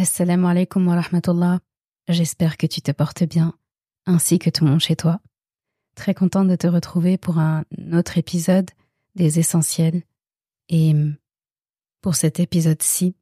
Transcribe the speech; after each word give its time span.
Assalamu 0.00 0.46
alaikum 0.46 0.86
wa 0.88 0.98
rahmatullah. 0.98 1.60
J'espère 2.08 2.56
que 2.56 2.66
tu 2.66 2.80
te 2.80 2.90
portes 2.90 3.24
bien, 3.24 3.52
ainsi 4.06 4.38
que 4.38 4.48
tout 4.48 4.64
le 4.64 4.70
monde 4.70 4.80
chez 4.80 4.96
toi. 4.96 5.20
Très 5.94 6.14
contente 6.14 6.48
de 6.48 6.56
te 6.56 6.66
retrouver 6.66 7.18
pour 7.18 7.36
un 7.36 7.64
autre 7.92 8.16
épisode 8.16 8.70
des 9.14 9.38
Essentiels. 9.38 10.02
Et 10.70 10.94
pour 12.00 12.14
cet 12.14 12.40
épisode-ci, 12.40 13.14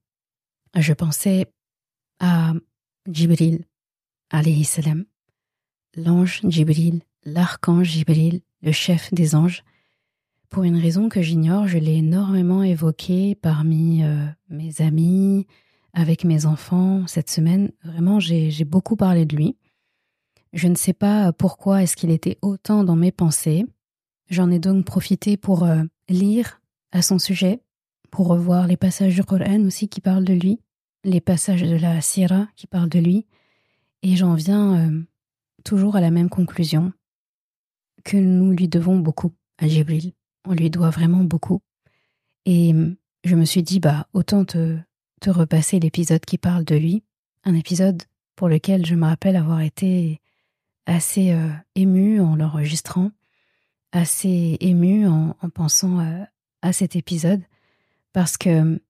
je 0.77 0.93
pensais 0.93 1.47
à 2.21 2.53
Jibril, 3.11 3.65
alayhi 4.31 4.63
salam, 4.63 5.05
l'ange 5.97 6.43
Jibril, 6.45 7.03
l'archange 7.25 7.89
Jibril, 7.89 8.41
le 8.63 8.71
chef 8.71 9.13
des 9.13 9.35
anges. 9.35 9.65
Pour 10.49 10.63
une 10.63 10.79
raison 10.79 11.09
que 11.09 11.23
j'ignore, 11.23 11.67
je 11.67 11.79
l'ai 11.79 11.97
énormément 11.97 12.63
évoqué 12.63 13.35
parmi 13.35 14.05
euh, 14.05 14.29
mes 14.49 14.81
amis, 14.81 15.49
avec 15.93 16.25
mes 16.25 16.47
enfants 16.47 17.07
cette 17.07 17.31
semaine. 17.31 17.73
Vraiment, 17.83 18.21
j'ai 18.21 18.65
beaucoup 18.65 18.97
parlé 18.97 19.27
de 19.27 19.37
lui. 19.37 19.57
Je 20.53 20.69
ne 20.69 20.75
sais 20.75 20.93
pas 20.93 21.33
pourquoi 21.33 21.83
est-ce 21.83 21.97
qu'il 21.97 22.11
était 22.11 22.39
autant 22.43 22.85
dans 22.85 22.97
mes 22.97 23.13
pensées. 23.13 23.67
J'en 24.31 24.51
ai 24.51 24.59
donc 24.59 24.85
profité 24.85 25.37
pour 25.37 25.65
euh, 25.65 25.83
lire 26.09 26.61
à 26.93 27.03
son 27.03 27.19
sujet, 27.19 27.61
pour 28.11 28.29
revoir 28.29 28.67
les 28.67 28.77
passages 28.77 29.15
du 29.15 29.25
Coran 29.25 29.61
aussi 29.65 29.89
qui 29.89 30.01
parlent 30.01 30.25
de 30.25 30.35
lui, 30.35 30.61
les 31.05 31.21
passages 31.21 31.63
de 31.63 31.77
la 31.77 32.01
Sira 32.01 32.49
qui 32.57 32.67
parlent 32.67 32.89
de 32.89 32.99
lui, 32.99 33.27
et 34.03 34.17
j'en 34.17 34.35
viens 34.35 34.91
euh, 34.91 35.03
toujours 35.65 35.97
à 35.97 36.01
la 36.01 36.11
même 36.11 36.29
conclusion, 36.29 36.93
que 38.05 38.17
nous 38.17 38.53
lui 38.53 38.69
devons 38.69 38.99
beaucoup 38.99 39.33
à 39.59 39.67
Jibril. 39.69 40.13
On 40.47 40.53
lui 40.53 40.71
doit 40.71 40.91
vraiment 40.91 41.25
beaucoup. 41.25 41.61
Et 42.47 42.75
je 43.25 43.37
me 43.37 43.45
suis 43.45 43.63
dit, 43.63 43.81
bah, 43.81 44.07
autant 44.15 44.45
te, 44.45 44.79
te 45.19 45.31
repasser 45.31 45.81
l'épisode 45.81 46.25
qui 46.25 46.39
parle 46.39 46.65
de 46.65 46.77
lui, 46.77 47.03
un 47.45 47.55
épisode 47.55 48.03
pour 48.37 48.49
lequel 48.49 48.87
je 48.87 48.95
me 48.95 49.07
rappelle 49.07 49.37
avoir 49.37 49.61
été 49.61 50.21
assez 50.87 51.33
euh, 51.33 51.51
émue 51.75 52.21
en 52.21 52.37
l'enregistrant, 52.37 53.11
assez 53.93 54.57
émue 54.61 55.07
en, 55.07 55.35
pensant 55.55 56.01
euh, 56.01 56.25
à 56.63 56.73
cet 56.73 56.97
épisode, 56.97 57.43
parce 58.13 58.37
que 58.37 58.81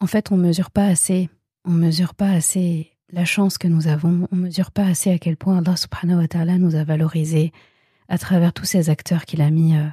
en 0.00 0.06
fait 0.06 0.32
on 0.32 0.36
mesure 0.36 0.70
pas 0.70 0.86
assez, 0.86 1.28
on 1.64 1.72
mesure 1.72 2.14
pas 2.14 2.30
assez 2.30 2.96
la 3.12 3.24
chance 3.24 3.58
que 3.58 3.68
nous 3.68 3.88
avons, 3.88 4.28
on 4.32 4.36
mesure 4.36 4.70
pas 4.70 4.86
assez 4.86 5.10
à 5.10 5.18
quel 5.18 5.36
point 5.36 5.58
Allah 5.58 5.76
subhanahu 5.76 6.28
nous 6.58 6.74
a 6.74 6.84
valorisé 6.84 7.52
à 8.08 8.18
travers 8.18 8.52
tous 8.52 8.64
ces 8.64 8.90
acteurs 8.90 9.24
qu'il 9.24 9.42
a 9.42 9.50
mis 9.50 9.76
euh, 9.76 9.86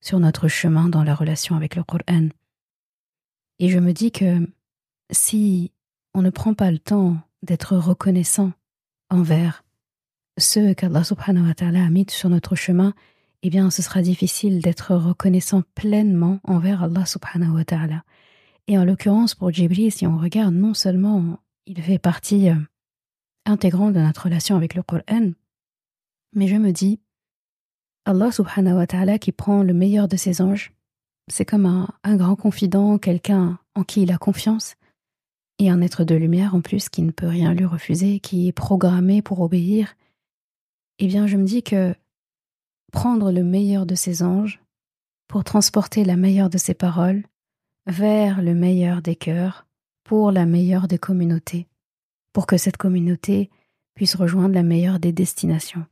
sur 0.00 0.18
notre 0.20 0.48
chemin 0.48 0.88
dans 0.88 1.04
la 1.04 1.14
relation 1.14 1.56
avec 1.56 1.76
le 1.76 1.84
Coran. 1.84 2.28
Et 3.58 3.68
je 3.68 3.78
me 3.78 3.92
dis 3.92 4.10
que 4.10 4.48
si 5.10 5.72
on 6.14 6.22
ne 6.22 6.30
prend 6.30 6.54
pas 6.54 6.70
le 6.70 6.78
temps 6.78 7.16
d'être 7.42 7.76
reconnaissant 7.76 8.52
envers 9.10 9.64
ceux 10.38 10.74
qu'Allah 10.74 11.04
subhanahu 11.04 11.46
wa 11.46 11.54
ta'ala 11.54 11.84
a 11.84 11.90
mis 11.90 12.06
sur 12.08 12.28
notre 12.28 12.56
chemin, 12.56 12.94
eh 13.42 13.50
bien 13.50 13.70
ce 13.70 13.82
sera 13.82 14.02
difficile 14.02 14.62
d'être 14.62 14.94
reconnaissant 14.94 15.62
pleinement 15.74 16.40
envers 16.44 16.82
Allah 16.82 17.04
subhanahu 17.04 17.54
wa 17.54 17.64
ta'ala. 17.64 18.04
Et 18.68 18.78
en 18.78 18.84
l'occurrence 18.84 19.34
pour 19.34 19.50
Jibril, 19.50 19.90
si 19.90 20.06
on 20.06 20.16
regarde, 20.16 20.54
non 20.54 20.74
seulement 20.74 21.40
il 21.66 21.80
fait 21.82 21.98
partie 21.98 22.48
euh, 22.48 22.56
intégrante 23.44 23.94
de 23.94 24.00
notre 24.00 24.24
relation 24.24 24.56
avec 24.56 24.74
le 24.74 24.82
Coran, 24.82 25.32
mais 26.34 26.46
je 26.48 26.56
me 26.56 26.72
dis, 26.72 27.00
Allah 28.04 28.32
subhanahu 28.32 28.76
wa 28.76 28.86
ta'ala 28.86 29.18
qui 29.18 29.32
prend 29.32 29.62
le 29.62 29.74
meilleur 29.74 30.08
de 30.08 30.16
ses 30.16 30.40
anges, 30.40 30.72
c'est 31.28 31.44
comme 31.44 31.66
un, 31.66 32.16
grand 32.16 32.36
confident, 32.36 32.98
quelqu'un 32.98 33.58
en 33.74 33.84
qui 33.84 34.02
il 34.02 34.12
a 34.12 34.18
confiance, 34.18 34.74
et 35.58 35.70
un 35.70 35.80
être 35.80 36.04
de 36.04 36.14
lumière 36.14 36.54
en 36.54 36.60
plus 36.60 36.88
qui 36.88 37.02
ne 37.02 37.10
peut 37.10 37.28
rien 37.28 37.54
lui 37.54 37.64
refuser, 37.64 38.20
qui 38.20 38.48
est 38.48 38.52
programmé 38.52 39.22
pour 39.22 39.40
obéir. 39.40 39.94
Eh 40.98 41.06
bien, 41.06 41.26
je 41.26 41.36
me 41.36 41.44
dis 41.44 41.62
que 41.62 41.94
prendre 42.90 43.32
le 43.32 43.44
meilleur 43.44 43.86
de 43.86 43.94
ses 43.94 44.22
anges 44.22 44.60
pour 45.28 45.44
transporter 45.44 46.04
la 46.04 46.16
meilleure 46.16 46.50
de 46.50 46.58
ses 46.58 46.74
paroles 46.74 47.24
vers 47.86 48.42
le 48.42 48.54
meilleur 48.54 49.02
des 49.02 49.16
cœurs, 49.16 49.66
pour 50.04 50.32
la 50.32 50.46
meilleure 50.46 50.88
des 50.88 50.98
communautés, 50.98 51.68
pour 52.32 52.46
que 52.46 52.56
cette 52.56 52.76
communauté 52.76 53.50
puisse 53.94 54.14
rejoindre 54.14 54.54
la 54.54 54.62
meilleure 54.62 54.98
des 54.98 55.12
destinations. 55.12 55.86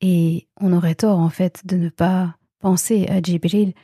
Et 0.00 0.46
on 0.60 0.72
aurait 0.72 0.94
tort 0.94 1.18
en 1.18 1.30
fait 1.30 1.66
de 1.66 1.76
ne 1.76 1.88
pas 1.88 2.36
penser 2.60 3.06
à 3.08 3.20
Jibril 3.20 3.74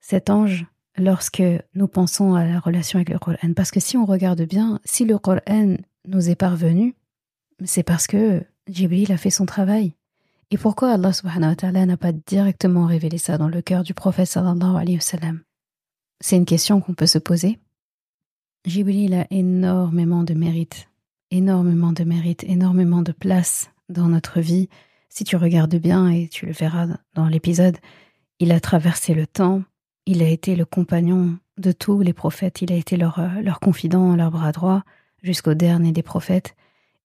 cet 0.00 0.30
ange 0.30 0.66
lorsque 0.96 1.42
nous 1.74 1.88
pensons 1.88 2.34
à 2.34 2.44
la 2.44 2.60
relation 2.60 2.98
avec 2.98 3.10
le 3.10 3.18
Coran. 3.18 3.52
Parce 3.54 3.70
que 3.70 3.80
si 3.80 3.96
on 3.96 4.04
regarde 4.04 4.42
bien, 4.42 4.80
si 4.84 5.04
le 5.04 5.18
Coran 5.18 5.76
nous 6.06 6.30
est 6.30 6.36
parvenu, 6.36 6.94
c'est 7.64 7.82
parce 7.82 8.06
que 8.06 8.42
Jibril 8.68 9.12
a 9.12 9.16
fait 9.16 9.30
son 9.30 9.46
travail. 9.46 9.94
Et 10.50 10.58
pourquoi 10.58 10.92
Allah 10.92 11.12
subhanahu 11.12 11.50
wa 11.50 11.56
ta'ala 11.56 11.86
n'a 11.86 11.96
pas 11.96 12.12
directement 12.12 12.86
révélé 12.86 13.18
ça 13.18 13.38
dans 13.38 13.48
le 13.48 13.62
cœur 13.62 13.84
du 13.84 13.94
prophète 13.94 14.26
sallallahu 14.26 14.76
alayhi 14.76 14.96
wa 14.96 15.32
C'est 16.20 16.36
une 16.36 16.44
question 16.44 16.80
qu'on 16.80 16.94
peut 16.94 17.06
se 17.06 17.18
poser. 17.18 17.58
Jibril 18.64 19.14
a 19.14 19.26
énormément 19.30 20.24
de 20.24 20.34
mérite, 20.34 20.88
énormément 21.30 21.92
de 21.92 22.04
mérite, 22.04 22.44
énormément 22.44 23.02
de 23.02 23.12
place 23.12 23.70
dans 23.88 24.08
notre 24.08 24.40
vie. 24.40 24.68
Si 25.08 25.24
tu 25.24 25.36
regardes 25.36 25.76
bien, 25.76 26.08
et 26.08 26.28
tu 26.28 26.46
le 26.46 26.52
verras 26.52 26.88
dans 27.14 27.26
l'épisode, 27.26 27.78
il 28.38 28.52
a 28.52 28.60
traversé 28.60 29.14
le 29.14 29.26
temps, 29.26 29.62
il 30.10 30.24
a 30.24 30.28
été 30.28 30.56
le 30.56 30.64
compagnon 30.64 31.38
de 31.56 31.70
tous 31.70 32.00
les 32.00 32.12
prophètes, 32.12 32.62
il 32.62 32.72
a 32.72 32.76
été 32.76 32.96
leur, 32.96 33.20
euh, 33.20 33.40
leur 33.42 33.60
confident, 33.60 34.16
leur 34.16 34.32
bras 34.32 34.50
droit, 34.50 34.82
jusqu'au 35.22 35.54
dernier 35.54 35.92
des 35.92 36.02
prophètes, 36.02 36.56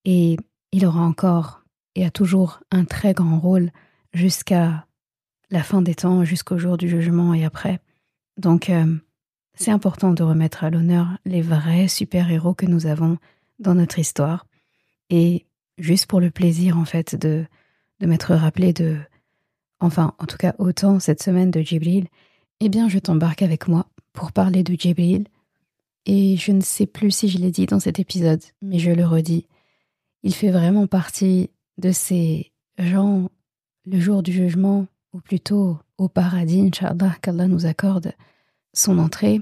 et 0.04 0.36
il 0.72 0.86
aura 0.86 1.02
encore 1.02 1.62
et 1.94 2.04
a 2.04 2.10
toujours 2.10 2.60
un 2.72 2.84
très 2.84 3.14
grand 3.14 3.38
rôle 3.38 3.70
jusqu'à 4.12 4.86
la 5.50 5.62
fin 5.62 5.82
des 5.82 5.94
temps, 5.94 6.24
jusqu'au 6.24 6.58
jour 6.58 6.76
du 6.76 6.88
jugement 6.88 7.32
et 7.32 7.44
après. 7.44 7.78
Donc, 8.38 8.70
euh, 8.70 8.96
c'est 9.54 9.70
important 9.70 10.12
de 10.12 10.24
remettre 10.24 10.64
à 10.64 10.70
l'honneur 10.70 11.16
les 11.24 11.42
vrais 11.42 11.88
super-héros 11.88 12.54
que 12.54 12.66
nous 12.66 12.86
avons 12.86 13.18
dans 13.60 13.74
notre 13.74 14.00
histoire. 14.00 14.46
Et 15.10 15.46
juste 15.78 16.06
pour 16.06 16.20
le 16.20 16.30
plaisir, 16.30 16.76
en 16.76 16.84
fait, 16.84 17.14
de, 17.14 17.46
de 18.00 18.06
m'être 18.06 18.34
rappelé 18.34 18.72
de, 18.72 18.98
enfin, 19.78 20.12
en 20.18 20.26
tout 20.26 20.36
cas, 20.36 20.54
autant 20.58 20.98
cette 20.98 21.22
semaine 21.22 21.52
de 21.52 21.60
Jibril, 21.60 22.08
eh 22.60 22.68
bien, 22.68 22.88
je 22.88 22.98
t'embarque 22.98 23.42
avec 23.42 23.68
moi 23.68 23.86
pour 24.12 24.32
parler 24.32 24.62
de 24.62 24.74
Jibril. 24.78 25.26
Et 26.06 26.36
je 26.36 26.52
ne 26.52 26.60
sais 26.60 26.86
plus 26.86 27.10
si 27.10 27.28
je 27.28 27.38
l'ai 27.38 27.50
dit 27.50 27.66
dans 27.66 27.80
cet 27.80 27.98
épisode, 27.98 28.42
mais 28.62 28.78
je 28.78 28.92
le 28.92 29.04
redis. 29.04 29.46
Il 30.22 30.34
fait 30.34 30.50
vraiment 30.50 30.86
partie 30.86 31.50
de 31.78 31.90
ces 31.90 32.52
gens, 32.78 33.28
le 33.86 34.00
jour 34.00 34.22
du 34.22 34.32
jugement, 34.32 34.86
ou 35.12 35.20
plutôt 35.20 35.78
au 35.98 36.08
paradis, 36.08 36.60
Inch'Allah, 36.60 37.16
qu'Allah 37.22 37.48
nous 37.48 37.66
accorde 37.66 38.12
son 38.72 38.98
entrée. 38.98 39.40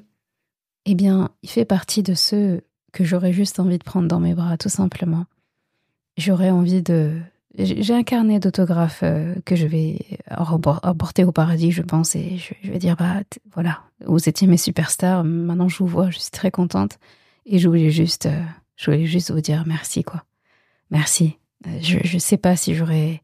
Eh 0.87 0.95
bien, 0.95 1.31
il 1.43 1.51
fait 1.51 1.65
partie 1.65 2.03
de 2.03 2.15
ceux 2.15 2.63
que 2.93 3.05
j'aurais 3.05 3.33
juste 3.33 3.61
envie 3.61 3.79
de 3.79 3.85
prendre 3.85 4.09
dans 4.09 4.21
mes 4.21 4.35
bras, 4.35 4.57
tout 4.57 4.69
simplement. 4.69 5.27
J'aurais 6.17 6.51
envie 6.51 6.83
de, 6.83 7.21
j'ai 7.57 7.95
un 7.95 8.03
carnet 8.03 8.41
d'autographes 8.41 9.03
euh, 9.05 9.35
que 9.45 9.55
je 9.55 9.67
vais 9.67 9.99
emporter 10.29 11.25
au 11.25 11.31
paradis, 11.31 11.71
je 11.71 11.83
pense, 11.83 12.17
et 12.17 12.37
je, 12.37 12.71
vais 12.71 12.79
dire, 12.79 12.97
bah 12.97 13.23
voilà, 13.53 13.83
vous 14.05 14.29
étiez 14.29 14.49
mes 14.49 14.57
superstars, 14.57 15.23
maintenant 15.23 15.69
je 15.69 15.79
vous 15.79 15.87
vois, 15.87 16.11
je 16.11 16.19
suis 16.19 16.31
très 16.33 16.51
contente, 16.51 16.99
et 17.47 17.59
je 17.59 17.69
voulais 17.69 17.91
juste, 17.91 18.27
euh, 18.27 18.43
je 18.77 18.91
voulais 18.91 19.07
juste 19.07 19.31
vous 19.31 19.41
dire 19.41 19.65
merci, 19.67 20.03
quoi. 20.03 20.25
Merci. 20.91 21.39
Euh, 21.67 21.79
je 21.81 22.15
ne 22.15 22.19
sais 22.19 22.37
pas 22.37 22.57
si 22.57 22.75
j'aurais 22.75 23.23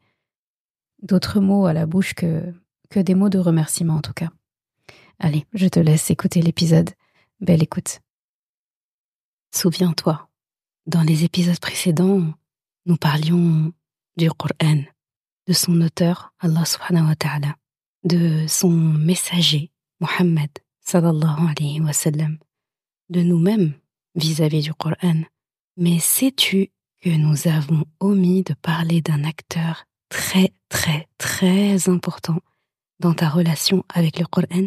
d'autres 1.02 1.40
mots 1.40 1.66
à 1.66 1.72
la 1.72 1.86
bouche 1.86 2.14
que, 2.14 2.54
que 2.88 3.00
des 3.00 3.14
mots 3.14 3.28
de 3.30 3.38
remerciement, 3.38 3.94
en 3.96 4.00
tout 4.00 4.12
cas. 4.12 4.30
Allez, 5.18 5.44
je 5.54 5.66
te 5.66 5.80
laisse 5.80 6.10
écouter 6.10 6.40
l'épisode. 6.40 6.90
Belle 7.40 7.62
écoute. 7.62 8.00
Souviens-toi, 9.52 10.28
dans 10.86 11.02
les 11.02 11.24
épisodes 11.24 11.58
précédents, 11.58 12.22
nous 12.86 12.96
parlions 12.96 13.72
du 14.20 14.30
Coran, 14.30 14.84
de 15.46 15.52
son 15.54 15.80
auteur, 15.80 16.34
Allah 16.40 16.64
subhanahu 16.66 17.08
wa 17.08 17.16
ta'ala, 17.16 17.56
de 18.04 18.46
son 18.46 18.70
messager, 18.70 19.70
sallam, 21.92 22.38
de 23.08 23.22
nous-mêmes 23.22 23.72
vis-à-vis 24.14 24.62
du 24.62 24.74
Coran. 24.74 25.22
Mais 25.78 25.98
sais-tu 25.98 26.70
que 27.00 27.08
nous 27.08 27.48
avons 27.48 27.86
omis 27.98 28.42
de 28.42 28.52
parler 28.52 29.00
d'un 29.00 29.24
acteur 29.24 29.86
très 30.10 30.52
très 30.68 31.08
très 31.16 31.88
important 31.88 32.40
dans 32.98 33.14
ta 33.14 33.30
relation 33.30 33.84
avec 33.88 34.18
le 34.18 34.26
Coran? 34.26 34.66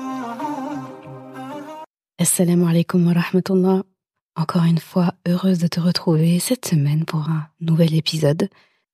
Assalamu 2.21 2.67
alaikum 2.67 3.07
wa 3.07 3.13
rahmatullah. 3.13 3.81
Encore 4.35 4.65
une 4.65 4.77
fois, 4.77 5.15
heureuse 5.27 5.57
de 5.57 5.65
te 5.65 5.79
retrouver 5.79 6.37
cette 6.37 6.67
semaine 6.67 7.03
pour 7.03 7.27
un 7.27 7.47
nouvel 7.59 7.95
épisode 7.95 8.47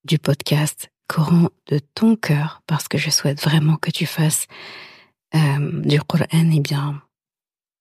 du 0.05 0.17
podcast 0.17 0.89
Coran 1.07 1.49
de 1.65 1.79
ton 1.93 2.15
cœur, 2.15 2.61
parce 2.67 2.87
que 2.87 2.97
je 2.97 3.09
souhaite 3.09 3.43
vraiment 3.43 3.75
que 3.75 3.91
tu 3.91 4.05
fasses 4.05 4.47
euh, 5.35 5.81
du 5.81 5.99
Coran, 6.03 6.23
et 6.31 6.55
eh 6.55 6.59
bien, 6.61 7.01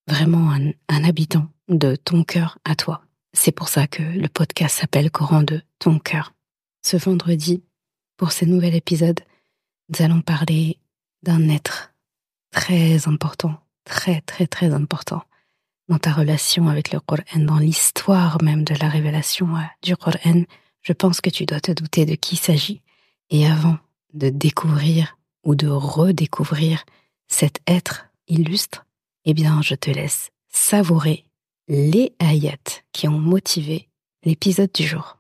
vraiment 0.09 0.51
un 0.51 1.05
habitant 1.05 1.47
de 1.69 1.95
ton 1.95 2.25
cœur 2.25 2.59
à 2.65 2.75
toi. 2.75 3.03
C'est 3.33 3.53
pour 3.53 3.69
ça 3.69 3.87
que 3.87 4.03
le 4.03 4.27
podcast 4.27 4.79
s'appelle 4.79 5.13
Coran 5.13 5.45
de 5.45 5.63
ton 5.79 6.01
cœur. 6.01 6.35
Ce 6.85 6.97
vendredi, 6.97 7.63
pour 8.17 8.33
ce 8.33 8.45
nouvel 8.45 8.75
épisode, 8.75 9.21
nous 9.91 10.05
allons 10.05 10.23
parler 10.23 10.81
d'un 11.23 11.49
être 11.49 11.95
très 12.51 13.07
important, 13.07 13.55
très 13.85 14.23
très 14.23 14.49
très 14.49 14.75
important 14.75 15.23
dans 15.89 15.99
ta 15.99 16.13
relation 16.13 16.69
avec 16.69 16.93
le 16.93 17.01
Coran, 17.01 17.23
dans 17.37 17.59
l'histoire 17.59 18.43
même 18.43 18.65
de 18.65 18.75
la 18.75 18.89
révélation 18.89 19.57
euh, 19.57 19.61
du 19.83 19.97
Coran, 19.97 20.43
je 20.83 20.93
pense 20.93 21.21
que 21.21 21.31
tu 21.31 21.47
dois 21.47 21.61
te 21.61 21.73
douter 21.73 22.07
de 22.07 22.15
qui 22.15 22.37
il 22.37 22.39
s'agit. 22.39 22.83
Et 23.31 23.47
avant 23.47 23.79
de 24.15 24.29
découvrir 24.29 25.19
ou 25.45 25.55
de 25.55 25.69
redécouvrir 25.69 26.85
cet 27.29 27.61
être 27.67 28.07
illustre, 28.29 28.85
eh 29.25 29.35
bien, 29.35 29.63
je 29.63 29.75
te 29.75 29.91
laisse 29.91 30.31
savourer 30.49 31.25
les 31.69 32.13
ayats 32.21 32.83
qui 32.93 33.09
ont 33.09 33.19
motivé 33.19 33.89
l'épisode 34.25 34.71
du 34.73 34.85
jour. 34.85 35.19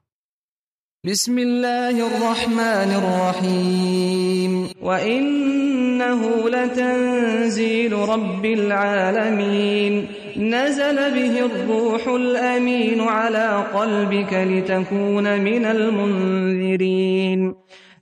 بسم 1.06 1.38
الله 1.38 2.06
الرحمن 2.06 2.90
الرحيم 3.00 4.68
وإنه 4.82 6.48
لتنزيل 6.48 7.92
رب 7.92 8.44
العالمين 8.44 10.08
نزل 10.36 10.96
به 11.14 11.46
الروح 11.46 12.06
الأمين 12.08 13.00
على 13.00 13.66
قلبك 13.74 14.32
لتكون 14.32 15.40
من 15.40 15.64
المنذرين 15.64 17.54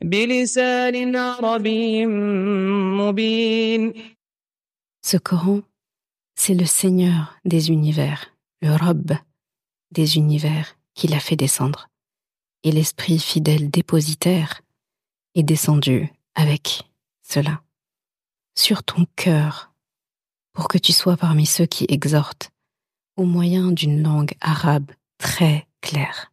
بلسان 0.02 1.16
عربي 1.16 2.06
مبين 2.96 3.92
Ce 5.02 5.18
Coran, 5.18 5.60
c'est 6.34 6.54
le 6.54 6.64
Seigneur 6.64 7.38
des 7.44 7.70
univers, 7.70 8.32
le 8.62 8.74
Rob 8.74 9.12
des 9.90 10.16
univers 10.16 10.78
qui 10.94 11.08
l'a 11.08 11.20
fait 11.20 11.36
descendre. 11.36 11.90
Et 12.64 12.72
l'Esprit 12.72 13.18
fidèle 13.18 13.70
dépositaire 13.70 14.62
est 15.34 15.42
descendu 15.42 16.12
avec 16.34 16.82
cela 17.22 17.62
sur 18.56 18.82
ton 18.82 19.06
cœur 19.16 19.72
pour 20.52 20.68
que 20.68 20.78
tu 20.78 20.92
sois 20.92 21.16
parmi 21.16 21.46
ceux 21.46 21.66
qui 21.66 21.86
exhortent 21.88 22.50
au 23.16 23.24
moyen 23.24 23.70
d'une 23.70 24.02
langue 24.02 24.32
arabe 24.40 24.90
très 25.18 25.66
claire. 25.80 26.32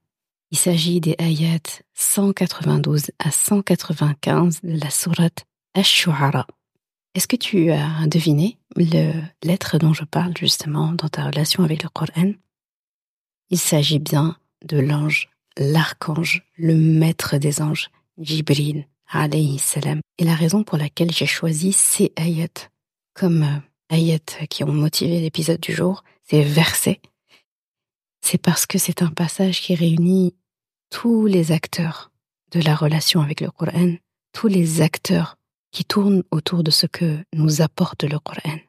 Il 0.52 0.58
s'agit 0.58 1.00
des 1.00 1.16
ayats 1.18 1.82
192 1.94 3.12
à 3.20 3.32
195 3.32 4.62
de 4.64 4.80
la 4.80 4.90
sourate 4.90 5.46
Ash-Shu'ara. 5.74 6.46
Est-ce 7.14 7.28
que 7.28 7.36
tu 7.36 7.72
as 7.72 8.08
deviné 8.08 8.58
le 8.76 9.22
lettre 9.44 9.78
dont 9.78 9.94
je 9.94 10.04
parle 10.04 10.36
justement 10.38 10.94
dans 10.94 11.10
ta 11.10 11.26
relation 11.26 11.64
avec 11.64 11.84
le 11.84 11.90
Coran? 11.90 12.34
Il 13.50 13.60
s'agit 13.60 14.00
bien 14.00 14.38
de 14.66 14.80
l'ange, 14.80 15.30
l'archange, 15.58 16.44
le 16.58 16.76
maître 16.76 17.38
des 17.38 17.62
anges, 17.62 17.90
Jibril, 18.18 18.88
alayhi 19.08 19.60
salam. 19.60 20.02
Et 20.18 20.24
la 20.24 20.36
raison 20.36 20.64
pour 20.64 20.78
laquelle 20.78 21.12
j'ai 21.12 21.26
choisi 21.26 21.74
ces 21.74 22.12
ayats 22.16 22.70
comme 23.14 23.44
euh, 23.44 23.96
ayats 23.96 24.46
qui 24.50 24.64
ont 24.64 24.72
motivé 24.72 25.20
l'épisode 25.20 25.60
du 25.60 25.74
jour, 25.74 26.04
ces 26.24 26.44
versets, 26.44 27.02
c'est 28.22 28.38
parce 28.38 28.66
que 28.66 28.78
c'est 28.78 29.02
un 29.02 29.10
passage 29.10 29.62
qui 29.62 29.76
réunit 29.76 30.36
tous 30.90 31.26
les 31.26 31.52
acteurs 31.52 32.12
de 32.52 32.62
la 32.62 32.76
relation 32.76 33.22
avec 33.22 33.42
le 33.42 33.50
Coran, 33.50 33.96
tous 34.34 34.48
les 34.48 34.82
acteurs 34.82 35.38
qui 35.72 35.86
tournent 35.86 36.24
autour 36.32 36.64
de 36.64 36.72
ce 36.72 36.86
que 36.86 37.24
nous 37.34 37.62
apporte 37.62 38.04
le 38.04 38.20
Coran. 38.20 38.60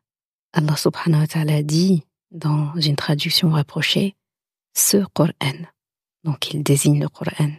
Allah 0.53 0.77
subhanahu 0.77 1.21
wa 1.21 1.27
ta'ala 1.27 1.63
dit 1.63 2.05
dans 2.31 2.75
une 2.77 2.97
traduction 2.97 3.51
rapprochée, 3.51 4.15
ce 4.75 5.05
Coran. 5.15 5.33
Donc 6.25 6.53
il 6.53 6.63
désigne 6.63 7.01
le 7.01 7.09
Coran. 7.09 7.53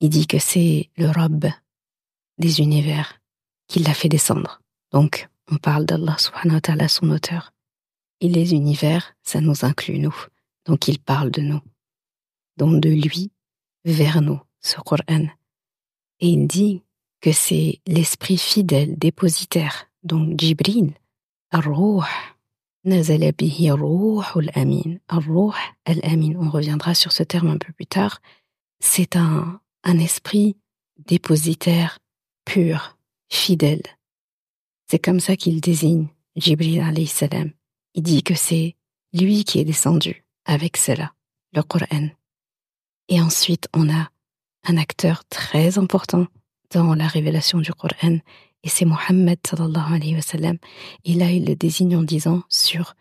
Il 0.00 0.10
dit 0.10 0.26
que 0.26 0.38
c'est 0.38 0.90
le 0.96 1.10
Rob 1.10 1.46
des 2.38 2.60
univers 2.60 3.20
qui 3.68 3.80
l'a 3.80 3.94
fait 3.94 4.08
descendre. 4.08 4.60
Donc 4.90 5.28
on 5.50 5.56
parle 5.56 5.86
d'Allah 5.86 6.16
subhanahu 6.18 6.54
wa 6.54 6.60
ta'ala, 6.60 6.88
son 6.88 7.10
auteur. 7.10 7.52
Et 8.20 8.28
les 8.28 8.52
univers, 8.52 9.14
ça 9.22 9.40
nous 9.40 9.64
inclut 9.64 9.98
nous. 9.98 10.14
Donc 10.64 10.88
il 10.88 10.98
parle 10.98 11.30
de 11.30 11.40
nous. 11.40 11.60
Donc 12.56 12.80
de 12.80 12.90
lui 12.90 13.30
vers 13.84 14.22
nous, 14.22 14.40
ce 14.60 14.76
Coran. 14.80 15.26
Et 16.20 16.28
il 16.28 16.46
dit 16.46 16.82
que 17.20 17.32
c'est 17.32 17.80
l'esprit 17.86 18.38
fidèle 18.38 18.98
dépositaire, 18.98 19.88
donc 20.02 20.38
Jibril, 20.38 20.92
Ar-Ruh, 21.50 22.04
nazala 22.84 23.32
bihi 23.32 23.70
al-Amin. 23.70 24.98
On 25.10 26.50
reviendra 26.50 26.94
sur 26.94 27.12
ce 27.12 27.22
terme 27.22 27.48
un 27.48 27.58
peu 27.58 27.72
plus 27.72 27.86
tard. 27.86 28.20
C'est 28.80 29.16
un, 29.16 29.60
un 29.84 29.98
esprit 29.98 30.56
dépositaire 31.06 31.98
pur, 32.44 32.98
fidèle, 33.28 33.82
c'est 34.92 34.98
comme 34.98 35.20
ça 35.20 35.36
qu'il 35.36 35.62
désigne 35.62 36.08
Jibril 36.36 36.80
alayhi 36.80 37.06
salam. 37.06 37.50
Il 37.94 38.02
dit 38.02 38.22
que 38.22 38.34
c'est 38.34 38.76
lui 39.14 39.42
qui 39.42 39.58
est 39.58 39.64
descendu 39.64 40.22
avec 40.44 40.76
cela, 40.76 41.14
le 41.54 41.62
Coran. 41.62 42.10
Et 43.08 43.18
ensuite, 43.18 43.68
on 43.72 43.88
a 43.88 44.10
un 44.64 44.76
acteur 44.76 45.24
très 45.30 45.78
important 45.78 46.26
dans 46.72 46.94
la 46.94 47.06
révélation 47.06 47.60
du 47.60 47.72
Coran, 47.72 48.18
et 48.62 48.68
c'est 48.68 48.84
Mohammed 48.84 49.38
sallallahu 49.46 49.94
alayhi 49.94 50.14
wa 50.14 50.22
sallam. 50.22 50.58
Et 51.04 51.14
là, 51.14 51.30
il 51.30 51.46
le 51.46 51.56
désigne 51.56 51.96
en 51.96 52.02
disant 52.02 52.42
sur 52.48 52.94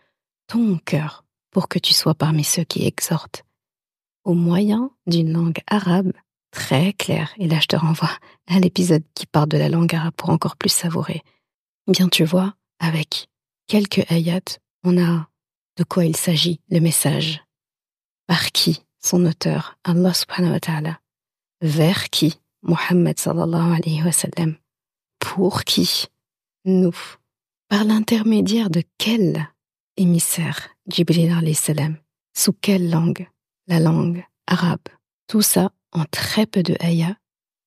ton 0.48 0.78
cœur 0.86 1.24
pour 1.52 1.68
que 1.68 1.80
tu 1.80 1.94
sois 1.94 2.16
parmi 2.16 2.44
ceux 2.44 2.64
qui 2.64 2.86
exhortent 2.86 3.46
au 4.24 4.34
moyen 4.34 4.92
d'une 5.08 5.32
langue 5.32 5.60
arabe 5.68 6.12
très 6.52 6.94
claire. 6.94 7.34
Et 7.38 7.48
là, 7.48 7.60
je 7.60 7.68
te 7.68 7.76
renvoie 7.76 8.12
à 8.48 8.60
l'épisode 8.60 9.04
qui 9.14 9.26
parle 9.26 9.50
de 9.50 9.58
la 9.58 9.70
langue 9.70 9.94
arabe 9.96 10.14
pour 10.16 10.30
encore 10.30 10.58
plus 10.58 10.72
savourer 10.72 11.24
Bien, 11.88 12.10
tu 12.10 12.24
vois, 12.24 12.54
avec 12.80 13.28
quelques 13.68 14.10
ayats, 14.12 14.60
on 14.84 15.02
a 15.02 15.28
de 15.78 15.84
quoi 15.84 16.06
il 16.06 16.16
s'agit, 16.16 16.60
le 16.70 16.80
message. 16.80 17.44
Par 18.28 18.52
qui 18.52 18.84
son 19.00 19.26
auteur, 19.26 19.78
Allah 19.84 20.14
subhanahu 20.14 20.52
wa 20.52 20.60
ta'ala. 20.60 21.00
Vers 21.62 22.10
qui 22.10 22.40
Muhammad 22.62 23.20
sallallahu 23.20 23.74
alayhi 23.78 24.04
wa 24.04 24.12
sallam. 24.12 24.56
Pour 25.22 25.64
qui 25.64 26.08
Nous. 26.66 26.96
Par 27.70 27.86
l'intermédiaire 27.86 28.70
de 28.70 28.84
quel 28.98 29.48
émissaire 29.96 30.68
Jibril 30.88 31.56
salam 31.56 31.96
Sous 32.36 32.52
quelle 32.52 32.90
langue 32.90 33.30
La 33.68 33.80
langue 33.80 34.26
arabe. 34.48 34.82
Tout 35.28 35.42
ça 35.42 35.72
en 35.94 36.04
très 36.04 36.46
peu 36.46 36.64
de 36.64 36.76
ayats, 36.82 37.16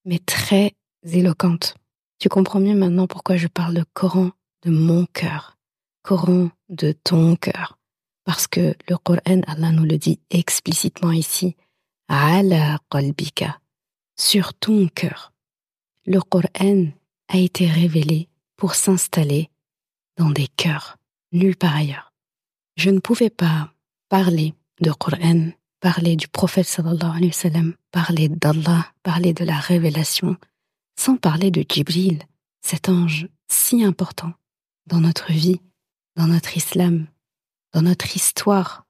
mais 0.05 0.19
très 0.19 0.75
éloquente. 1.05 1.77
Tu 2.19 2.29
comprends 2.29 2.61
mieux 2.61 2.75
maintenant 2.75 3.07
pourquoi 3.07 3.37
je 3.37 3.47
parle 3.47 3.75
de 3.75 3.85
Coran 3.95 4.31
de 4.65 4.71
mon 4.71 5.07
cœur, 5.07 5.57
Coran 6.03 6.51
de 6.69 6.93
ton 6.93 7.37
cœur. 7.37 7.79
Parce 8.25 8.47
que 8.47 8.75
le 8.91 8.99
Coran, 8.99 9.41
Allah 9.47 9.71
nous 9.71 9.85
le 9.85 9.97
dit 9.97 10.21
explicitement 10.29 11.13
ici, 11.13 11.57
ala 12.09 12.79
qalbika, 12.91 13.59
sur 14.17 14.53
ton 14.53 14.89
cœur. 14.89 15.33
Le 16.05 16.21
Coran 16.21 16.93
a 17.29 17.39
été 17.39 17.67
révélé 17.67 18.29
pour 18.57 18.75
s'installer 18.75 19.51
dans 20.17 20.31
des 20.31 20.49
cœurs, 20.49 20.97
nulle 21.33 21.57
part 21.57 21.77
ailleurs. 21.77 22.13
Je 22.77 22.91
ne 22.91 23.01
pouvais 23.01 23.31
pas 23.31 23.73
parler 24.09 24.55
de 24.81 24.93
Coran, 24.93 25.51
parler 25.81 26.17
du 26.17 26.29
prophète 26.29 26.67
sallallahu 26.67 27.17
alayhi 27.17 27.27
wa 27.29 27.33
sallam, 27.33 27.75
parler 27.91 28.29
d'Allah, 28.29 28.87
parler 29.03 29.33
de 29.33 29.45
la 29.45 29.59
révélation, 29.59 30.37
sans 30.99 31.17
parler 31.17 31.51
de 31.51 31.65
Jibril, 31.69 32.23
cet 32.63 32.89
ange 32.89 33.29
si 33.49 33.85
important 33.85 34.33
dans 34.87 35.01
notre 35.01 35.33
vie, 35.33 35.61
dans 36.17 36.27
notre 36.27 36.57
islam, 36.57 37.07
dans 37.73 37.83
notre 37.83 38.17
histoire. 38.17 38.87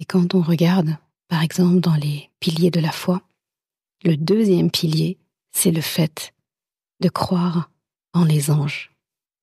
Et 0.00 0.04
quand 0.04 0.34
on 0.34 0.42
regarde, 0.42 0.96
par 1.28 1.42
exemple, 1.42 1.80
dans 1.80 1.96
les 1.96 2.30
piliers 2.40 2.70
de 2.70 2.80
la 2.80 2.92
foi, 2.92 3.22
le 4.02 4.16
deuxième 4.16 4.70
pilier, 4.70 5.18
c'est 5.52 5.70
le 5.70 5.80
fait 5.80 6.33
de 7.00 7.08
croire 7.08 7.70
en 8.12 8.24
les 8.24 8.50
anges. 8.50 8.90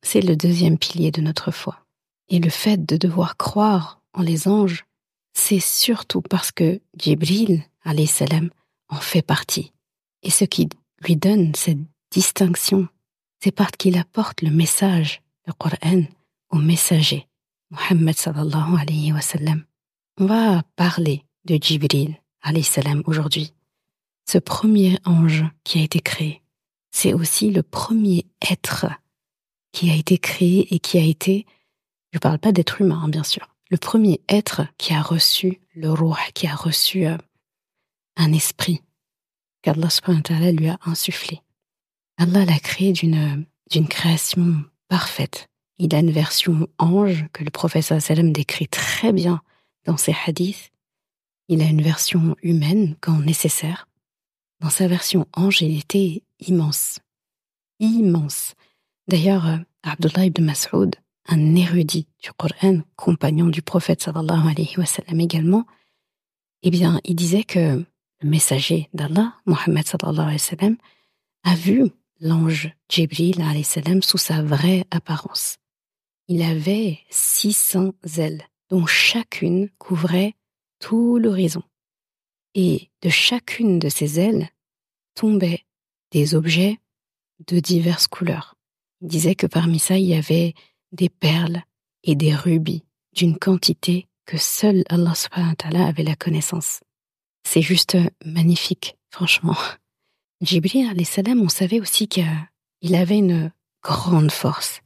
C'est 0.03 0.21
le 0.21 0.35
deuxième 0.35 0.77
pilier 0.77 1.11
de 1.11 1.21
notre 1.21 1.51
foi. 1.51 1.85
Et 2.29 2.39
le 2.39 2.49
fait 2.49 2.85
de 2.85 2.97
devoir 2.97 3.37
croire 3.37 4.01
en 4.13 4.21
les 4.21 4.47
anges, 4.47 4.85
c'est 5.33 5.59
surtout 5.59 6.21
parce 6.21 6.51
que 6.51 6.81
Jibril, 6.97 7.63
salam, 8.07 8.49
en 8.89 8.95
fait 8.95 9.21
partie. 9.21 9.73
Et 10.23 10.29
ce 10.29 10.45
qui 10.45 10.69
lui 11.03 11.15
donne 11.15 11.53
cette 11.55 11.79
distinction, 12.11 12.87
c'est 13.39 13.51
parce 13.51 13.71
qu'il 13.71 13.97
apporte 13.97 14.41
le 14.41 14.51
message, 14.51 15.21
le 15.45 15.53
Coran, 15.53 16.03
au 16.51 16.57
messager, 16.57 17.27
Muhammad 17.71 18.15
sallallahu 18.15 18.79
alayhi 18.79 19.13
wa 19.13 19.21
sallam. 19.21 19.63
On 20.17 20.25
va 20.25 20.63
parler 20.75 21.23
de 21.45 21.57
Jibril, 21.59 22.15
alayhi 22.41 22.63
salam, 22.63 23.01
aujourd'hui. 23.05 23.53
Ce 24.29 24.37
premier 24.37 24.99
ange 25.05 25.45
qui 25.63 25.79
a 25.79 25.83
été 25.83 25.99
créé, 25.99 26.40
c'est 26.91 27.13
aussi 27.13 27.49
le 27.49 27.63
premier 27.63 28.25
être 28.49 28.87
qui 29.71 29.89
a 29.89 29.95
été 29.95 30.17
créé 30.17 30.73
et 30.73 30.79
qui 30.79 30.97
a 30.97 31.03
été, 31.03 31.45
je 32.11 32.17
ne 32.17 32.19
parle 32.19 32.39
pas 32.39 32.51
d'être 32.51 32.81
humain, 32.81 33.01
hein, 33.03 33.09
bien 33.09 33.23
sûr, 33.23 33.55
le 33.69 33.77
premier 33.77 34.21
être 34.27 34.63
qui 34.77 34.93
a 34.93 35.01
reçu 35.01 35.61
le 35.73 35.91
roi, 35.91 36.19
qui 36.33 36.47
a 36.47 36.55
reçu 36.55 37.05
euh, 37.05 37.17
un 38.17 38.33
esprit 38.33 38.81
qu'Allah 39.61 39.89
lui 40.51 40.67
a 40.67 40.77
insufflé. 40.85 41.41
Allah 42.17 42.45
l'a 42.45 42.59
créé 42.59 42.91
d'une, 42.91 43.45
d'une 43.69 43.87
création 43.87 44.63
parfaite. 44.89 45.47
Il 45.77 45.95
a 45.95 45.99
une 45.99 46.11
version 46.11 46.67
ange 46.77 47.25
que 47.33 47.43
le 47.43 47.49
professeur 47.49 48.01
Salem 48.01 48.33
décrit 48.33 48.67
très 48.67 49.13
bien 49.13 49.41
dans 49.85 49.97
ses 49.97 50.15
hadiths. 50.25 50.71
Il 51.47 51.61
a 51.61 51.65
une 51.65 51.81
version 51.81 52.35
humaine 52.43 52.95
quand 53.01 53.19
nécessaire. 53.19 53.87
Dans 54.61 54.69
sa 54.69 54.87
version 54.87 55.27
ange, 55.33 55.63
il 55.63 55.79
était 55.79 56.21
immense. 56.39 56.99
Immense. 57.79 58.53
D'ailleurs, 59.07 59.47
euh, 59.47 59.57
Abdullah 59.81 60.25
ibn 60.25 60.43
Mas'ud, 60.43 60.95
un 61.27 61.55
érudit 61.55 62.07
du 62.21 62.31
Coran, 62.33 62.81
compagnon 62.95 63.47
du 63.47 63.63
prophète 63.63 64.03
sallallahu 64.03 64.47
alayhi 64.51 64.75
wa 64.77 64.85
sallam 64.85 65.19
également, 65.19 65.65
eh 66.61 66.69
bien, 66.69 67.01
il 67.05 67.15
disait 67.15 67.43
que 67.43 67.83
le 68.21 68.29
messager 68.29 68.87
d'Allah, 68.93 69.33
Mohammed 69.47 69.87
sallallahu 69.87 70.27
alayhi 70.27 70.33
wa 70.33 70.37
sallam, 70.37 70.77
a 71.43 71.55
vu 71.55 71.89
l'ange 72.19 72.69
Jibril 72.87 73.41
alayhi 73.41 73.63
salam 73.63 74.03
sous 74.03 74.19
sa 74.19 74.43
vraie 74.43 74.85
apparence. 74.91 75.57
Il 76.27 76.43
avait 76.43 76.99
600 77.09 77.93
ailes, 78.19 78.43
dont 78.69 78.85
chacune 78.85 79.69
couvrait 79.79 80.35
tout 80.79 81.17
l'horizon. 81.17 81.63
Et 82.53 82.89
de 83.01 83.09
chacune 83.09 83.79
de 83.79 83.89
ces 83.89 84.19
ailes 84.19 84.49
tombaient 85.15 85.65
des 86.11 86.35
objets 86.35 86.79
de 87.47 87.59
diverses 87.59 88.07
couleurs. 88.07 88.55
Il 89.01 89.07
disait 89.07 89.35
que 89.35 89.47
parmi 89.47 89.79
ça, 89.79 89.97
il 89.97 90.05
y 90.05 90.13
avait 90.13 90.53
des 90.91 91.09
perles 91.09 91.63
et 92.03 92.15
des 92.15 92.35
rubis 92.35 92.83
d'une 93.13 93.37
quantité 93.37 94.07
que 94.25 94.37
seul 94.37 94.83
Allah 94.89 95.15
subhanahu 95.15 95.55
avait 95.81 96.03
la 96.03 96.15
connaissance. 96.15 96.81
C'est 97.43 97.61
juste 97.61 97.97
magnifique, 98.25 98.95
franchement. 99.09 99.57
Jibril 100.41 101.05
salam, 101.05 101.41
on 101.41 101.49
savait 101.49 101.79
aussi 101.79 102.07
qu'il 102.07 102.95
avait 102.95 103.17
une 103.17 103.51
grande 103.83 104.31
force. 104.31 104.81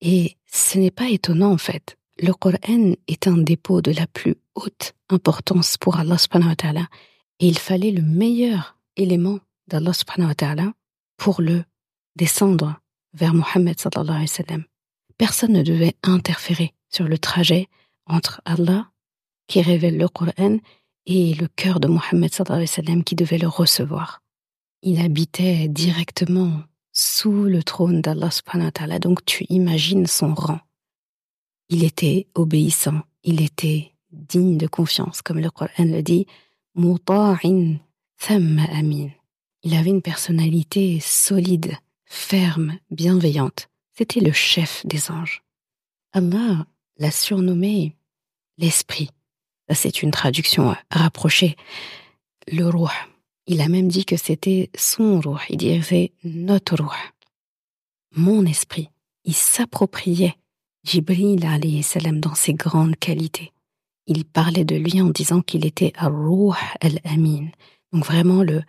Et 0.00 0.36
ce 0.46 0.78
n'est 0.78 0.90
pas 0.90 1.08
étonnant 1.08 1.52
en 1.52 1.58
fait. 1.58 1.96
Le 2.18 2.32
Coran 2.32 2.94
est 3.08 3.26
un 3.26 3.38
dépôt 3.38 3.80
de 3.80 3.92
la 3.92 4.06
plus 4.06 4.36
haute 4.54 4.94
importance 5.08 5.76
pour 5.76 5.96
Allah 5.96 6.18
subhanahu 6.18 6.50
wa 6.50 6.56
ta'ala. 6.56 6.88
Et 7.40 7.48
il 7.48 7.58
fallait 7.58 7.90
le 7.90 8.02
meilleur 8.02 8.76
élément 8.96 9.40
d'Allah 9.68 9.92
subhanahu 9.92 10.28
wa 10.28 10.34
ta'ala 10.34 10.72
pour 11.16 11.40
le 11.40 11.64
descendre 12.16 12.80
vers 13.14 13.34
Mohammed 13.34 13.80
sallallahu 13.80 14.16
alayhi 14.16 14.30
wa 14.30 14.44
sallam. 14.44 14.64
Personne 15.18 15.52
ne 15.52 15.62
devait 15.62 15.94
interférer 16.02 16.74
sur 16.88 17.06
le 17.06 17.18
trajet 17.18 17.68
entre 18.06 18.40
Allah, 18.44 18.90
qui 19.46 19.62
révèle 19.62 19.96
le 19.96 20.08
Coran, 20.08 20.58
et 21.06 21.34
le 21.34 21.48
cœur 21.48 21.80
de 21.80 21.88
Mohammed 21.88 22.32
sallallahu 22.32 22.58
alayhi 22.58 22.70
wa 22.70 22.74
sallam 22.74 23.04
qui 23.04 23.14
devait 23.14 23.38
le 23.38 23.48
recevoir. 23.48 24.22
Il 24.82 25.00
habitait 25.00 25.68
directement 25.68 26.62
sous 26.92 27.44
le 27.44 27.62
trône 27.62 28.02
d'Allah 28.02 28.30
subhanahu 28.30 28.66
wa 28.66 28.72
ta'ala, 28.72 28.98
donc 28.98 29.24
tu 29.24 29.44
imagines 29.48 30.06
son 30.06 30.34
rang. 30.34 30.60
Il 31.68 31.84
était 31.84 32.28
obéissant, 32.34 33.00
il 33.24 33.40
était 33.40 33.91
digne 34.12 34.58
de 34.58 34.66
confiance, 34.66 35.22
comme 35.22 35.40
le 35.40 35.50
Coran 35.50 35.70
le 35.78 36.02
dit, 36.02 36.26
amin. 36.76 37.78
Il 39.64 39.74
avait 39.74 39.90
une 39.90 40.02
personnalité 40.02 40.98
solide, 41.00 41.76
ferme, 42.04 42.78
bienveillante. 42.90 43.68
C'était 43.96 44.20
le 44.20 44.32
chef 44.32 44.84
des 44.86 45.10
anges. 45.10 45.42
Allah 46.12 46.66
l'a 46.98 47.10
surnommé 47.10 47.96
l'esprit. 48.58 49.10
C'est 49.70 50.02
une 50.02 50.10
traduction 50.10 50.74
rapprochée. 50.90 51.56
Le 52.50 52.68
roi. 52.68 52.92
Il 53.46 53.60
a 53.60 53.68
même 53.68 53.88
dit 53.88 54.04
que 54.04 54.16
c'était 54.16 54.70
son 54.76 55.20
roi. 55.20 55.40
Il 55.48 55.56
disait 55.56 56.12
notre 56.24 56.76
roi. 56.76 56.96
Mon 58.14 58.44
esprit. 58.44 58.90
Il 59.24 59.34
s'appropriait 59.34 60.36
Jibril 60.84 61.46
salam 61.82 62.20
dans 62.20 62.34
ses 62.34 62.54
grandes 62.54 62.96
qualités. 62.96 63.52
Il 64.06 64.24
parlait 64.24 64.64
de 64.64 64.76
lui 64.76 65.00
en 65.00 65.10
disant 65.10 65.42
qu'il 65.42 65.64
était 65.64 65.92
Ar-Ruh 65.96 66.54
al-Amin. 66.80 67.48
Donc 67.92 68.04
vraiment 68.04 68.42
le, 68.42 68.62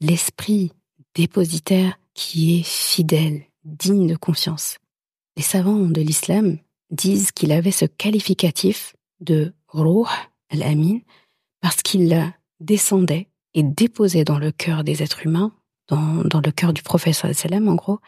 l'esprit 0.00 0.72
dépositaire 1.14 1.98
qui 2.14 2.58
est 2.58 2.66
fidèle, 2.66 3.44
digne 3.64 4.06
de 4.06 4.16
confiance. 4.16 4.78
Les 5.36 5.42
savants 5.42 5.86
de 5.86 6.00
l'islam 6.00 6.58
disent 6.90 7.32
qu'il 7.32 7.52
avait 7.52 7.70
ce 7.70 7.84
qualificatif 7.84 8.94
de 9.20 9.54
Ruh 9.68 10.08
al-Amin 10.50 10.98
parce 11.60 11.82
qu'il 11.82 12.34
descendait 12.60 13.28
et 13.54 13.62
déposait 13.62 14.24
dans 14.24 14.38
le 14.38 14.50
cœur 14.50 14.84
des 14.84 15.02
êtres 15.02 15.26
humains, 15.26 15.52
dans, 15.88 16.24
dans 16.24 16.40
le 16.40 16.50
cœur 16.50 16.72
du 16.72 16.82
prophète 16.82 17.24
en 17.24 17.74
gros, 17.74 18.00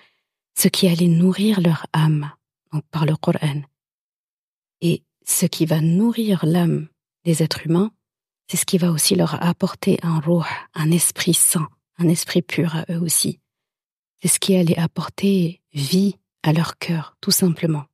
ce 0.56 0.68
qui 0.68 0.88
allait 0.88 1.08
nourrir 1.08 1.60
leur 1.60 1.86
âme, 1.92 2.30
donc 2.72 2.84
par 2.90 3.06
le 3.06 3.16
Coran. 3.16 3.62
Et 4.80 5.02
ce 5.24 5.46
qui 5.46 5.66
va 5.66 5.80
nourrir 5.80 6.44
l'âme 6.44 6.88
des 7.24 7.42
êtres 7.42 7.66
humains, 7.66 7.90
c'est 8.48 8.56
ce 8.56 8.66
qui 8.66 8.78
va 8.78 8.90
aussi 8.90 9.14
leur 9.14 9.42
apporter 9.42 9.98
un 10.02 10.20
ruh, 10.20 10.44
un 10.74 10.90
esprit 10.90 11.34
saint, 11.34 11.68
un 11.98 12.08
esprit 12.08 12.42
pur 12.42 12.76
à 12.76 12.84
eux 12.90 13.00
aussi. 13.00 13.40
C'est 14.20 14.28
ce 14.28 14.38
qui 14.38 14.56
allait 14.56 14.78
apporter 14.78 15.62
vie 15.72 16.16
à 16.42 16.52
leur 16.52 16.78
cœur, 16.78 17.16
tout 17.20 17.30
simplement. 17.30 17.84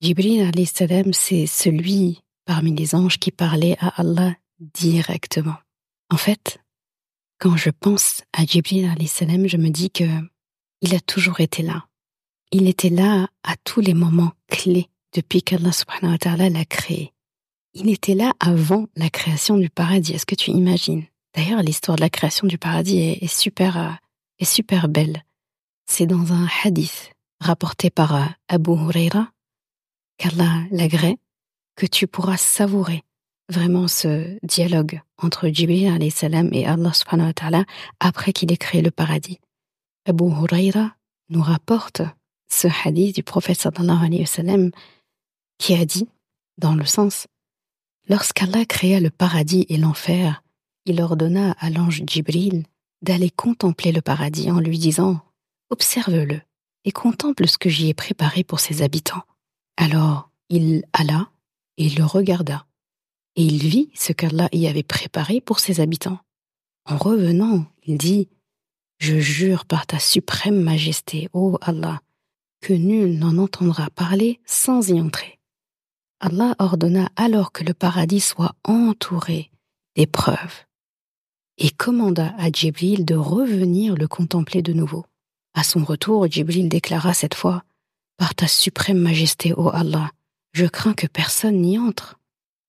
Jibril 0.00 0.50
salam, 0.66 1.12
c'est 1.12 1.46
celui 1.46 2.22
parmi 2.44 2.74
les 2.74 2.94
anges 2.94 3.18
qui 3.18 3.30
parlait 3.30 3.76
à 3.80 4.00
Allah 4.00 4.34
directement. 4.58 5.56
En 6.10 6.16
fait, 6.16 6.60
quand 7.38 7.56
je 7.56 7.70
pense 7.70 8.22
à 8.32 8.44
Jibril 8.44 8.92
salam, 9.08 9.46
je 9.46 9.56
me 9.56 9.70
dis 9.70 9.90
que 9.90 10.04
il 10.82 10.94
a 10.94 11.00
toujours 11.00 11.40
été 11.40 11.62
là. 11.62 11.86
Il 12.52 12.68
était 12.68 12.90
là 12.90 13.28
à 13.42 13.56
tous 13.56 13.80
les 13.80 13.94
moments 13.94 14.32
clés 14.48 14.88
depuis 15.16 15.42
qu'Allah 15.42 15.72
subhanahu 15.72 16.12
wa 16.12 16.18
ta'ala 16.18 16.50
l'a 16.50 16.64
créé. 16.64 17.12
Il 17.72 17.90
était 17.90 18.14
là 18.14 18.32
avant 18.38 18.86
la 18.96 19.10
création 19.10 19.56
du 19.56 19.70
paradis. 19.70 20.12
Est-ce 20.12 20.26
que 20.26 20.34
tu 20.34 20.50
imagines? 20.50 21.04
D'ailleurs, 21.34 21.62
l'histoire 21.62 21.96
de 21.96 22.02
la 22.02 22.10
création 22.10 22.46
du 22.46 22.58
paradis 22.58 22.98
est, 22.98 23.26
super, 23.26 23.78
euh, 23.78 23.90
est 24.38 24.44
super 24.44 24.88
belle. 24.88 25.24
C'est 25.86 26.06
dans 26.06 26.32
un 26.32 26.46
hadith 26.64 27.12
rapporté 27.40 27.90
par 27.90 28.14
euh, 28.14 28.24
Abu 28.48 28.72
Huraira, 28.72 29.30
qu'Allah 30.18 30.62
l'agrée, 30.70 31.16
que 31.76 31.86
tu 31.86 32.06
pourras 32.06 32.38
savourer 32.38 33.02
vraiment 33.48 33.88
ce 33.88 34.38
dialogue 34.42 35.00
entre 35.18 35.48
Jibril 35.48 36.10
salam 36.10 36.50
et 36.52 36.66
Allah 36.66 36.92
subhanahu 36.92 37.28
wa 37.28 37.34
ta'ala 37.34 37.64
après 38.00 38.32
qu'il 38.32 38.52
ait 38.52 38.56
créé 38.56 38.82
le 38.82 38.90
paradis. 38.90 39.38
Abu 40.06 40.24
Huraira 40.24 40.96
nous 41.28 41.42
rapporte 41.42 42.02
ce 42.48 42.68
hadith 42.84 43.14
du 43.14 43.22
prophète 43.22 43.60
sallallahu 43.60 44.06
alayhi 44.06 44.20
wa 44.20 44.26
sallam 44.26 44.70
qui 45.58 45.74
a 45.74 45.84
dit, 45.84 46.08
dans 46.58 46.74
le 46.74 46.84
sens, 46.84 47.26
lorsqu'Allah 48.08 48.64
créa 48.64 49.00
le 49.00 49.10
paradis 49.10 49.66
et 49.68 49.76
l'enfer, 49.76 50.42
il 50.84 51.00
ordonna 51.02 51.52
à 51.58 51.70
l'ange 51.70 52.02
Jibril 52.06 52.64
d'aller 53.02 53.30
contempler 53.30 53.92
le 53.92 54.00
paradis 54.00 54.50
en 54.50 54.60
lui 54.60 54.78
disant 54.78 55.20
Observe-le 55.70 56.40
et 56.84 56.92
contemple 56.92 57.48
ce 57.48 57.58
que 57.58 57.68
j'y 57.68 57.88
ai 57.88 57.94
préparé 57.94 58.44
pour 58.44 58.60
ses 58.60 58.82
habitants. 58.82 59.22
Alors 59.76 60.30
il 60.48 60.84
alla 60.92 61.30
et 61.76 61.90
le 61.90 62.04
regarda, 62.04 62.66
et 63.34 63.42
il 63.42 63.58
vit 63.58 63.90
ce 63.94 64.12
qu'Allah 64.12 64.48
y 64.52 64.66
avait 64.66 64.82
préparé 64.82 65.40
pour 65.40 65.58
ses 65.58 65.80
habitants. 65.80 66.20
En 66.86 66.96
revenant, 66.96 67.66
il 67.84 67.98
dit 67.98 68.28
Je 68.98 69.18
jure 69.18 69.66
par 69.66 69.86
ta 69.86 69.98
suprême 69.98 70.60
majesté, 70.60 71.28
ô 71.32 71.58
Allah, 71.60 72.00
que 72.60 72.72
nul 72.72 73.18
n'en 73.18 73.36
entendra 73.38 73.90
parler 73.90 74.40
sans 74.46 74.88
y 74.88 75.00
entrer. 75.00 75.35
Allah 76.20 76.54
ordonna 76.58 77.10
alors 77.16 77.52
que 77.52 77.62
le 77.62 77.74
paradis 77.74 78.20
soit 78.20 78.54
entouré 78.64 79.50
d'épreuves 79.96 80.64
et 81.58 81.70
commanda 81.70 82.34
à 82.38 82.50
Djibril 82.50 83.04
de 83.04 83.14
revenir 83.14 83.94
le 83.96 84.08
contempler 84.08 84.62
de 84.62 84.72
nouveau. 84.72 85.04
À 85.54 85.62
son 85.62 85.84
retour, 85.84 86.26
Djibril 86.30 86.68
déclara 86.68 87.14
cette 87.14 87.34
fois 87.34 87.64
Par 88.16 88.34
ta 88.34 88.46
suprême 88.46 88.98
majesté, 88.98 89.52
ô 89.54 89.70
Allah, 89.70 90.10
je 90.52 90.66
crains 90.66 90.94
que 90.94 91.06
personne 91.06 91.60
n'y 91.60 91.78
entre. 91.78 92.18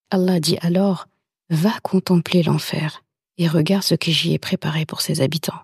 Allah 0.09 0.39
dit 0.39 0.57
alors 0.61 1.07
Va 1.49 1.73
contempler 1.83 2.43
l'enfer 2.43 3.03
et 3.37 3.47
regarde 3.47 3.83
ce 3.83 3.95
que 3.95 4.11
j'y 4.11 4.33
ai 4.33 4.39
préparé 4.39 4.85
pour 4.85 5.01
ses 5.01 5.21
habitants. 5.21 5.61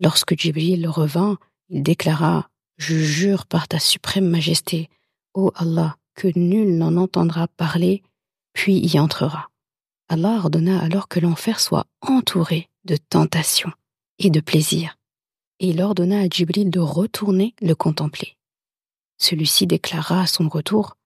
Lorsque 0.00 0.36
Djibril 0.36 0.86
revint, 0.88 1.38
il 1.70 1.82
déclara 1.82 2.50
Je 2.76 2.96
jure 2.96 3.46
par 3.46 3.68
ta 3.68 3.78
suprême 3.78 4.28
majesté, 4.28 4.90
ô 5.32 5.52
Allah, 5.54 5.96
que 6.14 6.28
nul 6.36 6.76
n'en 6.76 6.96
entendra 6.96 7.48
parler, 7.48 8.02
puis 8.52 8.78
y 8.78 8.98
entrera. 8.98 9.50
Allah 10.08 10.38
ordonna 10.38 10.80
alors 10.80 11.08
que 11.08 11.20
l'enfer 11.20 11.60
soit 11.60 11.86
entouré 12.00 12.68
de 12.84 12.96
tentations 12.96 13.72
et 14.18 14.30
de 14.30 14.40
plaisirs, 14.40 14.96
et 15.60 15.68
il 15.68 15.82
ordonna 15.82 16.20
à 16.20 16.28
Djibril 16.28 16.70
de 16.70 16.80
retourner 16.80 17.54
le 17.60 17.74
contempler. 17.74 18.36
Celui-ci 19.18 19.66
déclara 19.66 20.22
à 20.22 20.26
son 20.26 20.48
retour 20.48 20.96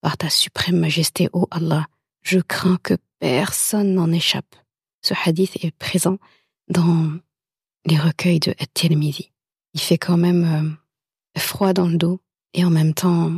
Par 0.00 0.16
ta 0.16 0.30
suprême 0.30 0.78
majesté, 0.78 1.28
ô 1.32 1.48
Allah, 1.50 1.86
je 2.22 2.38
crains 2.38 2.78
que 2.82 2.94
personne 3.18 3.94
n'en 3.94 4.12
échappe. 4.12 4.56
Ce 5.02 5.14
hadith 5.24 5.64
est 5.64 5.72
présent 5.72 6.18
dans 6.68 7.12
les 7.84 7.98
recueils 7.98 8.40
de 8.40 8.52
At-Tirmidhi. 8.58 9.32
Il 9.74 9.80
fait 9.80 9.98
quand 9.98 10.16
même 10.16 10.44
euh, 11.36 11.40
froid 11.40 11.72
dans 11.72 11.88
le 11.88 11.96
dos 11.96 12.20
et 12.54 12.64
en 12.64 12.70
même 12.70 12.94
temps, 12.94 13.32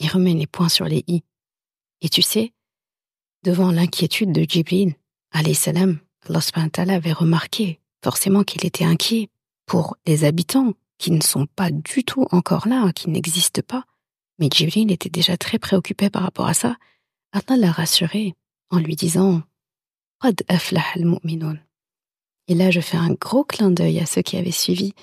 il 0.00 0.08
remet 0.08 0.34
les 0.34 0.46
points 0.46 0.68
sur 0.68 0.86
les 0.86 1.04
i. 1.06 1.22
Et 2.00 2.08
tu 2.08 2.22
sais, 2.22 2.52
devant 3.44 3.70
l'inquiétude 3.70 4.32
de 4.32 4.44
Jibril, 4.48 4.94
alayhi 5.30 5.54
salam, 5.54 6.00
Allah 6.28 6.94
avait 6.94 7.12
remarqué 7.12 7.80
forcément 8.02 8.42
qu'il 8.42 8.66
était 8.66 8.84
inquiet 8.84 9.28
pour 9.66 9.96
les 10.06 10.24
habitants 10.24 10.74
qui 10.98 11.10
ne 11.10 11.22
sont 11.22 11.46
pas 11.46 11.70
du 11.70 12.04
tout 12.04 12.26
encore 12.30 12.66
là, 12.66 12.92
qui 12.92 13.08
n'existent 13.08 13.62
pas. 13.66 13.84
Mais 14.38 14.48
Jibril 14.52 14.90
était 14.90 15.10
déjà 15.10 15.36
très 15.36 15.58
préoccupé 15.58 16.10
par 16.10 16.22
rapport 16.22 16.46
à 16.46 16.54
ça. 16.54 16.76
Allah 17.32 17.56
l'a 17.56 17.70
rassuré 17.70 18.34
en 18.70 18.78
lui 18.78 18.96
disant 18.96 19.42
Et 22.48 22.54
là, 22.54 22.70
je 22.70 22.80
fais 22.80 22.96
un 22.96 23.12
gros 23.12 23.44
clin 23.44 23.70
d'œil 23.70 24.00
à 24.00 24.06
ceux 24.06 24.22
qui 24.22 24.36
avaient 24.36 24.50
suivi 24.50 24.94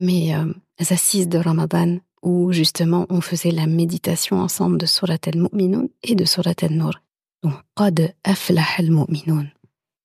mes 0.00 0.34
euh, 0.34 0.52
assises 0.78 1.28
de 1.28 1.38
Ramadan 1.38 1.98
où 2.22 2.52
justement 2.52 3.06
on 3.10 3.20
faisait 3.20 3.50
la 3.50 3.66
méditation 3.66 4.40
ensemble 4.40 4.78
de 4.78 4.86
Surat 4.86 5.18
al-Mu'minun 5.26 5.88
et 6.02 6.14
de 6.14 6.24
Surat 6.24 6.54
al-Nur. 6.62 7.00
Donc, 7.42 7.54
Qad 7.76 8.14
aflah 8.24 8.64
al-Mu'minun. 8.78 9.48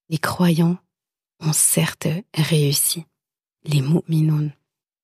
Les 0.10 0.18
croyants 0.18 0.78
ont 1.40 1.54
certes 1.54 2.08
réussi. 2.34 3.06
Les 3.66 3.82
Mu'minun, 3.82 4.50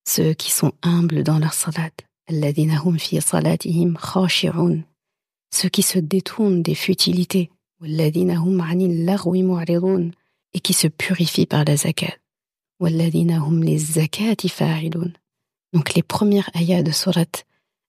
ceux 0.08 0.34
qui 0.34 0.52
sont 0.52 0.74
humbles 0.82 1.24
dans 1.24 1.40
leur 1.40 1.54
salat, 1.54 1.92
alladhina 2.28 2.82
hum 2.84 2.98
fi 2.98 3.22
salatihim 3.22 3.98
khashi'un, 3.98 4.80
ceux 5.54 5.70
qui 5.70 5.84
se 5.84 6.00
détournent 6.00 6.64
des 6.64 6.76
futilités, 6.76 7.52
walladhina 7.82 8.42
hum 8.42 8.62
'anil 8.62 9.06
lagwi 9.06 9.44
mu'ridun, 9.44 10.12
et 10.54 10.60
qui 10.60 10.74
se 10.74 10.88
purifient 10.88 11.46
par 11.46 11.66
la 11.66 11.78
zakat, 11.78 12.18
walladhina 12.80 13.44
hum 13.44 13.64
les 13.64 13.78
zakati 13.78 14.50
donc 15.74 15.94
les 15.96 16.04
premières 16.04 16.50
ayats 16.56 16.84
de 16.84 16.92
Surat 16.92 17.26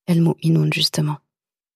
El-Mu'minun, 0.06 0.70
justement. 0.72 1.18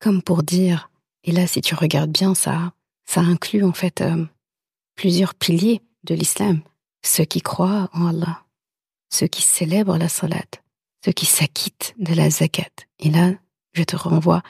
Comme 0.01 0.23
pour 0.23 0.43
dire, 0.43 0.91
et 1.25 1.33
là 1.33 1.47
si 1.47 1.61
tu 1.61 1.75
regardes 1.75 2.11
bien 2.11 2.35
ça, 2.35 2.73
ça 3.05 3.21
inclut 3.21 3.65
en 3.65 3.73
fait 3.73 4.01
euh, 4.01 4.25
plusieurs 4.95 5.35
piliers 5.35 5.83
de 6.05 6.15
l'islam. 6.15 6.61
Ceux 7.05 7.25
qui 7.25 7.41
croient 7.41 7.89
en 7.93 8.07
Allah, 8.07 8.45
ceux 9.11 9.27
qui 9.27 9.43
célèbrent 9.43 9.99
la 9.99 10.09
salat, 10.09 10.45
ceux 11.05 11.13
qui 11.13 11.27
s'acquittent 11.27 11.95
de 11.99 12.15
la 12.15 12.31
zakat. 12.31 12.71
Et 12.99 13.11
là, 13.11 13.33
je 13.73 13.85
te 13.85 13.97
renvoie 13.97 14.43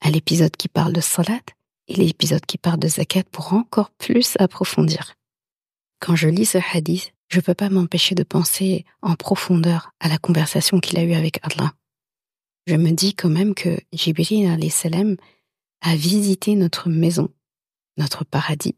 à 0.00 0.10
l'épisode 0.10 0.56
qui 0.56 0.68
parle 0.68 0.92
de 0.92 1.00
salat 1.00 1.40
et 1.88 1.94
l'épisode 1.94 2.44
qui 2.46 2.58
parle 2.58 2.80
de 2.80 2.88
zakat 2.88 3.24
pour 3.24 3.52
encore 3.52 3.90
plus 3.90 4.34
approfondir. 4.38 5.14
Quand 6.00 6.16
je 6.16 6.28
lis 6.28 6.46
ce 6.46 6.58
hadith, 6.72 7.12
je 7.32 7.38
ne 7.38 7.42
peux 7.42 7.54
pas 7.54 7.70
m'empêcher 7.70 8.14
de 8.14 8.24
penser 8.24 8.84
en 9.00 9.14
profondeur 9.14 9.92
à 10.00 10.08
la 10.08 10.18
conversation 10.18 10.80
qu'il 10.80 10.98
a 10.98 11.02
eue 11.02 11.14
avec 11.14 11.40
Allah. 11.42 11.72
Je 12.66 12.74
me 12.74 12.90
dis 12.90 13.14
quand 13.14 13.30
même 13.30 13.54
que 13.54 13.78
Jibril 13.90 14.70
salam 14.70 15.16
a 15.80 15.96
visité 15.96 16.54
notre 16.56 16.90
maison, 16.90 17.30
notre 17.96 18.26
paradis, 18.26 18.76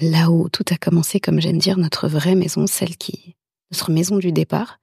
là 0.00 0.30
où 0.30 0.48
tout 0.48 0.64
a 0.70 0.78
commencé, 0.78 1.20
comme 1.20 1.38
j'aime 1.38 1.58
dire, 1.58 1.76
notre 1.76 2.08
vraie 2.08 2.34
maison, 2.34 2.66
celle 2.66 2.96
qui, 2.96 3.36
notre 3.70 3.90
maison 3.90 4.16
du 4.16 4.32
départ. 4.32 4.80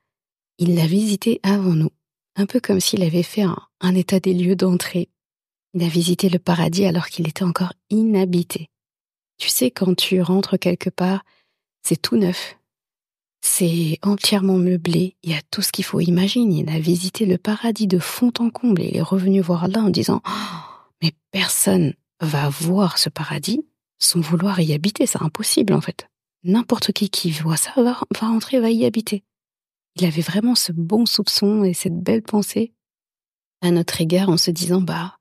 Il 0.60 0.76
l'a 0.76 0.86
visité 0.86 1.40
avant 1.42 1.74
nous, 1.74 1.92
un 2.36 2.46
peu 2.46 2.60
comme 2.60 2.80
s'il 2.80 3.02
avait 3.02 3.24
fait 3.24 3.46
un 3.82 3.96
état 3.96 4.20
des 4.20 4.36
lieux 4.36 4.56
d'entrée. 4.56 5.10
Il 5.74 5.84
a 5.84 5.88
visité 5.88 6.30
le 6.30 6.38
paradis 6.38 6.86
alors 6.86 7.08
qu'il 7.08 7.28
était 7.28 7.44
encore 7.44 7.74
inhabité. 7.90 8.70
Tu 9.40 9.50
sais, 9.50 9.72
quand 9.72 9.96
tu 9.96 10.22
rentres 10.22 10.60
quelque 10.60 10.92
part, 10.92 11.26
c'est 11.82 12.00
tout 12.00 12.16
neuf, 12.18 12.59
c'est 13.42 14.00
entièrement 14.02 14.58
meublé, 14.58 15.16
il 15.24 15.32
y 15.32 15.34
a 15.34 15.42
tout 15.52 15.62
ce 15.62 15.72
qu'il 15.72 15.86
faut 15.86 16.00
imaginer. 16.00 16.60
Il 16.60 16.70
a 16.70 16.80
visité 16.80 17.26
le 17.26 17.38
paradis 17.38 17.88
de 17.88 18.00
fond 18.00 18.32
en 18.40 18.50
comble 18.50 18.82
et 18.82 18.90
il 18.90 18.98
est 18.98 19.02
revenu 19.02 19.42
voir 19.42 19.64
Allah 19.64 19.82
en 19.82 19.90
disant 19.90 20.22
oh, 20.28 20.32
Mais 21.02 21.14
personne 21.32 21.94
va 22.20 22.50
voir 22.50 22.98
ce 22.98 23.10
paradis 23.10 23.66
sans 24.00 24.22
vouloir 24.22 24.60
y 24.60 24.74
habiter, 24.74 25.06
c'est 25.06 25.22
impossible 25.22 25.74
en 25.74 25.82
fait. 25.82 26.10
N'importe 26.44 26.94
qui 26.94 27.10
qui 27.10 27.32
voit 27.32 27.58
ça 27.58 27.74
va, 27.76 28.00
va 28.20 28.28
entrer, 28.28 28.60
va 28.60 28.72
y 28.72 28.86
habiter. 28.86 29.24
Il 29.96 30.06
avait 30.06 30.22
vraiment 30.22 30.56
ce 30.56 30.72
bon 30.72 31.06
soupçon 31.06 31.64
et 31.64 31.74
cette 31.74 32.00
belle 32.00 32.22
pensée 32.22 32.74
à 33.62 33.72
notre 33.72 34.00
égard 34.00 34.30
en 34.30 34.38
se 34.38 34.52
disant 34.52 34.82
Bah, 34.82 35.18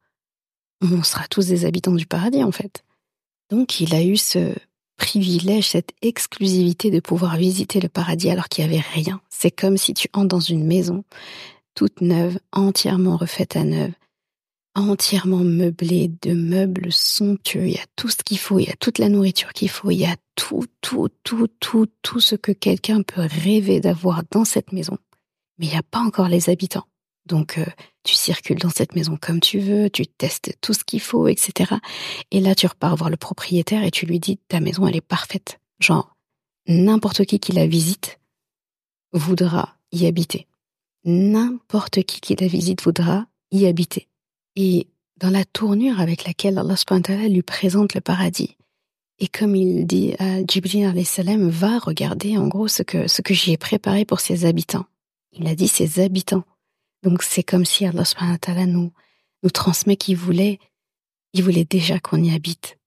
on 0.80 1.02
sera 1.02 1.26
tous 1.26 1.48
des 1.48 1.64
habitants 1.64 1.94
du 1.94 2.06
paradis 2.06 2.44
en 2.44 2.52
fait. 2.52 2.84
Donc 3.50 3.80
il 3.80 3.94
a 3.94 4.02
eu 4.04 4.16
ce, 4.16 4.54
privilège, 4.98 5.70
cette 5.70 5.92
exclusivité 6.02 6.90
de 6.90 7.00
pouvoir 7.00 7.36
visiter 7.36 7.80
le 7.80 7.88
paradis 7.88 8.28
alors 8.28 8.48
qu'il 8.48 8.66
n'y 8.66 8.74
avait 8.74 8.84
rien. 8.92 9.22
C'est 9.30 9.50
comme 9.50 9.78
si 9.78 9.94
tu 9.94 10.08
entres 10.12 10.28
dans 10.28 10.40
une 10.40 10.66
maison 10.66 11.04
toute 11.74 12.00
neuve, 12.00 12.38
entièrement 12.52 13.16
refaite 13.16 13.56
à 13.56 13.62
neuf, 13.64 13.92
entièrement 14.74 15.44
meublée 15.44 16.10
de 16.22 16.34
meubles 16.34 16.92
somptueux. 16.92 17.66
Il 17.66 17.74
y 17.74 17.78
a 17.78 17.86
tout 17.96 18.08
ce 18.08 18.16
qu'il 18.16 18.38
faut, 18.38 18.58
il 18.58 18.66
y 18.66 18.70
a 18.70 18.76
toute 18.76 18.98
la 18.98 19.08
nourriture 19.08 19.52
qu'il 19.52 19.70
faut, 19.70 19.90
il 19.90 19.98
y 19.98 20.04
a 20.04 20.16
tout, 20.34 20.66
tout, 20.80 21.08
tout, 21.22 21.46
tout, 21.60 21.86
tout 22.02 22.20
ce 22.20 22.34
que 22.34 22.52
quelqu'un 22.52 23.02
peut 23.02 23.26
rêver 23.44 23.80
d'avoir 23.80 24.22
dans 24.30 24.44
cette 24.44 24.72
maison. 24.72 24.98
Mais 25.58 25.66
il 25.66 25.70
n'y 25.70 25.78
a 25.78 25.82
pas 25.82 26.00
encore 26.00 26.28
les 26.28 26.50
habitants. 26.50 26.86
Donc, 27.28 27.58
euh, 27.58 27.64
tu 28.02 28.14
circules 28.14 28.58
dans 28.58 28.70
cette 28.70 28.96
maison 28.96 29.16
comme 29.20 29.40
tu 29.40 29.58
veux, 29.58 29.90
tu 29.90 30.06
testes 30.06 30.56
tout 30.60 30.72
ce 30.72 30.82
qu'il 30.84 31.00
faut, 31.00 31.28
etc. 31.28 31.74
Et 32.30 32.40
là, 32.40 32.54
tu 32.54 32.66
repars 32.66 32.96
voir 32.96 33.10
le 33.10 33.16
propriétaire 33.16 33.84
et 33.84 33.90
tu 33.90 34.06
lui 34.06 34.18
dis, 34.18 34.38
ta 34.48 34.60
maison, 34.60 34.86
elle 34.86 34.96
est 34.96 35.00
parfaite. 35.00 35.60
Genre, 35.78 36.16
n'importe 36.66 37.24
qui 37.24 37.38
qui 37.38 37.52
la 37.52 37.66
visite 37.66 38.18
voudra 39.12 39.76
y 39.92 40.06
habiter. 40.06 40.46
N'importe 41.04 42.02
qui 42.02 42.20
qui 42.20 42.34
la 42.34 42.48
visite 42.48 42.82
voudra 42.82 43.26
y 43.50 43.66
habiter. 43.66 44.08
Et 44.56 44.88
dans 45.18 45.30
la 45.30 45.44
tournure 45.44 46.00
avec 46.00 46.24
laquelle 46.24 46.58
Allah 46.58 46.76
lui 47.28 47.42
présente 47.42 47.94
le 47.94 48.00
paradis, 48.00 48.56
et 49.20 49.26
comme 49.26 49.56
il 49.56 49.86
dit 49.86 50.14
à 50.18 50.44
Jibril 50.46 51.04
salam, 51.04 51.48
va 51.48 51.78
regarder 51.78 52.38
en 52.38 52.46
gros 52.46 52.68
ce 52.68 52.82
que, 52.82 53.08
ce 53.08 53.20
que 53.20 53.34
j'y 53.34 53.52
ai 53.52 53.56
préparé 53.56 54.04
pour 54.04 54.20
ses 54.20 54.44
habitants. 54.44 54.86
Il 55.32 55.46
a 55.48 55.54
dit 55.54 55.68
ses 55.68 56.00
habitants. 56.00 56.44
Donc 57.02 57.22
c'est 57.22 57.42
comme 57.42 57.64
si 57.64 57.84
Allah 57.86 58.04
nous, 58.66 58.92
nous 59.42 59.50
transmet 59.50 59.96
qu'il 59.96 60.16
voulait, 60.16 60.58
il 61.32 61.42
voulait 61.42 61.64
déjà 61.64 62.00
qu'on 62.00 62.22
y 62.22 62.34
habite. 62.34 62.78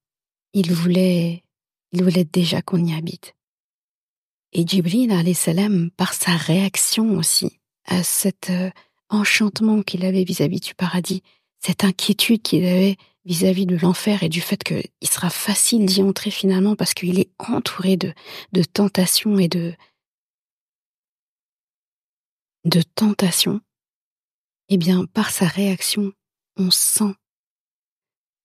Il 0.54 0.74
voulait, 0.74 1.43
il 1.91 2.04
voulait 2.04 2.26
déjà 2.26 2.62
qu'on 2.62 2.84
y 2.84 2.93
habite. 2.93 3.36
Et 4.54 4.67
Jibril 4.67 5.36
salam, 5.36 5.91
par 5.91 6.13
sa 6.13 6.36
réaction 6.36 7.17
aussi 7.17 7.60
à 7.86 8.04
cet 8.04 8.50
euh, 8.50 8.69
enchantement 9.10 9.82
qu'il 9.82 10.06
avait 10.06 10.24
vis-à-vis 10.24 10.60
du 10.60 10.76
paradis, 10.76 11.24
cette 11.60 11.84
inquiétude 11.84 12.41
qu'il 12.41 12.65
avait 12.65 12.97
vis-à-vis 13.24 13.65
de 13.65 13.78
l'enfer 13.78 14.24
et 14.24 14.30
du 14.30 14.41
fait 14.41 14.63
qu'il 14.63 15.10
sera 15.10 15.30
facile 15.30 15.86
d'y 15.86 16.02
entrer 16.02 16.32
finalement 16.32 16.76
parce 16.76 16.93
qu'il 16.93 17.19
est 17.19 17.30
entouré 17.38 17.97
de, 17.97 18.13
de 18.52 18.63
tentations 18.63 19.38
et 19.39 19.47
de, 19.47 19.74
de 22.65 22.82
tentation, 22.82 23.62
eh 24.72 24.78
bien, 24.78 25.06
par 25.06 25.30
sa 25.30 25.46
réaction, 25.46 26.14
on 26.56 26.72
sent 26.72 27.14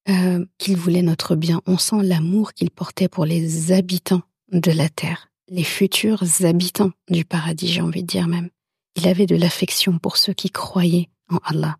euh, 0.08 0.44
qu'il 0.58 0.76
voulait 0.76 1.02
notre 1.02 1.36
bien, 1.36 1.62
on 1.66 1.78
sent 1.78 2.02
l'amour 2.02 2.52
qu'il 2.52 2.70
portait 2.70 3.08
pour 3.08 3.24
les 3.24 3.70
habitants 3.70 4.22
de 4.50 4.72
la 4.72 4.88
terre, 4.88 5.30
les 5.48 5.64
futurs 5.64 6.24
habitants 6.42 6.90
du 7.08 7.24
paradis, 7.24 7.68
j'ai 7.68 7.80
envie 7.80 8.02
de 8.02 8.08
dire 8.08 8.26
même. 8.26 8.50
Il 8.96 9.06
avait 9.06 9.26
de 9.26 9.36
l'affection 9.36 10.00
pour 10.00 10.16
ceux 10.16 10.32
qui 10.32 10.50
croyaient 10.50 11.08
en 11.28 11.38
Allah. 11.44 11.76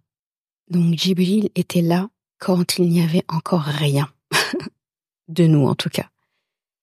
Donc 0.70 0.94
Jibril 0.94 1.50
était 1.56 1.82
là 1.82 2.08
quand 2.38 2.78
il 2.78 2.88
n'y 2.88 3.02
avait 3.02 3.24
encore 3.28 3.62
rien. 3.62 4.08
de 5.28 5.46
nous 5.46 5.66
en 5.66 5.74
tout 5.74 5.88
cas. 5.88 6.08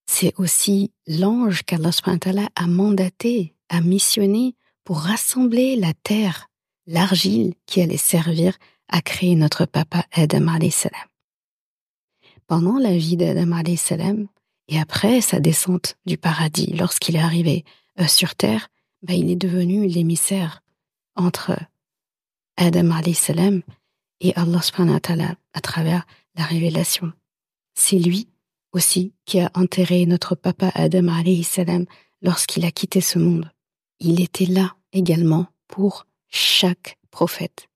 C'est 0.05 0.33
aussi 0.37 0.91
l'ange 1.07 1.63
qu'Allah 1.63 1.91
a 2.55 2.67
mandaté, 2.67 3.55
a 3.69 3.79
missionné 3.79 4.55
pour 4.83 4.99
rassembler 4.99 5.77
la 5.77 5.93
terre, 5.93 6.49
l'argile 6.87 7.53
qui 7.65 7.81
allait 7.81 7.97
servir 7.97 8.57
à 8.87 9.01
créer 9.01 9.35
notre 9.35 9.65
papa 9.65 10.05
Adam 10.11 10.47
salam. 10.69 11.07
Pendant 12.47 12.77
la 12.77 12.95
vie 12.97 13.17
d'Adam 13.17 13.61
salam 13.77 14.27
et 14.67 14.79
après 14.79 15.21
sa 15.21 15.39
descente 15.39 15.95
du 16.05 16.17
paradis, 16.17 16.73
lorsqu'il 16.73 17.15
est 17.15 17.19
arrivé 17.19 17.63
euh, 17.99 18.07
sur 18.07 18.35
terre, 18.35 18.67
bah, 19.01 19.13
il 19.13 19.29
est 19.29 19.35
devenu 19.35 19.87
l'émissaire 19.87 20.61
entre 21.15 21.57
Adam 22.57 22.91
salam 23.13 23.61
et 24.19 24.33
Allah 24.35 24.61
à 25.53 25.61
travers 25.61 26.05
la 26.35 26.45
révélation. 26.45 27.11
C'est 27.75 27.99
lui 27.99 28.27
aussi 28.71 29.13
qui 29.25 29.39
a 29.39 29.51
enterré 29.53 30.05
notre 30.05 30.35
papa 30.35 30.71
Adam 30.75 31.07
salam 31.43 31.85
lorsqu'il 32.21 32.65
a 32.65 32.71
quitté 32.71 33.01
ce 33.01 33.19
monde. 33.19 33.49
Il 33.99 34.21
était 34.21 34.45
là 34.45 34.75
également 34.91 35.47
pour 35.67 36.05
chaque 36.33 36.97
prophète. 37.11 37.67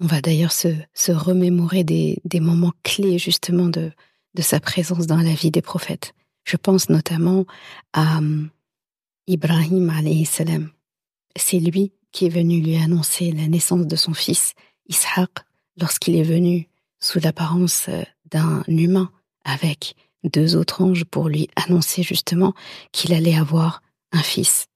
On 0.00 0.06
va 0.06 0.20
d'ailleurs 0.20 0.52
se, 0.52 0.68
remémorer 1.12 1.84
des, 1.84 2.20
moments 2.40 2.72
clés 2.82 3.18
justement 3.18 3.66
de, 3.66 3.92
de 4.34 4.42
sa 4.42 4.60
présence 4.60 5.06
dans 5.06 5.20
la 5.20 5.34
vie 5.34 5.50
des 5.50 5.62
prophètes. 5.62 6.14
Je 6.44 6.56
pense 6.56 6.88
notamment 6.88 7.44
à 7.92 8.18
hum, 8.18 8.48
Ibrahim 9.26 9.92
salam. 10.24 10.70
C'est 11.36 11.60
lui 11.60 11.92
qui 12.10 12.26
est 12.26 12.30
venu 12.30 12.62
lui 12.62 12.76
annoncer 12.76 13.30
la 13.32 13.46
naissance 13.46 13.86
de 13.86 13.96
son 13.96 14.14
fils 14.14 14.54
Ishaq 14.88 15.30
lorsqu'il 15.78 16.16
est 16.16 16.22
venu 16.22 16.68
sous 17.00 17.20
l'apparence 17.20 17.88
euh, 17.90 18.02
d'un 18.30 18.62
humain 18.66 19.10
avec 19.44 19.94
deux 20.24 20.56
autres 20.56 20.82
anges 20.82 21.04
pour 21.04 21.28
lui 21.28 21.48
annoncer 21.56 22.02
justement 22.02 22.54
qu'il 22.92 23.12
allait 23.12 23.36
avoir 23.36 23.82
un 24.12 24.22
fils. 24.22 24.66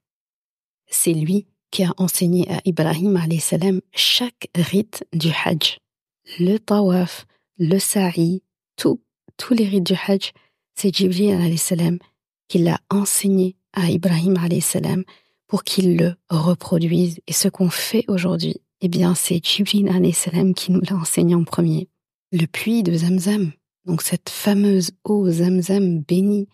C'est 0.88 1.14
lui 1.14 1.46
qui 1.72 1.82
a 1.82 1.92
enseigné 1.96 2.48
à 2.48 2.60
Ibrahim 2.64 3.18
salam 3.40 3.80
chaque 3.92 4.48
rite 4.54 5.04
du 5.12 5.30
Hajj. 5.30 5.78
Le 6.38 6.58
tawaf, 6.58 7.26
le 7.58 7.78
sa'i, 7.80 8.42
tous 8.76 9.00
les 9.54 9.64
rites 9.64 9.86
du 9.86 9.94
Hajj, 9.94 10.32
c'est 10.76 10.94
Jibril 10.94 11.58
salam 11.58 11.98
qui 12.46 12.58
l'a 12.58 12.78
enseigné 12.90 13.56
à 13.72 13.90
Ibrahim 13.90 14.36
salam 14.60 15.02
pour 15.48 15.64
qu'il 15.64 15.96
le 15.96 16.14
reproduise. 16.28 17.18
Et 17.26 17.32
ce 17.32 17.48
qu'on 17.48 17.70
fait 17.70 18.04
aujourd'hui, 18.06 18.60
eh 18.82 18.88
bien, 18.88 19.14
c'est 19.14 19.44
Jibril 19.44 20.14
salam 20.14 20.54
qui 20.54 20.70
nous 20.72 20.82
l'a 20.88 20.96
enseigné 20.96 21.34
en 21.34 21.44
premier. 21.44 21.88
Le 22.32 22.46
puits 22.46 22.82
de 22.82 22.94
Zamzam, 22.94 23.52
donc 23.86 24.02
cette 24.02 24.28
fameuse 24.28 24.90
eau 25.04 25.28
Zamzam 25.30 26.00
bénie 26.00 26.48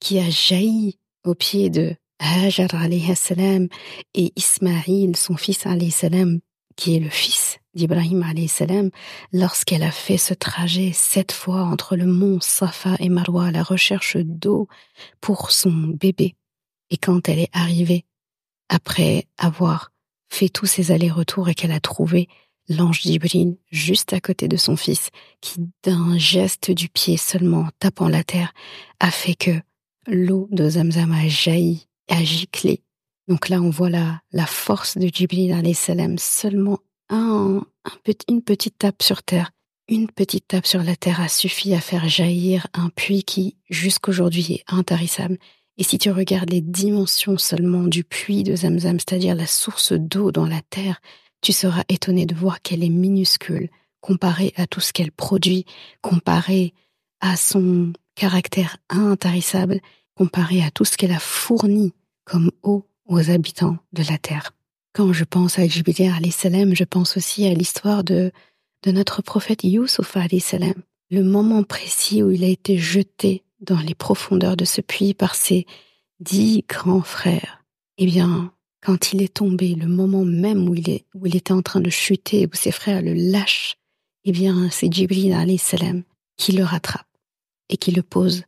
qui 0.00 0.18
a 0.18 0.28
jailli 0.28 0.98
au 1.24 1.34
pied 1.34 1.70
de 1.70 1.96
Hajar 2.18 2.70
salam 3.14 3.68
et 4.14 4.32
Ismaïl, 4.36 5.16
son 5.16 5.36
fils 5.36 5.66
salam, 5.90 6.40
qui 6.76 6.96
est 6.96 7.00
le 7.00 7.10
fils 7.10 7.58
d'Ibrahim 7.74 8.24
salam, 8.48 8.90
lorsqu'elle 9.32 9.82
a 9.82 9.90
fait 9.90 10.18
ce 10.18 10.34
trajet 10.34 10.92
sept 10.92 11.32
fois 11.32 11.62
entre 11.62 11.96
le 11.96 12.06
mont 12.06 12.40
Safa 12.40 12.96
et 12.98 13.08
Marwa 13.08 13.46
à 13.46 13.50
la 13.50 13.62
recherche 13.62 14.16
d'eau 14.16 14.68
pour 15.20 15.50
son 15.50 15.72
bébé. 15.72 16.34
Et 16.90 16.96
quand 16.96 17.28
elle 17.28 17.40
est 17.40 17.50
arrivée, 17.52 18.04
après 18.68 19.26
avoir 19.38 19.92
fait 20.28 20.48
tous 20.48 20.66
ses 20.66 20.90
allers-retours 20.90 21.48
et 21.48 21.54
qu'elle 21.54 21.72
a 21.72 21.80
trouvé 21.80 22.28
l'ange 22.68 23.02
d'Ibrahim 23.02 23.56
juste 23.70 24.12
à 24.12 24.20
côté 24.20 24.48
de 24.48 24.56
son 24.56 24.76
fils, 24.76 25.10
qui 25.40 25.60
d'un 25.84 26.18
geste 26.18 26.70
du 26.70 26.88
pied 26.88 27.16
seulement 27.16 27.68
tapant 27.78 28.08
la 28.08 28.24
terre 28.24 28.52
a 29.00 29.10
fait 29.10 29.34
que 29.34 29.52
l'eau 30.06 30.48
de 30.50 30.68
Zamzam 30.68 31.12
a 31.12 31.28
jailli, 31.28 31.86
a 32.08 32.22
giclé. 32.22 32.82
Donc 33.28 33.48
là, 33.48 33.60
on 33.60 33.70
voit 33.70 33.90
la, 33.90 34.20
la 34.32 34.46
force 34.46 34.96
de 34.98 35.08
Jibril 35.12 35.74
salam 35.74 36.16
seulement 36.18 36.78
un, 37.08 37.64
une 38.28 38.42
petite 38.42 38.78
tape 38.78 39.02
sur 39.02 39.22
terre. 39.22 39.50
Une 39.88 40.10
petite 40.10 40.48
tape 40.48 40.66
sur 40.66 40.82
la 40.82 40.96
terre 40.96 41.20
a 41.20 41.28
suffi 41.28 41.72
à 41.74 41.80
faire 41.80 42.08
jaillir 42.08 42.66
un 42.74 42.88
puits 42.88 43.22
qui, 43.22 43.56
jusqu'aujourd'hui, 43.70 44.46
est 44.50 44.64
intarissable. 44.66 45.38
Et 45.78 45.84
si 45.84 45.98
tu 45.98 46.10
regardes 46.10 46.50
les 46.50 46.60
dimensions 46.60 47.38
seulement 47.38 47.84
du 47.84 48.02
puits 48.02 48.42
de 48.42 48.56
Zamzam, 48.56 48.98
c'est-à-dire 48.98 49.34
la 49.34 49.46
source 49.46 49.92
d'eau 49.92 50.32
dans 50.32 50.46
la 50.46 50.62
terre, 50.70 51.00
tu 51.42 51.52
seras 51.52 51.84
étonné 51.88 52.26
de 52.26 52.34
voir 52.34 52.62
qu'elle 52.62 52.82
est 52.82 52.88
minuscule 52.88 53.68
comparée 54.00 54.52
à 54.56 54.66
tout 54.66 54.80
ce 54.80 54.92
qu'elle 54.92 55.12
produit, 55.12 55.66
comparée 56.00 56.72
à 57.20 57.36
son 57.36 57.92
caractère 58.14 58.78
intarissable, 58.88 59.80
comparée 60.16 60.62
à 60.62 60.70
tout 60.70 60.84
ce 60.84 60.96
qu'elle 60.96 61.12
a 61.12 61.20
fourni 61.20 61.92
comme 62.24 62.50
eau 62.62 62.86
aux 63.06 63.30
habitants 63.30 63.78
de 63.92 64.02
la 64.10 64.18
terre. 64.18 64.52
Quand 64.92 65.12
je 65.12 65.24
pense 65.24 65.58
à 65.58 65.68
Jibril 65.68 66.32
salam, 66.32 66.74
je 66.74 66.84
pense 66.84 67.16
aussi 67.16 67.46
à 67.46 67.54
l'histoire 67.54 68.02
de, 68.02 68.32
de 68.82 68.90
notre 68.90 69.22
prophète 69.22 69.62
Youssouf 69.62 70.16
salam, 70.40 70.74
le 71.10 71.22
moment 71.22 71.62
précis 71.62 72.22
où 72.22 72.30
il 72.30 72.42
a 72.42 72.48
été 72.48 72.78
jeté 72.78 73.44
dans 73.60 73.78
les 73.78 73.94
profondeurs 73.94 74.56
de 74.56 74.64
ce 74.64 74.80
puits 74.80 75.14
par 75.14 75.34
ses 75.34 75.66
dix 76.20 76.64
grands 76.68 77.02
frères. 77.02 77.62
Eh 77.98 78.06
bien, 78.06 78.52
quand 78.82 79.12
il 79.12 79.22
est 79.22 79.34
tombé, 79.34 79.74
le 79.74 79.86
moment 79.86 80.24
même 80.24 80.68
où 80.68 80.74
il, 80.74 80.90
est, 80.90 81.04
où 81.14 81.26
il 81.26 81.36
était 81.36 81.52
en 81.52 81.62
train 81.62 81.80
de 81.80 81.90
chuter, 81.90 82.46
où 82.46 82.56
ses 82.56 82.72
frères 82.72 83.02
le 83.02 83.14
lâchent, 83.14 83.76
eh 84.24 84.32
bien, 84.32 84.68
c'est 84.70 84.92
Jibril 84.92 85.36
qui 86.36 86.52
le 86.52 86.64
rattrape 86.64 87.06
et 87.68 87.76
qui 87.76 87.92
le 87.92 88.02
pose 88.02 88.44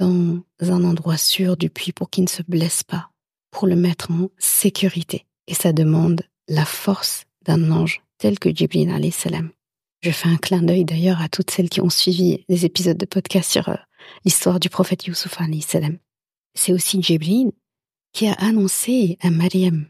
dans 0.00 0.42
un 0.60 0.84
endroit 0.84 1.18
sûr 1.18 1.56
du 1.56 1.68
puits 1.68 1.92
pour 1.92 2.10
qu'il 2.10 2.24
ne 2.24 2.28
se 2.28 2.42
blesse 2.42 2.82
pas, 2.82 3.10
pour 3.50 3.66
le 3.66 3.76
mettre 3.76 4.10
en 4.10 4.30
sécurité. 4.38 5.26
Et 5.46 5.54
ça 5.54 5.72
demande 5.72 6.22
la 6.48 6.64
force 6.64 7.26
d'un 7.44 7.70
ange 7.70 8.02
tel 8.18 8.38
que 8.38 8.54
Jibril 8.54 8.90
salam. 9.12 9.50
Je 10.02 10.10
fais 10.10 10.28
un 10.28 10.38
clin 10.38 10.62
d'œil 10.62 10.86
d'ailleurs 10.86 11.20
à 11.20 11.28
toutes 11.28 11.50
celles 11.50 11.68
qui 11.68 11.82
ont 11.82 11.90
suivi 11.90 12.44
les 12.48 12.64
épisodes 12.64 12.96
de 12.96 13.04
podcast 13.04 13.50
sur 13.50 13.68
euh, 13.68 13.76
l'histoire 14.24 14.58
du 14.58 14.70
prophète 14.70 15.04
Youssouf 15.06 15.38
salam. 15.60 15.98
C'est 16.54 16.72
aussi 16.72 17.02
Jibril 17.02 17.52
qui 18.12 18.26
a 18.26 18.32
annoncé 18.32 19.18
à 19.20 19.30
Mariam, 19.30 19.86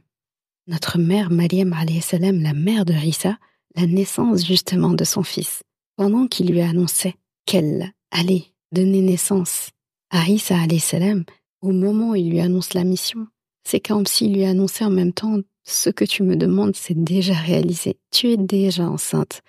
notre 0.67 0.99
mère 0.99 1.31
Mariam 1.31 1.73
salam, 2.01 2.43
la 2.43 2.53
mère 2.53 2.85
de 2.85 2.93
Rissa, 2.93 3.39
la 3.77 3.87
naissance 3.87 4.45
justement 4.45 4.91
de 4.91 5.05
son 5.05 5.23
fils, 5.23 5.63
pendant 5.97 6.27
qu'il 6.27 6.51
lui 6.51 6.61
annonçait 6.61 7.15
qu'elle 7.47 7.93
allait 8.11 8.47
donner 8.73 9.01
naissance 9.01 9.71
à 10.11 10.21
Rissa 10.21 10.57
salam, 10.79 11.25
au 11.61 11.73
moment 11.73 12.11
où 12.11 12.15
il 12.17 12.31
lui 12.31 12.41
annonce 12.41 12.75
la 12.75 12.85
mission, 12.85 13.27
c'est 13.65 13.81
comme 13.81 14.07
s'il 14.07 14.35
lui 14.35 14.45
annonçait 14.45 14.85
en 14.85 14.91
même 14.91 15.13
temps 15.13 15.39
ce 15.65 15.91
que 15.91 16.05
tu 16.05 16.23
me 16.23 16.37
demandes, 16.37 16.77
c'est 16.77 17.03
déjà 17.03 17.35
réalisé. 17.35 17.99
Tu 18.11 18.29
es 18.29 18.37
déjà 18.37 18.89
enceinte 18.89 19.43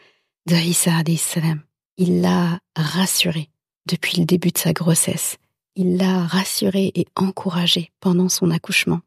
de 0.46 0.56
Rissa 0.56 0.92
salam. 1.18 1.62
Il 1.98 2.22
l'a 2.22 2.60
rassurée 2.76 3.50
depuis 3.88 4.20
le 4.20 4.26
début 4.26 4.52
de 4.52 4.58
sa 4.58 4.74
grossesse 4.74 5.38
il 5.76 5.98
l'a 5.98 6.26
rassurée 6.26 6.92
et 6.96 7.06
encouragée 7.16 7.92
pendant 8.00 8.30
son 8.30 8.52
accouchement. 8.52 9.02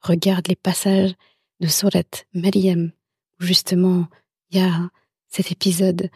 Regarde 0.00 0.48
les 0.48 0.56
passages 0.56 1.14
de 1.60 1.66
Surat 1.66 2.02
Maryam, 2.34 2.92
où 3.40 3.44
justement 3.44 4.06
il 4.50 4.58
y 4.58 4.62
a 4.62 4.90
cet 5.28 5.50
épisode 5.50 6.10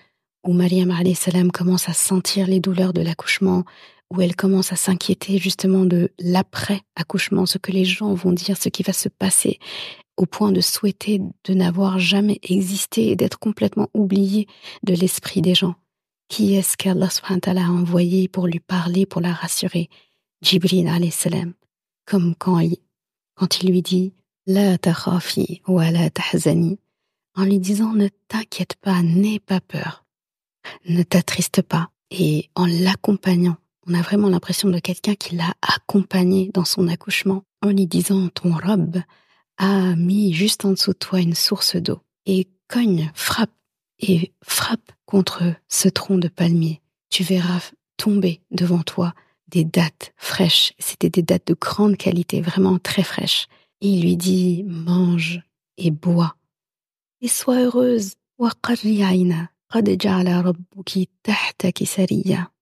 où 0.44 0.52
Maryam 0.52 0.92
salam 1.14 1.50
commence 1.50 1.88
à 1.88 1.94
sentir 1.94 2.46
les 2.46 2.60
douleurs 2.60 2.92
de 2.92 3.02
l'accouchement, 3.02 3.64
où 4.10 4.20
elle 4.20 4.36
commence 4.36 4.72
à 4.72 4.76
s'inquiéter 4.76 5.38
justement 5.38 5.84
de 5.84 6.12
l'après-accouchement, 6.18 7.46
ce 7.46 7.58
que 7.58 7.72
les 7.72 7.84
gens 7.84 8.14
vont 8.14 8.32
dire, 8.32 8.56
ce 8.56 8.68
qui 8.68 8.82
va 8.82 8.92
se 8.92 9.08
passer, 9.08 9.58
au 10.16 10.26
point 10.26 10.50
de 10.50 10.60
souhaiter 10.60 11.20
de 11.44 11.54
n'avoir 11.54 11.98
jamais 11.98 12.38
existé 12.42 13.10
et 13.10 13.16
d'être 13.16 13.38
complètement 13.38 13.88
oubliée 13.94 14.46
de 14.82 14.94
l'esprit 14.94 15.42
des 15.42 15.54
gens. 15.54 15.76
Qui 16.28 16.54
est-ce 16.54 16.76
qu'Allah 16.76 17.08
a 17.44 17.70
envoyé 17.70 18.28
pour 18.28 18.46
lui 18.46 18.60
parler, 18.60 19.06
pour 19.06 19.20
la 19.20 19.32
rassurer? 19.32 19.88
Jibril 20.42 20.88
salam. 21.10 21.54
Comme 22.04 22.34
quand 22.34 22.58
il, 22.58 22.76
quand 23.34 23.62
il 23.62 23.70
lui 23.70 23.82
dit 23.82 24.12
La 24.46 24.78
takhafi 24.78 25.62
wa 25.66 25.90
la 25.90 26.10
tahzani, 26.10 26.78
en 27.34 27.44
lui 27.44 27.58
disant 27.58 27.92
Ne 27.92 28.08
t'inquiète 28.28 28.76
pas, 28.76 29.02
n'aie 29.02 29.40
pas 29.40 29.60
peur, 29.60 30.04
ne 30.86 31.02
t'attriste 31.02 31.62
pas. 31.62 31.90
Et 32.10 32.48
en 32.54 32.66
l'accompagnant, 32.66 33.56
on 33.88 33.94
a 33.94 34.02
vraiment 34.02 34.28
l'impression 34.28 34.68
de 34.68 34.78
quelqu'un 34.78 35.14
qui 35.14 35.36
l'a 35.36 35.54
accompagné 35.62 36.50
dans 36.52 36.64
son 36.64 36.88
accouchement, 36.88 37.44
en 37.62 37.70
lui 37.70 37.86
disant 37.86 38.28
Ton 38.28 38.52
robe 38.52 38.98
a 39.56 39.96
mis 39.96 40.32
juste 40.32 40.64
en 40.64 40.70
dessous 40.70 40.92
de 40.92 40.98
toi 40.98 41.20
une 41.20 41.34
source 41.34 41.76
d'eau 41.76 42.00
et 42.26 42.48
cogne, 42.68 43.10
frappe 43.14 43.50
et 43.98 44.32
frappe 44.44 44.92
contre 45.06 45.42
ce 45.68 45.88
tronc 45.88 46.18
de 46.18 46.28
palmier, 46.28 46.80
tu 47.10 47.22
verras 47.24 47.60
tomber 47.96 48.42
devant 48.50 48.82
toi 48.82 49.14
des 49.48 49.64
dattes 49.64 50.12
fraîches. 50.16 50.74
C'était 50.78 51.10
des 51.10 51.22
dattes 51.22 51.46
de 51.48 51.56
grande 51.58 51.96
qualité, 51.96 52.40
vraiment 52.42 52.78
très 52.78 53.02
fraîches. 53.02 53.48
Il 53.80 54.02
lui 54.02 54.16
dit, 54.16 54.64
mange 54.66 55.40
et 55.78 55.90
bois. 55.90 56.36
Et 57.20 57.28
sois 57.28 57.62
heureuse. 57.62 58.14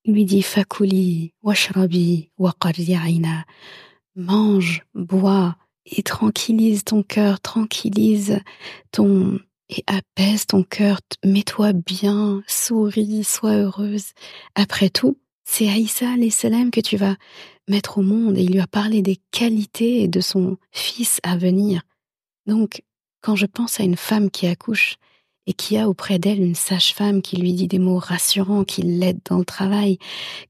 Il 0.04 0.12
lui 0.12 0.24
dit, 0.24 0.42
fakuli, 0.42 1.32
washrabi, 1.42 2.30
Mange, 4.16 4.82
bois 4.94 5.56
et 5.84 6.02
tranquillise 6.02 6.84
ton 6.84 7.02
cœur, 7.02 7.40
tranquillise 7.40 8.40
ton 8.90 9.38
et 9.68 9.82
apaise 9.86 10.46
ton 10.46 10.62
cœur, 10.62 11.00
mets-toi 11.24 11.72
bien, 11.72 12.42
souris, 12.46 13.24
sois 13.24 13.56
heureuse. 13.56 14.12
Après 14.54 14.90
tout, 14.90 15.18
c'est 15.44 15.68
Aïssa 15.68 16.14
salam 16.30 16.70
que 16.70 16.80
tu 16.80 16.96
vas 16.96 17.16
mettre 17.68 17.98
au 17.98 18.02
monde 18.02 18.36
et 18.38 18.42
il 18.42 18.52
lui 18.52 18.60
a 18.60 18.66
parlé 18.66 19.02
des 19.02 19.18
qualités 19.32 20.08
de 20.08 20.20
son 20.20 20.56
fils 20.70 21.20
à 21.22 21.36
venir. 21.36 21.82
Donc, 22.46 22.82
quand 23.22 23.36
je 23.36 23.46
pense 23.46 23.80
à 23.80 23.84
une 23.84 23.96
femme 23.96 24.30
qui 24.30 24.46
accouche 24.46 24.96
et 25.46 25.52
qui 25.52 25.76
a 25.78 25.88
auprès 25.88 26.18
d'elle 26.18 26.42
une 26.42 26.54
sage-femme 26.54 27.22
qui 27.22 27.36
lui 27.36 27.52
dit 27.52 27.68
des 27.68 27.78
mots 27.78 27.98
rassurants, 27.98 28.64
qui 28.64 28.82
l'aide 28.82 29.20
dans 29.28 29.38
le 29.38 29.44
travail, 29.44 29.98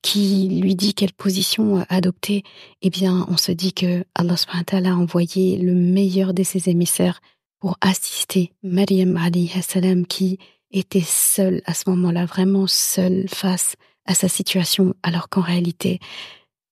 qui 0.03 0.49
lui 0.61 0.75
dit 0.75 0.95
quelle 0.95 1.13
position 1.13 1.85
adopter, 1.89 2.43
eh 2.83 2.91
bien, 2.91 3.27
on 3.29 3.37
se 3.37 3.53
dit 3.53 3.73
que 3.73 4.05
Allah 4.15 4.37
a 4.71 4.95
envoyé 4.95 5.59
le 5.59 5.75
meilleur 5.75 6.33
de 6.33 6.43
ses 6.43 6.69
émissaires 6.69 7.21
pour 7.61 7.77
assister 7.81 8.53
Maryam 8.63 9.19
salam 9.63 10.07
qui 10.07 10.39
était 10.71 11.05
seule 11.05 11.63
à 11.67 11.75
ce 11.75 11.89
moment-là, 11.91 12.27
vraiment 12.27 12.67
seule 12.67 13.29
face 13.29 13.77
à 14.07 14.15
sa 14.15 14.29
situation, 14.29 14.95
alors 15.03 15.29
qu'en 15.29 15.41
réalité, 15.41 16.01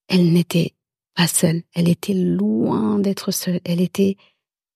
elle 0.09 0.33
n'était 0.33 0.73
pas 1.15 1.27
seule, 1.27 1.63
elle 1.75 1.89
était 1.89 2.15
loin 2.15 2.99
d'être 2.99 3.31
seule, 3.31 3.61
elle 3.65 3.81
était 3.81 4.17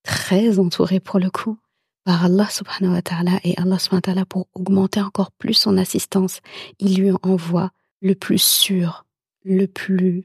très 0.03 0.59
entourée 0.59 1.01
pour 1.01 1.19
le 1.19 1.31
coup 1.31 1.59
par 2.05 2.25
Allah 2.25 2.49
subhanahu 2.49 2.95
wa 2.95 3.03
ta'ala 3.03 3.41
et 3.45 3.55
Allah 3.59 3.79
subhanahu 3.79 3.99
wa 3.99 4.01
ta'ala 4.01 4.25
pour 4.25 4.49
augmenter 4.55 5.01
encore 5.01 5.33
plus 5.33 5.55
son 5.55 5.77
assistance, 5.77 6.41
il 6.79 7.01
lui 7.01 7.11
envoie 7.23 7.71
le 8.01 8.15
plus 8.15 8.43
sûr, 8.43 9.05
le 9.45 9.67
plus 9.67 10.25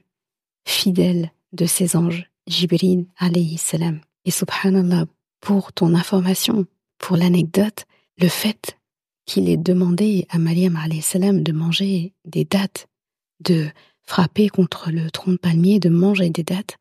fidèle 0.64 1.32
de 1.52 1.66
ses 1.66 1.96
anges, 1.96 2.30
Jibril 2.46 3.06
alayhi 3.18 3.58
salam. 3.58 4.00
Et 4.24 4.30
subhanallah, 4.30 5.06
pour 5.40 5.72
ton 5.72 5.94
information, 5.94 6.66
pour 6.98 7.16
l'anecdote, 7.16 7.84
le 8.18 8.28
fait 8.28 8.78
qu'il 9.26 9.48
ait 9.48 9.56
demandé 9.56 10.26
à 10.30 10.38
Mariam 10.38 10.78
salam 11.00 11.42
de 11.42 11.52
manger 11.52 12.12
des 12.24 12.44
dattes, 12.44 12.88
de 13.40 13.68
frapper 14.02 14.48
contre 14.48 14.90
le 14.90 15.10
tronc 15.10 15.32
de 15.32 15.36
palmier, 15.36 15.80
de 15.80 15.88
manger 15.88 16.30
des 16.30 16.44
dattes, 16.44 16.76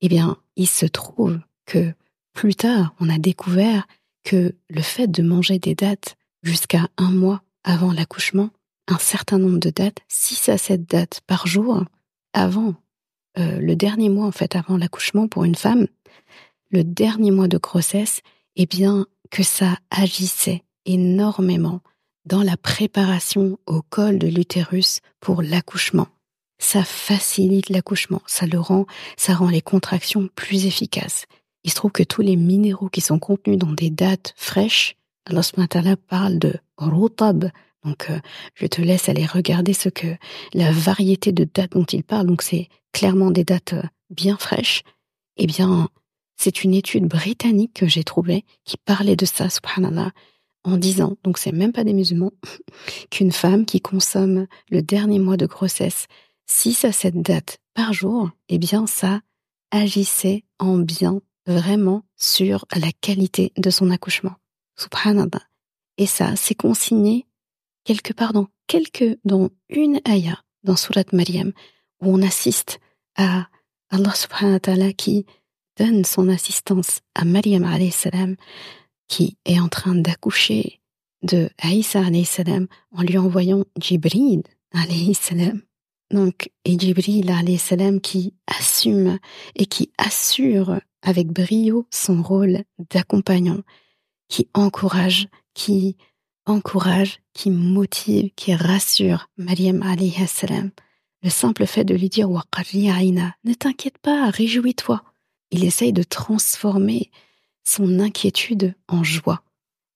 eh 0.00 0.08
bien, 0.08 0.36
il 0.56 0.68
se 0.68 0.86
trouve 0.86 1.38
que 1.66 1.92
plus 2.32 2.54
tard, 2.54 2.94
on 3.00 3.08
a 3.08 3.18
découvert 3.18 3.86
que 4.24 4.54
le 4.68 4.82
fait 4.82 5.06
de 5.06 5.22
manger 5.22 5.58
des 5.58 5.74
dattes 5.74 6.16
jusqu'à 6.42 6.88
un 6.96 7.10
mois 7.10 7.42
avant 7.62 7.92
l'accouchement, 7.92 8.50
un 8.88 8.98
certain 8.98 9.38
nombre 9.38 9.58
de 9.58 9.70
dates, 9.70 9.98
6 10.08 10.48
à 10.48 10.58
7 10.58 10.88
dates 10.90 11.20
par 11.26 11.46
jour, 11.46 11.84
avant 12.32 12.74
euh, 13.38 13.58
le 13.58 13.76
dernier 13.76 14.08
mois 14.08 14.26
en 14.26 14.32
fait 14.32 14.56
avant 14.56 14.76
l'accouchement 14.76 15.28
pour 15.28 15.44
une 15.44 15.54
femme, 15.54 15.86
le 16.70 16.84
dernier 16.84 17.30
mois 17.30 17.48
de 17.48 17.58
grossesse, 17.58 18.20
eh 18.56 18.66
bien, 18.66 19.06
que 19.30 19.42
ça 19.42 19.78
agissait 19.90 20.62
énormément 20.84 21.80
dans 22.24 22.42
la 22.42 22.56
préparation 22.56 23.58
au 23.66 23.82
col 23.82 24.18
de 24.18 24.28
l'utérus 24.28 25.00
pour 25.20 25.42
l'accouchement. 25.42 26.08
Ça 26.58 26.84
facilite 26.84 27.68
l'accouchement, 27.68 28.22
ça 28.26 28.46
le 28.46 28.58
rend, 28.58 28.86
ça 29.16 29.34
rend 29.34 29.48
les 29.48 29.60
contractions 29.60 30.28
plus 30.34 30.66
efficaces. 30.66 31.26
Il 31.64 31.70
se 31.70 31.76
trouve 31.76 31.92
que 31.92 32.02
tous 32.02 32.22
les 32.22 32.36
minéraux 32.36 32.88
qui 32.88 33.00
sont 33.00 33.18
contenus 33.18 33.58
dans 33.58 33.72
des 33.72 33.90
dates 33.90 34.34
fraîches, 34.36 34.96
Allah 35.26 35.42
parle 36.08 36.38
de 36.38 36.54
rotab. 36.76 37.50
Donc, 37.84 38.10
euh, 38.10 38.18
je 38.54 38.66
te 38.66 38.80
laisse 38.80 39.08
aller 39.08 39.26
regarder 39.26 39.72
ce 39.72 39.88
que 39.88 40.06
la 40.52 40.70
variété 40.70 41.32
de 41.32 41.44
dates 41.44 41.72
dont 41.72 41.84
il 41.84 42.04
parle. 42.04 42.26
Donc, 42.26 42.42
c'est 42.42 42.68
clairement 42.92 43.30
des 43.30 43.44
dates 43.44 43.74
euh, 43.74 43.82
bien 44.10 44.36
fraîches. 44.36 44.82
Eh 45.36 45.46
bien, 45.46 45.88
c'est 46.36 46.64
une 46.64 46.74
étude 46.74 47.06
britannique 47.06 47.74
que 47.74 47.86
j'ai 47.86 48.04
trouvée 48.04 48.44
qui 48.64 48.76
parlait 48.76 49.16
de 49.16 49.26
ça, 49.26 49.48
subhanallah, 49.50 50.12
en 50.64 50.76
disant, 50.76 51.16
donc 51.24 51.38
c'est 51.38 51.52
même 51.52 51.72
pas 51.72 51.84
des 51.84 51.92
musulmans, 51.92 52.32
qu'une 53.10 53.32
femme 53.32 53.66
qui 53.66 53.80
consomme 53.80 54.46
le 54.70 54.82
dernier 54.82 55.18
mois 55.18 55.36
de 55.36 55.46
grossesse 55.46 56.06
6 56.46 56.84
à 56.84 56.92
7 56.92 57.22
dates 57.22 57.58
par 57.74 57.92
jour, 57.92 58.30
eh 58.48 58.58
bien 58.58 58.86
ça 58.86 59.20
agissait 59.70 60.44
en 60.58 60.78
bien 60.78 61.20
vraiment 61.46 62.02
sur 62.16 62.64
la 62.74 62.90
qualité 63.00 63.52
de 63.56 63.70
son 63.70 63.90
accouchement. 63.90 64.34
Subhanallah. 64.76 65.42
Et 65.98 66.06
ça, 66.06 66.34
c'est 66.36 66.54
consigné 66.54 67.26
quelque 67.84 68.12
part 68.12 68.32
dans 68.32 68.48
quelque, 68.66 69.18
dans 69.24 69.50
une 69.68 70.00
ayah 70.08 70.42
dans 70.64 70.76
Surat 70.76 71.04
Maryam, 71.12 71.52
où 72.00 72.14
on 72.14 72.22
assiste 72.22 72.80
à 73.16 73.48
Allah 73.90 74.14
subhanahu 74.14 74.54
wa 74.54 74.60
ta'ala 74.60 74.92
qui 74.92 75.26
donne 75.78 76.04
son 76.04 76.28
assistance 76.28 77.00
à 77.14 77.24
Maryam 77.24 77.64
salam 77.90 78.36
qui 79.08 79.36
est 79.44 79.60
en 79.60 79.68
train 79.68 79.94
d'accoucher 79.94 80.80
de 81.22 81.50
Aïssa 81.58 82.02
salam 82.24 82.66
en 82.92 83.02
lui 83.02 83.18
envoyant 83.18 83.64
Jibril 83.78 84.42
salam. 85.14 85.62
Donc, 86.10 86.50
et 86.64 86.78
Jibril 86.78 87.32
salam 87.58 88.00
qui 88.00 88.34
assume 88.46 89.18
et 89.56 89.66
qui 89.66 89.90
assure 89.98 90.80
avec 91.02 91.28
brio 91.28 91.86
son 91.90 92.22
rôle 92.22 92.64
d'accompagnant, 92.90 93.60
qui 94.28 94.48
encourage, 94.54 95.28
qui 95.54 95.96
encourage, 96.46 97.20
qui 97.32 97.50
motive, 97.50 98.30
qui 98.36 98.54
rassure 98.54 99.28
Maryam 99.36 99.82
salam. 100.26 100.70
Le 101.22 101.30
simple 101.30 101.66
fait 101.66 101.84
de 101.84 101.94
lui 101.94 102.10
dire 102.10 102.28
ne 102.28 103.54
t'inquiète 103.54 103.98
pas, 103.98 104.30
réjouis-toi 104.30 105.02
il 105.54 105.64
essaye 105.64 105.92
de 105.92 106.02
transformer 106.02 107.12
son 107.64 108.00
inquiétude 108.00 108.74
en 108.88 109.04
joie. 109.04 109.42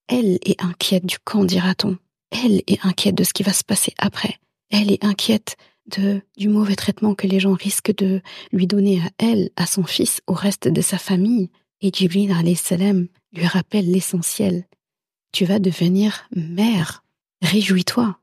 Elle 0.06 0.38
est 0.42 0.62
inquiète 0.62 1.04
du 1.04 1.18
quand 1.22 1.44
dira-t-on. 1.44 1.98
Elle 2.30 2.62
est 2.68 2.84
inquiète 2.86 3.16
de 3.16 3.24
ce 3.24 3.32
qui 3.32 3.42
va 3.42 3.52
se 3.52 3.64
passer 3.64 3.92
après. 3.98 4.38
Elle 4.70 4.92
est 4.92 5.04
inquiète 5.04 5.56
du 5.88 6.48
mauvais 6.48 6.76
traitement 6.76 7.14
que 7.14 7.26
les 7.26 7.40
gens 7.40 7.54
risquent 7.54 7.96
de 7.96 8.20
lui 8.52 8.66
donner 8.66 9.00
à 9.00 9.10
elle, 9.18 9.50
à 9.56 9.66
son 9.66 9.84
fils, 9.84 10.20
au 10.26 10.32
reste 10.32 10.68
de 10.68 10.80
sa 10.80 10.98
famille. 10.98 11.50
Et 11.80 11.90
Jibril 11.92 12.32
salam 12.56 13.06
lui 13.32 13.46
rappelle 13.46 13.90
l'essentiel. 13.90 14.66
Tu 15.32 15.44
vas 15.44 15.58
devenir 15.58 16.28
mère. 16.34 17.04
Réjouis-toi. 17.42 18.18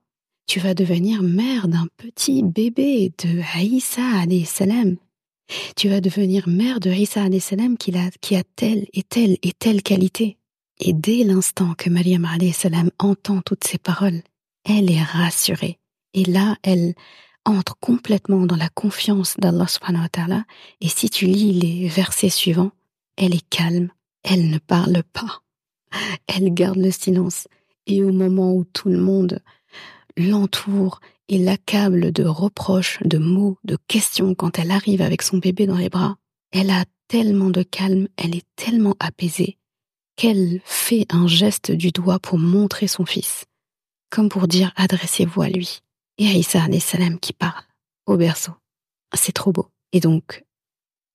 Tu 0.48 0.60
vas 0.60 0.74
devenir 0.74 1.24
mère 1.24 1.68
d'un 1.68 1.88
petit 1.98 2.44
bébé 2.44 3.12
de 3.24 3.42
Aïssa 3.56 4.26
salam. 4.46 4.98
Tu 5.76 5.90
vas 5.90 6.02
devenir 6.02 6.48
mère 6.48 6.80
de 6.80 6.92
Isa 6.92 7.28
salam 7.40 7.78
qui 7.78 7.96
a, 7.96 8.10
qui 8.22 8.36
a 8.36 8.44
telle 8.56 8.88
et 8.94 9.04
telle 9.04 9.38
et 9.42 9.52
telle 9.54 9.82
qualité. 9.82 10.38
Et 10.80 10.94
dès 10.94 11.24
l'instant 11.24 11.74
que 11.78 11.90
Maryam 11.90 12.28
salam 12.54 12.90
entend 13.00 13.42
toutes 13.42 13.64
ces 13.64 13.78
paroles, 13.78 14.22
elle 14.66 14.92
est 14.92 15.02
rassurée. 15.02 15.80
Et 16.14 16.26
là, 16.26 16.58
elle 16.64 16.96
entre 17.46 17.76
complètement 17.80 18.46
dans 18.46 18.56
la 18.56 18.70
confiance 18.70 19.36
d'Allah 19.38 19.68
subhanahu 19.68 20.04
wa 20.04 20.10
ta'ala. 20.10 20.46
Et 20.82 20.90
si 20.90 21.10
tu 21.10 21.26
lis 21.26 21.54
les 21.54 21.88
versets 21.88 22.30
suivants, 22.30 22.72
elle 23.18 23.36
est 23.36 23.50
calme, 23.50 23.90
elle 24.24 24.50
ne 24.50 24.58
parle 24.58 25.04
pas, 25.14 25.42
elle 26.28 26.54
garde 26.54 26.78
le 26.78 26.92
silence. 26.92 27.48
Et 27.88 28.04
au 28.04 28.12
moment 28.12 28.54
où 28.54 28.66
tout 28.66 28.90
le 28.90 28.98
monde 28.98 29.42
l'entoure 30.18 31.00
et 31.28 31.38
l'accable 31.38 32.12
de 32.12 32.24
reproches, 32.24 33.00
de 33.04 33.18
mots, 33.18 33.58
de 33.64 33.78
questions 33.88 34.36
quand 34.36 34.60
elle 34.60 34.72
arrive 34.72 35.02
avec 35.02 35.22
son 35.22 35.38
bébé 35.38 35.66
dans 35.66 35.78
les 35.78 35.90
bras. 35.90 36.18
Elle 36.52 36.70
a 36.70 36.86
tellement 37.08 37.50
de 37.50 37.64
calme, 37.64 38.08
elle 38.18 38.36
est 38.36 38.46
tellement 38.56 38.96
apaisée, 39.00 39.58
qu'elle 40.16 40.62
fait 40.64 41.06
un 41.10 41.28
geste 41.28 41.72
du 41.72 41.92
doigt 41.92 42.20
pour 42.20 42.38
montrer 42.38 42.88
son 42.88 43.06
fils, 43.06 43.46
comme 44.10 44.30
pour 44.30 44.48
dire 44.48 44.72
adressez-vous 44.76 45.42
à 45.42 45.50
lui. 45.50 45.82
Et 46.18 46.28
Aïssa 46.28 46.68
salam 46.80 47.20
qui 47.20 47.34
parle 47.34 47.64
au 48.06 48.18
berceau. 48.18 48.54
C'est 49.14 49.34
trop 49.34 49.52
beau. 49.52 49.70
Et 49.92 50.00
donc, 50.00 50.44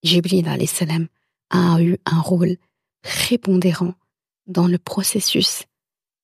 Jibril 0.03 0.47
salam 0.69 1.09
a 1.51 1.81
eu 1.81 1.99
un 2.07 2.21
rôle 2.21 2.57
prépondérant 3.03 3.95
dans 4.47 4.67
le 4.67 4.79
processus 4.79 5.65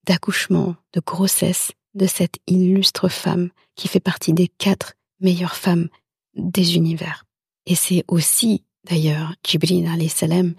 d'accouchement, 0.06 0.76
de 0.92 1.00
grossesse 1.00 1.72
de 1.94 2.06
cette 2.06 2.36
illustre 2.46 3.08
femme 3.08 3.50
qui 3.74 3.88
fait 3.88 4.00
partie 4.00 4.32
des 4.32 4.48
quatre 4.48 4.94
meilleures 5.20 5.56
femmes 5.56 5.88
des 6.34 6.76
univers. 6.76 7.24
Et 7.64 7.74
c'est 7.74 8.04
aussi, 8.08 8.64
d'ailleurs, 8.84 9.34
Jibril 9.46 10.10
salam 10.10 10.54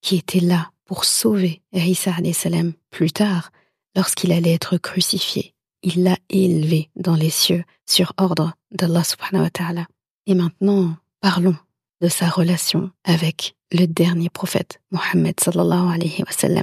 qui 0.00 0.16
était 0.16 0.40
là 0.40 0.70
pour 0.84 1.04
sauver 1.04 1.62
Isa 1.72 2.14
salam 2.32 2.72
plus 2.90 3.12
tard, 3.12 3.50
lorsqu'il 3.96 4.30
allait 4.32 4.54
être 4.54 4.78
crucifié. 4.78 5.55
Il 5.82 6.02
l'a 6.02 6.16
élevé 6.28 6.90
dans 6.96 7.14
les 7.14 7.30
cieux 7.30 7.64
sur 7.86 8.12
ordre 8.16 8.54
d'Allah 8.70 9.04
subhanahu 9.04 9.44
wa 9.44 9.50
ta'ala. 9.50 9.86
Et 10.26 10.34
maintenant, 10.34 10.96
parlons 11.20 11.56
de 12.00 12.08
sa 12.08 12.28
relation 12.28 12.90
avec 13.04 13.54
le 13.72 13.86
dernier 13.86 14.28
prophète, 14.28 14.80
Mohammed 14.90 15.38
sallallahu 15.40 15.94
alayhi 15.94 16.22
wa. 16.22 16.62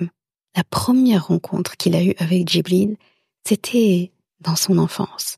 La 0.56 0.64
première 0.64 1.28
rencontre 1.28 1.78
qu'il 1.78 1.96
a 1.96 2.04
eue 2.04 2.14
avec 2.20 2.50
Jibril, 2.50 2.98
c'était 3.48 4.12
dans 4.40 4.56
son 4.56 4.78
enfance, 4.78 5.38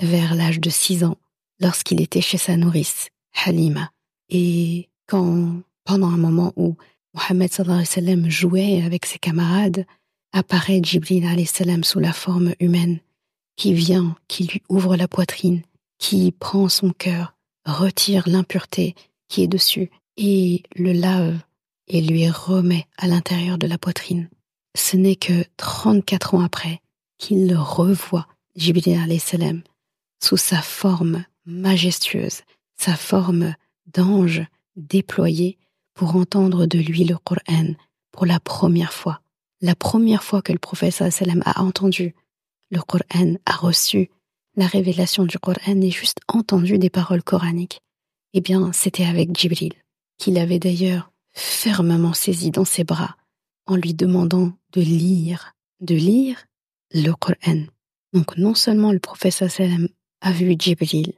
vers 0.00 0.34
l'âge 0.34 0.60
de 0.60 0.70
six 0.70 1.04
ans, 1.04 1.18
lorsqu'il 1.60 2.00
était 2.00 2.20
chez 2.20 2.38
sa 2.38 2.56
nourrice, 2.56 3.08
Halima. 3.44 3.90
Et 4.28 4.88
quand, 5.06 5.60
pendant 5.84 6.08
un 6.08 6.16
moment 6.16 6.52
où 6.56 6.76
Mohammed 7.14 7.52
sallam 7.52 8.30
jouait 8.30 8.82
avec 8.82 9.06
ses 9.06 9.18
camarades, 9.18 9.86
apparaît 10.32 10.80
Jibril 10.82 11.46
salam 11.46 11.84
sous 11.84 12.00
la 12.00 12.12
forme 12.12 12.54
humaine, 12.58 13.00
qui 13.56 13.74
vient, 13.74 14.16
qui 14.28 14.44
lui 14.44 14.62
ouvre 14.68 14.96
la 14.96 15.08
poitrine, 15.08 15.62
qui 15.98 16.32
prend 16.32 16.68
son 16.68 16.90
cœur, 16.90 17.34
retire 17.64 18.28
l'impureté 18.28 18.94
qui 19.28 19.42
est 19.42 19.48
dessus 19.48 19.90
et 20.16 20.62
le 20.76 20.92
lave 20.92 21.38
et 21.88 22.00
lui 22.00 22.28
remet 22.28 22.86
à 22.96 23.06
l'intérieur 23.06 23.58
de 23.58 23.66
la 23.66 23.78
poitrine. 23.78 24.28
Ce 24.76 24.96
n'est 24.96 25.16
que 25.16 25.44
34 25.56 26.34
ans 26.34 26.40
après 26.40 26.80
qu'il 27.18 27.54
revoit, 27.56 28.26
Jibril 28.56 29.20
salam, 29.20 29.62
sous 30.22 30.36
sa 30.36 30.62
forme 30.62 31.24
majestueuse, 31.46 32.42
sa 32.76 32.96
forme 32.96 33.54
d'ange 33.86 34.42
déployé 34.76 35.58
pour 35.94 36.16
entendre 36.16 36.66
de 36.66 36.78
lui 36.78 37.04
le 37.04 37.16
Coran 37.16 37.74
pour 38.10 38.26
la 38.26 38.40
première 38.40 38.92
fois. 38.92 39.20
La 39.60 39.74
première 39.74 40.24
fois 40.24 40.42
que 40.42 40.52
le 40.52 40.58
prophète 40.58 41.02
a 41.02 41.62
entendu 41.62 42.14
le 42.70 42.80
Coran, 42.80 43.34
a 43.46 43.56
reçu 43.56 44.10
la 44.56 44.66
révélation 44.66 45.24
du 45.24 45.38
Coran 45.38 45.80
et 45.80 45.90
juste 45.90 46.20
entendu 46.28 46.78
des 46.78 46.90
paroles 46.90 47.22
coraniques, 47.22 47.80
eh 48.32 48.40
bien, 48.40 48.72
c'était 48.72 49.04
avec 49.04 49.36
Jibril, 49.36 49.74
qu'il 50.18 50.38
avait 50.38 50.58
d'ailleurs 50.58 51.10
fermement 51.32 52.12
saisi 52.12 52.50
dans 52.50 52.64
ses 52.64 52.84
bras 52.84 53.16
en 53.66 53.76
lui 53.76 53.94
demandant 53.94 54.52
de 54.72 54.80
lire, 54.80 55.54
de 55.80 55.94
lire 55.94 56.44
le 56.92 57.12
Coran. 57.12 57.64
Donc, 58.12 58.36
non 58.36 58.54
seulement 58.54 58.92
le 58.92 58.98
prophète 58.98 59.32
sallam 59.32 59.88
a 60.20 60.32
vu 60.32 60.54
Jibril, 60.58 61.14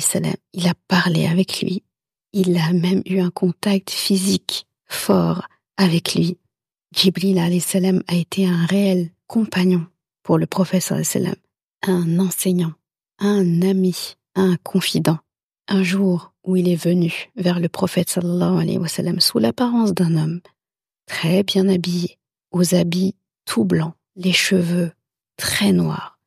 salam, 0.00 0.34
il 0.52 0.68
a 0.68 0.74
parlé 0.88 1.26
avec 1.26 1.60
lui, 1.60 1.82
il 2.32 2.56
a 2.56 2.72
même 2.72 3.02
eu 3.06 3.20
un 3.20 3.30
contact 3.30 3.90
physique 3.90 4.66
fort 4.86 5.48
avec 5.76 6.14
lui. 6.14 6.38
Jibril 6.94 7.60
salam 7.60 8.02
a 8.06 8.14
été 8.14 8.46
un 8.46 8.66
réel 8.66 9.10
compagnon 9.26 9.86
pour 10.24 10.38
le 10.38 10.46
professeur 10.46 10.98
un 11.82 12.18
enseignant, 12.18 12.72
un 13.20 13.62
ami, 13.62 14.16
un 14.34 14.56
confident. 14.56 15.18
Un 15.68 15.82
jour 15.82 16.32
où 16.42 16.56
il 16.56 16.68
est 16.68 16.82
venu 16.82 17.30
vers 17.36 17.60
le 17.60 17.68
prophète 17.68 18.10
sallallahu 18.10 18.60
alayhi 18.60 19.20
sous 19.20 19.38
l'apparence 19.38 19.94
d'un 19.94 20.16
homme, 20.16 20.40
très 21.06 21.42
bien 21.42 21.68
habillé, 21.68 22.18
aux 22.50 22.74
habits 22.74 23.14
tout 23.46 23.64
blancs, 23.64 23.94
les 24.16 24.32
cheveux 24.32 24.92
très 25.36 25.72
noirs, 25.72 26.18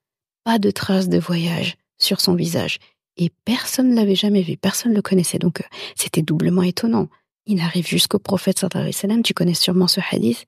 pas 0.44 0.58
de 0.58 0.72
traces 0.72 1.10
de 1.10 1.20
voyage 1.20 1.78
sur 2.00 2.22
son 2.22 2.36
visage, 2.36 2.80
et 3.16 3.32
personne 3.46 3.90
ne 3.90 3.96
l'avait 3.96 4.16
jamais 4.16 4.42
vu, 4.42 4.58
personne 4.58 4.92
ne 4.92 4.96
le 4.96 5.02
connaissait, 5.02 5.40
donc 5.40 5.62
euh, 5.62 5.66
c'était 5.96 6.22
doublement 6.22 6.64
étonnant. 6.64 7.10
Il 7.46 7.62
arrive 7.62 7.88
jusqu'au 7.88 8.20
prophète 8.20 8.60
sallallahu 8.60 8.92
alayhi 9.04 9.24
tu 9.24 9.34
connais 9.34 9.56
sûrement 9.56 9.88
ce 9.88 10.02
hadith, 10.12 10.46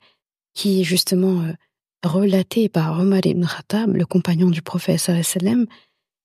qui 0.54 0.84
justement 0.84 1.42
euh, 1.42 1.54
relaté 2.04 2.70
par 2.70 3.00
Omar 3.00 3.26
ibn 3.26 3.46
Khattab, 3.46 3.96
le 3.96 4.06
compagnon 4.06 4.50
du 4.50 4.62
prophète 4.62 5.12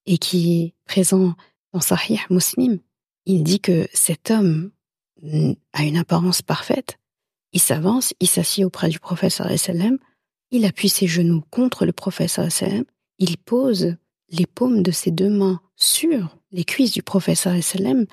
et 0.06 0.18
qui 0.18 0.60
est 0.60 0.74
présent 0.86 1.34
dans 1.72 1.80
Sahih 1.80 2.20
Muslim. 2.30 2.78
Il 3.26 3.42
dit 3.42 3.60
que 3.60 3.88
cet 3.92 4.30
homme 4.30 4.70
a 5.72 5.82
une 5.82 5.96
apparence 5.96 6.42
parfaite, 6.42 6.98
il 7.52 7.60
s'avance, 7.60 8.12
il 8.20 8.28
s'assied 8.28 8.64
auprès 8.64 8.88
du 8.88 8.98
prophète 8.98 9.40
il 10.50 10.64
appuie 10.64 10.88
ses 10.88 11.06
genoux 11.06 11.42
contre 11.50 11.84
le 11.86 11.92
prophète 11.92 12.38
il 13.18 13.38
pose 13.38 13.96
les 14.30 14.46
paumes 14.46 14.82
de 14.82 14.90
ses 14.90 15.10
deux 15.10 15.30
mains 15.30 15.60
sur 15.76 16.36
les 16.52 16.64
cuisses 16.64 16.92
du 16.92 17.02
prophète 17.02 17.38
sallam 17.38 18.06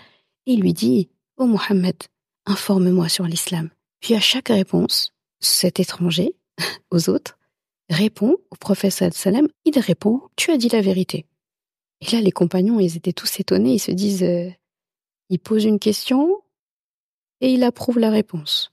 et 0.45 0.56
lui 0.56 0.74
dit 0.74 1.10
Ô 1.38 1.43
oh 1.43 1.47
Mohammed, 1.47 1.95
informe-moi 2.45 3.10
sur 3.10 3.26
l'islam. 3.26 3.69
Puis 4.00 4.15
à 4.15 4.19
chaque 4.19 4.50
réponse, 4.50 5.13
cet 5.39 5.80
étranger, 5.80 6.36
aux 6.91 7.10
autres, 7.10 7.38
répond 7.91 8.38
au 8.49 8.56
prophète 8.56 9.13
sallam, 9.13 9.47
il 9.65 9.77
répond 9.80 10.21
Tu 10.36 10.51
as 10.51 10.58
dit 10.58 10.69
la 10.69 10.82
vérité. 10.82 11.25
Et 12.01 12.12
là, 12.12 12.21
les 12.21 12.32
compagnons, 12.32 12.80
ils 12.80 12.97
étaient 12.97 13.13
tous 13.13 13.39
étonnés, 13.39 13.73
ils 13.73 13.80
se 13.80 13.91
disent 13.91 14.23
euh, 14.23 14.49
Il 15.30 15.39
pose 15.39 15.65
une 15.65 15.80
question 15.80 16.41
et 17.41 17.54
il 17.54 17.63
approuve 17.63 17.99
la 17.99 18.10
réponse. 18.10 18.71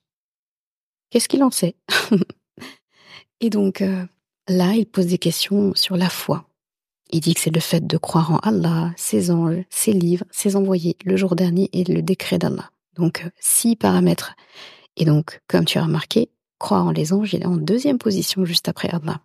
Qu'est-ce 1.11 1.28
qu'il 1.28 1.42
en 1.42 1.50
sait? 1.50 1.76
Et 3.40 3.50
donc, 3.50 3.83
euh, 3.83 4.04
là, 4.48 4.74
il 4.74 4.87
pose 4.87 5.07
des 5.07 5.18
questions 5.18 5.72
sur 5.74 5.96
la 5.96 6.09
foi, 6.09 6.48
il 7.11 7.20
dit 7.20 7.35
que 7.35 7.40
c'est 7.40 7.54
le 7.54 7.61
fait 7.61 7.87
de 7.87 7.96
croire 7.96 8.33
en 8.33 8.38
Allah, 8.38 8.92
ses 8.96 9.31
anges, 9.31 9.64
ses 9.70 9.92
livres, 9.92 10.24
ses 10.31 10.57
envoyés, 10.57 10.96
le 11.04 11.16
jour 11.16 11.37
dernier 11.37 11.70
et 11.72 11.85
le 11.85 12.02
décret 12.02 12.38
d'Allah. 12.38 12.70
Donc, 12.96 13.22
euh, 13.24 13.31
six 13.40 13.76
paramètres. 13.76 14.35
Et 14.96 15.04
donc, 15.04 15.40
comme 15.48 15.64
tu 15.64 15.78
as 15.78 15.85
remarqué, 15.85 16.31
croire 16.59 16.87
en 16.87 16.90
les 16.90 17.12
anges, 17.12 17.35
il 17.35 17.42
est 17.42 17.47
en 17.47 17.57
deuxième 17.57 17.99
position 17.99 18.44
juste 18.44 18.68
après 18.68 18.88
Allah. 18.88 19.21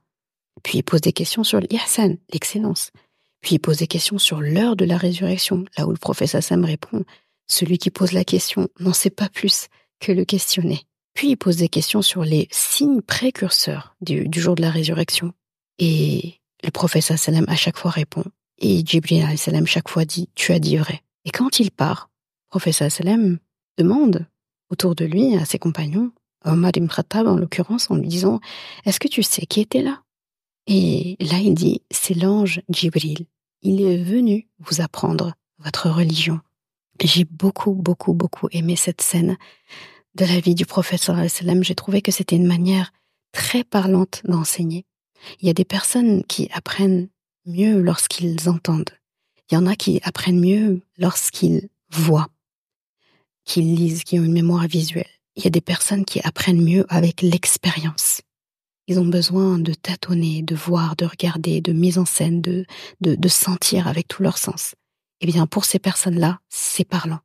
Puis 0.64 0.80
il 0.80 0.84
pose 0.84 1.02
des 1.02 1.14
questions 1.14 1.44
sur 1.44 1.60
l'ihsan, 1.60 2.16
l'excellence. 2.32 2.92
Puis 3.42 3.56
il 3.56 3.60
pose 3.60 3.78
des 3.78 3.88
questions 3.88 4.18
sur 4.18 4.40
l'heure 4.40 4.76
de 4.76 4.86
la 4.86 4.98
résurrection, 4.98 5.66
là 5.78 5.86
où 5.86 5.92
le 5.92 5.98
prophète 5.98 6.42
Sam 6.42 6.64
répond, 6.64 7.04
celui 7.48 7.78
qui 7.78 7.92
pose 7.92 8.14
la 8.14 8.24
question 8.24 8.70
n'en 8.80 8.94
sait 8.94 9.10
pas 9.10 9.30
plus 9.30 9.68
que 10.00 10.12
le 10.12 10.26
questionné. 10.26 10.84
Puis 11.14 11.32
il 11.32 11.36
pose 11.38 11.58
des 11.58 11.70
questions 11.70 12.02
sur 12.02 12.24
les 12.24 12.48
signes 12.52 13.02
précurseurs 13.02 13.96
du, 14.02 14.28
jour 14.34 14.56
de 14.56 14.62
la 14.62 14.72
résurrection. 14.72 15.34
Et 15.78 16.40
le 16.64 16.72
prophète 16.72 17.04
sallam 17.04 17.46
à 17.48 17.56
chaque 17.56 17.78
fois 17.78 17.92
répond. 17.92 18.24
Et 18.60 18.84
Jibril 18.86 19.38
sallam 19.38 19.68
chaque 19.68 19.90
fois 19.90 20.06
dit 20.06 20.30
Tu 20.36 20.54
as 20.54 20.60
dit 20.60 20.78
vrai. 20.78 21.04
Et 21.26 21.30
quand 21.30 21.60
il 21.60 21.70
part, 21.70 22.10
le 22.46 22.60
prophète 22.60 23.04
demande 23.78 24.26
autour 24.70 24.96
de 24.96 25.06
lui, 25.06 25.36
à 25.36 25.46
ses 25.46 25.60
compagnons, 25.60 26.12
Ibn 26.46 26.88
Khattab 26.88 27.28
en 27.28 27.36
l'occurrence, 27.36 27.90
en 27.90 27.96
lui 27.96 28.08
disant 28.08 28.40
Est-ce 28.86 29.00
que 29.00 29.08
tu 29.08 29.24
sais 29.24 29.46
qui 29.46 29.62
était 29.62 29.82
là? 29.82 30.02
Et 30.68 31.18
là 31.20 31.38
il 31.40 31.54
dit 31.54 31.82
C'est 31.92 32.14
l'ange 32.14 32.62
Jibril. 32.70 33.26
Il 33.62 33.82
est 33.82 34.04
venu 34.04 34.48
vous 34.60 34.82
apprendre 34.82 35.34
votre 35.60 35.90
religion. 35.90 36.40
J'ai 37.02 37.26
beaucoup, 37.26 37.74
beaucoup, 37.74 38.14
beaucoup 38.14 38.48
aimé 38.52 38.76
cette 38.76 39.02
scène 39.02 39.38
de 40.16 40.26
la 40.26 40.40
vie 40.40 40.56
du 40.56 40.66
prophète. 40.66 41.10
J'ai 41.62 41.76
trouvé 41.76 42.02
que 42.02 42.12
c'était 42.12 42.36
une 42.36 42.48
manière 42.48 42.94
très 43.32 43.64
parlante 43.64 44.22
d'enseigner. 44.26 44.86
Il 45.40 45.48
y 45.48 45.50
a 45.50 45.54
des 45.54 45.66
personnes 45.66 46.24
qui 46.26 46.50
apprennent 46.54 47.10
mieux 47.46 47.82
lorsqu'ils 47.82 48.50
entendent. 48.50 48.92
Il 49.50 49.56
y 49.56 49.58
en 49.58 49.66
a 49.66 49.76
qui 49.76 50.00
apprennent 50.04 50.40
mieux 50.40 50.82
lorsqu'ils 50.98 51.70
voient, 51.90 52.30
qu'ils 53.44 53.76
lisent, 53.76 54.04
qui 54.04 54.20
ont 54.20 54.24
une 54.24 54.34
mémoire 54.34 54.68
visuelle. 54.68 55.06
Il 55.36 55.44
y 55.44 55.48
a 55.48 55.50
des 55.50 55.62
personnes 55.62 56.06
qui 56.06 56.20
apprennent 56.24 56.64
mieux 56.64 56.86
avec 56.90 57.22
l'expérience. 57.22 58.22
Ils 58.88 59.00
ont 59.00 59.06
besoin 59.06 59.60
de 59.60 59.74
tâtonner, 59.74 60.42
de 60.42 60.56
voir, 60.56 60.96
de 60.96 61.06
regarder, 61.06 61.62
de 61.62 61.72
mise 61.72 61.98
en 61.98 62.06
scène, 62.06 62.42
de, 62.42 62.66
de, 63.02 63.16
de 63.16 63.28
sentir 63.30 63.88
avec 63.88 64.08
tout 64.08 64.22
leur 64.22 64.38
sens. 64.38 64.76
Eh 65.22 65.26
bien, 65.26 65.48
pour 65.48 65.66
ces 65.66 65.80
personnes-là, 65.80 66.40
c'est 66.50 66.84
parlant. 66.84 67.20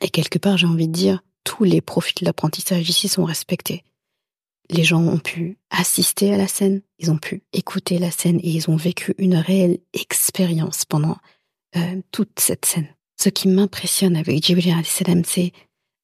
Et 0.00 0.08
quelque 0.08 0.38
part, 0.38 0.56
j'ai 0.56 0.66
envie 0.66 0.88
de 0.88 0.92
dire, 0.92 1.22
tous 1.44 1.64
les 1.64 1.80
profils 1.80 2.18
de 2.20 2.24
l'apprentissage 2.24 2.88
ici 2.88 3.08
sont 3.08 3.24
respectés 3.24 3.84
les 4.72 4.84
gens 4.84 5.02
ont 5.02 5.18
pu 5.18 5.58
assister 5.70 6.32
à 6.32 6.36
la 6.36 6.48
scène, 6.48 6.82
ils 6.98 7.10
ont 7.10 7.18
pu 7.18 7.42
écouter 7.52 7.98
la 7.98 8.10
scène 8.10 8.40
et 8.42 8.50
ils 8.50 8.70
ont 8.70 8.76
vécu 8.76 9.14
une 9.18 9.36
réelle 9.36 9.78
expérience 9.92 10.84
pendant 10.84 11.18
euh, 11.76 12.00
toute 12.10 12.40
cette 12.40 12.64
scène. 12.64 12.88
Ce 13.20 13.28
qui 13.28 13.48
m'impressionne 13.48 14.16
avec 14.16 14.44
Jibril 14.44 14.74
salam, 14.84 15.22
c'est 15.24 15.52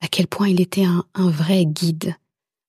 à 0.01 0.09
quel 0.09 0.27
point 0.27 0.49
il 0.49 0.61
était 0.61 0.85
un, 0.85 1.31
vrai 1.31 1.67
guide, 1.67 2.15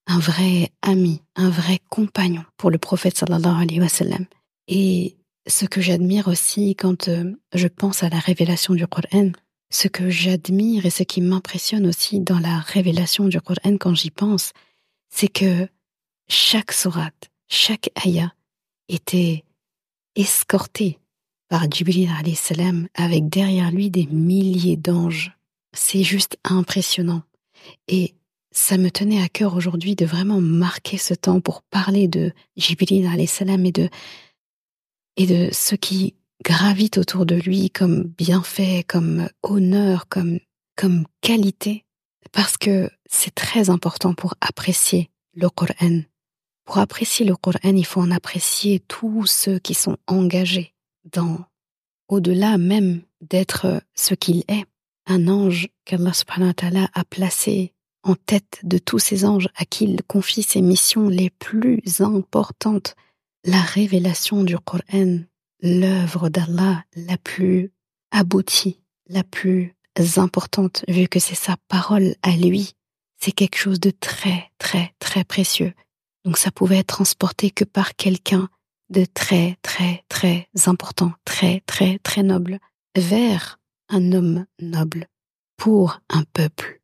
un 0.08 0.20
vrai 0.20 0.72
ami, 0.82 1.22
un 1.36 1.50
vrai 1.50 1.80
compagnon 1.90 2.44
pour 2.58 2.72
le 2.72 2.78
prophète 2.78 3.18
sallallahu 3.18 3.62
alayhi 3.62 3.80
wa 3.80 3.90
sallam. 3.90 4.26
Et 4.68 5.18
ce 5.48 5.66
que 5.66 5.82
j'admire 5.82 6.28
aussi 6.28 6.76
quand 6.76 7.08
euh, 7.08 7.34
je 7.54 7.68
pense 7.68 8.04
à 8.04 8.10
la 8.10 8.20
révélation 8.20 8.74
du 8.74 8.86
Coran, 8.88 9.32
ce 9.72 9.88
que 9.88 10.10
j'admire 10.10 10.86
et 10.86 10.90
ce 10.90 11.04
qui 11.04 11.22
m'impressionne 11.22 11.86
aussi 11.86 12.20
dans 12.20 12.40
la 12.40 12.60
révélation 12.60 13.28
du 13.28 13.40
Coran 13.40 13.78
quand 13.80 13.94
j'y 13.94 14.12
pense, 14.12 14.52
c'est 15.10 15.28
que 15.28 15.68
chaque 16.28 16.72
sourate, 16.72 17.30
chaque 17.48 17.90
ayah 18.06 18.34
était 18.88 19.44
escorté 20.16 21.00
par 21.50 21.70
Jibril 21.70 22.10
salam 22.36 22.88
avec 22.94 23.30
derrière 23.30 23.72
lui 23.72 23.90
des 23.90 24.06
milliers 24.08 24.78
d'anges. 24.78 25.32
C'est 25.74 26.04
juste 26.04 26.38
impressionnant. 26.44 27.24
Et 27.88 28.16
ça 28.52 28.78
me 28.78 28.90
tenait 28.90 29.22
à 29.22 29.30
cœur 29.30 29.56
aujourd'hui 29.56 29.96
de 29.96 30.06
vraiment 30.06 30.42
marquer 30.42 30.98
ce 30.98 31.14
temps 31.14 31.40
pour 31.40 31.62
parler 31.64 32.08
de 32.08 32.32
Jibril 32.58 33.28
salam 33.28 33.66
et 33.66 33.72
de, 33.72 33.90
et 35.18 35.28
de 35.28 35.50
ce 35.52 35.76
qui 35.76 36.16
gravite 36.44 36.98
autour 36.98 37.26
de 37.26 37.36
lui 37.36 37.70
comme 37.70 38.04
bienfait, 38.04 38.84
comme 38.88 39.30
honneur, 39.44 40.08
comme, 40.08 40.40
comme 40.76 41.06
qualité, 41.22 41.86
parce 42.32 42.58
que 42.58 42.90
c'est 43.10 43.36
très 43.36 43.70
important 43.70 44.14
pour 44.14 44.36
apprécier 44.42 45.10
le 45.34 45.50
Coran. 45.50 46.02
Pour 46.66 46.78
apprécier 46.78 47.26
le 47.26 47.36
Coran, 47.36 47.60
il 47.64 47.86
faut 47.86 48.02
en 48.02 48.12
apprécier 48.12 48.80
tous 48.80 49.26
ceux 49.26 49.60
qui 49.60 49.74
sont 49.74 49.98
engagés 50.08 50.74
dans, 51.12 51.40
au-delà 52.08 52.58
même 52.58 53.02
d'être 53.22 53.82
ce 53.96 54.14
qu'il 54.14 54.44
est, 54.48 54.66
un 55.10 55.28
ange 55.28 55.70
qu'Allah 55.86 56.90
a 56.94 57.04
placé 57.04 57.74
en 58.04 58.16
tête 58.16 58.60
de 58.64 58.78
tous 58.78 59.00
ces 59.00 59.26
anges 59.26 59.50
à 59.56 59.66
qui 59.66 59.86
il 59.86 60.02
confie 60.04 60.44
ses 60.44 60.62
missions 60.62 61.10
les 61.10 61.30
plus 61.30 61.82
importantes, 62.00 62.96
la 63.44 63.60
révélation 63.60 64.44
du 64.44 64.58
Coran, 64.58 65.20
l'œuvre 65.62 66.30
d'Allah 66.30 66.84
la 66.96 67.18
plus 67.18 67.72
aboutie, 68.12 68.80
la 69.08 69.24
plus 69.24 69.76
importante, 70.16 70.86
vu 70.88 71.08
que 71.08 71.20
c'est 71.20 71.36
sa 71.36 71.58
parole 71.68 72.16
à 72.22 72.32
lui. 72.32 72.74
C'est 73.20 73.34
quelque 73.34 73.58
chose 73.58 73.82
de 73.82 73.92
très, 73.92 74.50
très, 74.60 74.94
très 75.00 75.26
précieux. 75.26 75.74
Donc 76.24 76.38
ça 76.38 76.52
pouvait 76.52 76.78
être 76.78 76.88
transporté 76.88 77.52
que 77.52 77.66
par 77.66 77.96
quelqu'un 77.96 78.48
de 78.90 79.06
très, 79.06 79.58
très, 79.62 80.06
très 80.08 80.48
important, 80.68 81.12
très, 81.26 81.62
très, 81.66 82.00
très 82.00 82.24
noble, 82.24 82.60
vers 82.96 83.60
un 83.90 84.12
homme 84.14 84.46
noble, 84.60 85.08
pour 85.58 86.00
un 86.10 86.24
peuple 86.24 86.82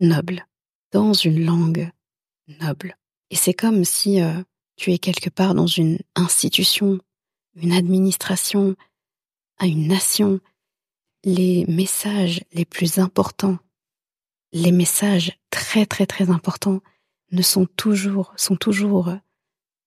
noble, 0.00 0.46
dans 0.92 1.12
une 1.12 1.44
langue 1.44 1.90
noble. 2.60 2.96
Et 3.30 3.36
c'est 3.36 3.54
comme 3.54 3.84
si 3.84 4.20
euh, 4.20 4.42
tu 4.76 4.92
es 4.92 4.98
quelque 4.98 5.30
part 5.30 5.54
dans 5.54 5.66
une 5.66 5.98
institution, 6.14 6.98
une 7.54 7.72
administration, 7.72 8.76
à 9.58 9.66
une 9.66 9.88
nation, 9.88 10.40
les 11.24 11.64
messages 11.66 12.42
les 12.52 12.64
plus 12.64 12.98
importants, 12.98 13.58
les 14.52 14.72
messages 14.72 15.38
très 15.50 15.86
très 15.86 16.06
très 16.06 16.30
importants 16.30 16.80
ne 17.32 17.42
sont 17.42 17.66
toujours, 17.66 18.32
sont 18.36 18.56
toujours 18.56 19.12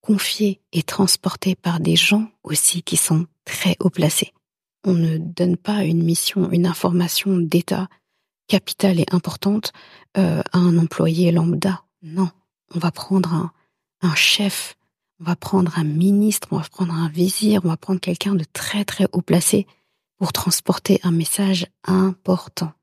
confiés 0.02 0.62
et 0.72 0.84
transportés 0.84 1.56
par 1.56 1.80
des 1.80 1.96
gens 1.96 2.30
aussi 2.44 2.84
qui 2.84 2.98
sont 2.98 3.28
très 3.46 3.76
haut 3.80 3.90
placés. 3.90 4.34
On 4.86 4.94
ne 4.94 5.18
donne 5.18 5.58
pas 5.58 5.84
une 5.84 6.04
mission, 6.04 6.52
une 6.52 6.66
information 6.66 7.38
d'État 7.38 7.90
capitale 8.48 9.00
et 9.00 9.06
importante 9.12 9.72
euh, 10.18 10.42
à 10.52 10.58
un 10.58 10.78
employé 10.78 11.32
lambda. 11.32 11.84
Non, 12.02 12.30
on 12.74 12.80
va 12.80 12.92
prendre 12.92 13.34
un, 13.34 13.52
un 14.02 14.16
chef, 14.16 14.78
on 15.20 15.26
va 15.26 15.36
prendre 15.36 15.78
un 15.78 15.84
ministre, 15.84 16.48
on 16.52 16.58
va 16.58 16.66
prendre 16.70 16.94
un 16.94 17.10
vizir, 17.10 17.62
on 17.64 17.68
va 17.68 17.78
prendre 17.78 18.00
quelqu'un 18.00 18.36
de 18.36 18.46
très 18.52 18.86
très 18.86 19.08
haut 19.12 19.22
placé 19.22 19.68
pour 20.18 20.34
transporter 20.34 21.00
un 21.04 21.12
message 21.12 21.68
important. 21.84 22.74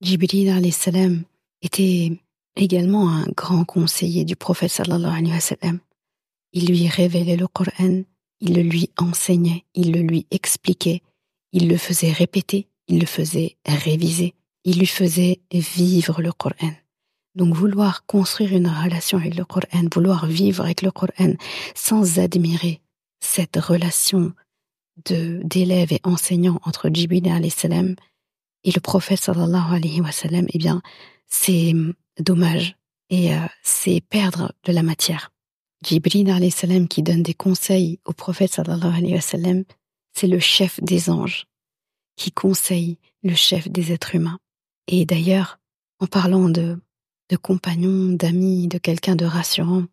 Jibril 0.00 0.72
salam 0.72 1.24
était 1.62 2.20
également 2.54 3.10
un 3.10 3.26
grand 3.36 3.64
conseiller 3.64 4.24
du 4.24 4.36
prophète 4.36 4.70
sallallahu 4.70 5.18
alayhi. 5.18 5.78
Il 6.52 6.66
lui 6.66 6.88
révélait 6.88 7.36
le 7.36 7.46
Coran, 7.48 8.02
il 8.40 8.54
le 8.54 8.62
lui 8.62 8.90
enseignait, 8.98 9.64
il 9.74 9.92
le 9.92 10.00
lui 10.00 10.26
expliquait, 10.30 11.02
il 11.56 11.68
le 11.68 11.78
faisait 11.78 12.12
répéter, 12.12 12.68
il 12.86 13.00
le 13.00 13.06
faisait 13.06 13.56
réviser, 13.66 14.34
il 14.64 14.78
lui 14.78 14.86
faisait 14.86 15.40
vivre 15.50 16.20
le 16.20 16.30
Coran. 16.30 16.74
Donc 17.34 17.54
vouloir 17.54 18.04
construire 18.04 18.52
une 18.52 18.68
relation 18.68 19.16
avec 19.16 19.34
le 19.36 19.46
Coran, 19.46 19.88
vouloir 19.94 20.26
vivre 20.26 20.64
avec 20.64 20.82
le 20.82 20.90
Coran 20.90 21.32
sans 21.74 22.18
admirer 22.18 22.82
cette 23.20 23.56
relation 23.56 24.34
de 25.08 25.40
d'élèves 25.44 25.94
et 25.94 26.00
enseignants 26.04 26.60
entre 26.64 26.90
Jibril 26.92 27.26
alayhi 27.28 27.50
salam 27.50 27.94
et 28.64 28.72
le 28.72 28.80
prophète 28.80 29.20
sallallahu 29.20 29.76
alayhi 29.76 30.02
wa 30.02 30.10
eh 30.52 30.58
bien, 30.58 30.82
c'est 31.26 31.72
dommage 32.18 32.76
et 33.08 33.34
euh, 33.34 33.38
c'est 33.62 34.02
perdre 34.02 34.52
de 34.64 34.72
la 34.72 34.82
matière. 34.82 35.32
Jibril 35.82 36.30
alayhi 36.30 36.50
salam 36.50 36.86
qui 36.86 37.02
donne 37.02 37.22
des 37.22 37.34
conseils 37.34 37.98
au 38.04 38.12
prophète 38.12 38.52
sallallahu 38.52 38.98
alayhi 38.98 39.14
wa 39.14 39.20
c'est 40.16 40.26
le 40.26 40.38
chef 40.38 40.82
des 40.82 41.10
anges 41.10 41.46
qui 42.16 42.32
conseille 42.32 42.96
le 43.22 43.34
chef 43.34 43.68
des 43.68 43.92
êtres 43.92 44.14
humains. 44.14 44.38
Et 44.86 45.04
d'ailleurs, 45.04 45.58
en 45.98 46.06
parlant 46.06 46.48
de, 46.48 46.78
compagnons, 47.42 48.14
d'amis, 48.14 48.66
de 48.66 48.78
quelqu'un 48.78 49.14
de 49.14 49.26
rassurant, 49.26 49.84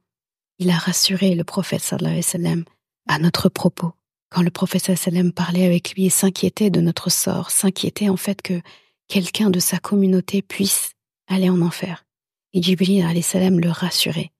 il 0.59 0.69
a 0.69 0.77
rassuré 0.77 1.35
le 1.35 1.43
prophète 1.43 1.81
sallallahu 1.81 2.21
alayhi 2.33 2.57
wa 2.59 2.63
à 3.07 3.19
notre 3.19 3.49
propos. 3.49 3.91
Quand 4.29 4.43
le 4.43 4.49
prophète 4.49 4.95
sallam 4.95 5.33
parlait 5.33 5.65
avec 5.65 5.93
lui 5.93 6.05
et 6.05 6.09
s'inquiétait 6.09 6.69
de 6.69 6.79
notre 6.79 7.11
sort, 7.11 7.51
s'inquiétait 7.51 8.07
en 8.07 8.17
fait 8.17 8.41
que 8.41 8.61
quelqu'un 9.09 9.49
de 9.49 9.59
sa 9.59 9.77
communauté 9.77 10.41
puisse 10.41 10.93
aller 11.27 11.49
en 11.49 11.61
enfer. 11.61 12.05
Et 12.53 12.61
Jibril 12.61 13.23
salam 13.23 13.59
le 13.59 13.69
rassurait 13.69 14.31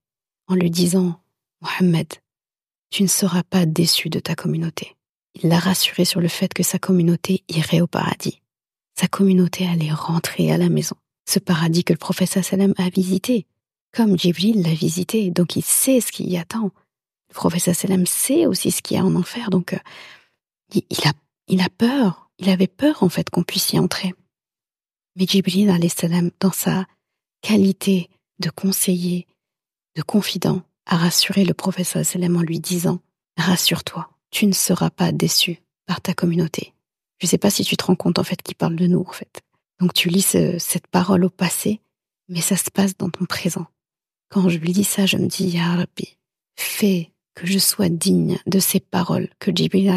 en 0.47 0.55
lui 0.55 0.71
disant 0.71 1.19
Mohammed, 1.61 2.07
tu 2.89 3.03
ne 3.03 3.07
seras 3.07 3.43
pas 3.43 3.65
déçu 3.65 4.07
de 4.09 4.19
ta 4.19 4.35
communauté. 4.35 4.95
Il 5.35 5.49
l'a 5.49 5.59
rassuré 5.59 6.05
sur 6.05 6.21
le 6.21 6.27
fait 6.27 6.53
que 6.53 6.63
sa 6.63 6.79
communauté 6.79 7.43
irait 7.47 7.81
au 7.81 7.87
paradis. 7.87 8.41
Sa 8.99 9.07
communauté 9.07 9.67
allait 9.67 9.91
rentrer 9.91 10.51
à 10.51 10.57
la 10.57 10.69
maison. 10.69 10.95
Ce 11.27 11.39
paradis 11.39 11.83
que 11.83 11.93
le 11.93 11.97
prophète 11.97 12.29
sallam 12.29 12.73
a 12.77 12.89
visité, 12.89 13.47
comme 13.91 14.17
Jibril 14.17 14.61
l'a 14.61 14.73
visité, 14.73 15.31
donc 15.31 15.55
il 15.55 15.63
sait 15.63 16.01
ce 16.01 16.11
qui 16.11 16.25
y 16.25 16.37
attend. 16.37 16.71
Le 17.29 17.33
prophète 17.33 17.73
sallam 17.73 18.05
sait 18.05 18.45
aussi 18.45 18.71
ce 18.71 18.81
qu'il 18.81 18.97
y 18.97 18.99
a 18.99 19.05
en 19.05 19.15
enfer, 19.15 19.49
donc 19.49 19.73
euh, 19.73 19.79
il, 20.73 21.07
a, 21.07 21.13
il 21.47 21.61
a 21.61 21.69
peur. 21.69 22.29
Il 22.39 22.49
avait 22.49 22.67
peur 22.67 23.03
en 23.03 23.09
fait 23.09 23.29
qu'on 23.29 23.43
puisse 23.43 23.73
y 23.73 23.79
entrer. 23.79 24.13
Mais 25.15 25.25
Jibril 25.25 25.71
salam, 25.89 26.31
dans 26.39 26.51
sa 26.51 26.85
qualité 27.41 28.09
de 28.39 28.49
conseiller, 28.49 29.27
de 29.95 30.01
confident, 30.01 30.63
a 30.85 30.97
rassuré 30.97 31.45
le 31.45 31.53
professeur 31.53 32.03
Salem 32.05 32.35
en 32.35 32.41
lui 32.41 32.59
disant 32.59 32.99
Rassure-toi, 33.37 34.09
tu 34.33 34.47
ne 34.47 34.51
seras 34.51 34.89
pas 34.89 35.11
déçu 35.11 35.61
par 35.85 36.01
ta 36.01 36.13
communauté. 36.13 36.73
Je 37.19 37.27
ne 37.27 37.29
sais 37.29 37.37
pas 37.37 37.51
si 37.51 37.63
tu 37.63 37.77
te 37.77 37.85
rends 37.85 37.95
compte 37.95 38.17
en 38.17 38.23
fait 38.23 38.41
qu'il 38.41 38.55
parle 38.55 38.75
de 38.75 38.87
nous 38.87 39.05
en 39.07 39.11
fait. 39.11 39.41
Donc 39.79 39.93
tu 39.93 40.09
lis 40.09 40.35
cette 40.57 40.87
parole 40.87 41.23
au 41.23 41.29
passé, 41.29 41.81
mais 42.27 42.41
ça 42.41 42.57
se 42.57 42.71
passe 42.71 42.97
dans 42.97 43.09
ton 43.09 43.25
présent. 43.25 43.67
Quand 44.29 44.49
je 44.49 44.57
lui 44.57 44.71
dis 44.71 44.83
ça, 44.83 45.05
je 45.05 45.17
me 45.17 45.27
dis 45.27 45.49
Ya 45.49 45.75
Rabbi, 45.75 46.17
fais 46.55 47.11
que 47.35 47.45
je 47.45 47.59
sois 47.59 47.89
digne 47.89 48.39
de 48.47 48.59
ces 48.59 48.79
paroles 48.79 49.29
que 49.39 49.51
Jibril 49.55 49.89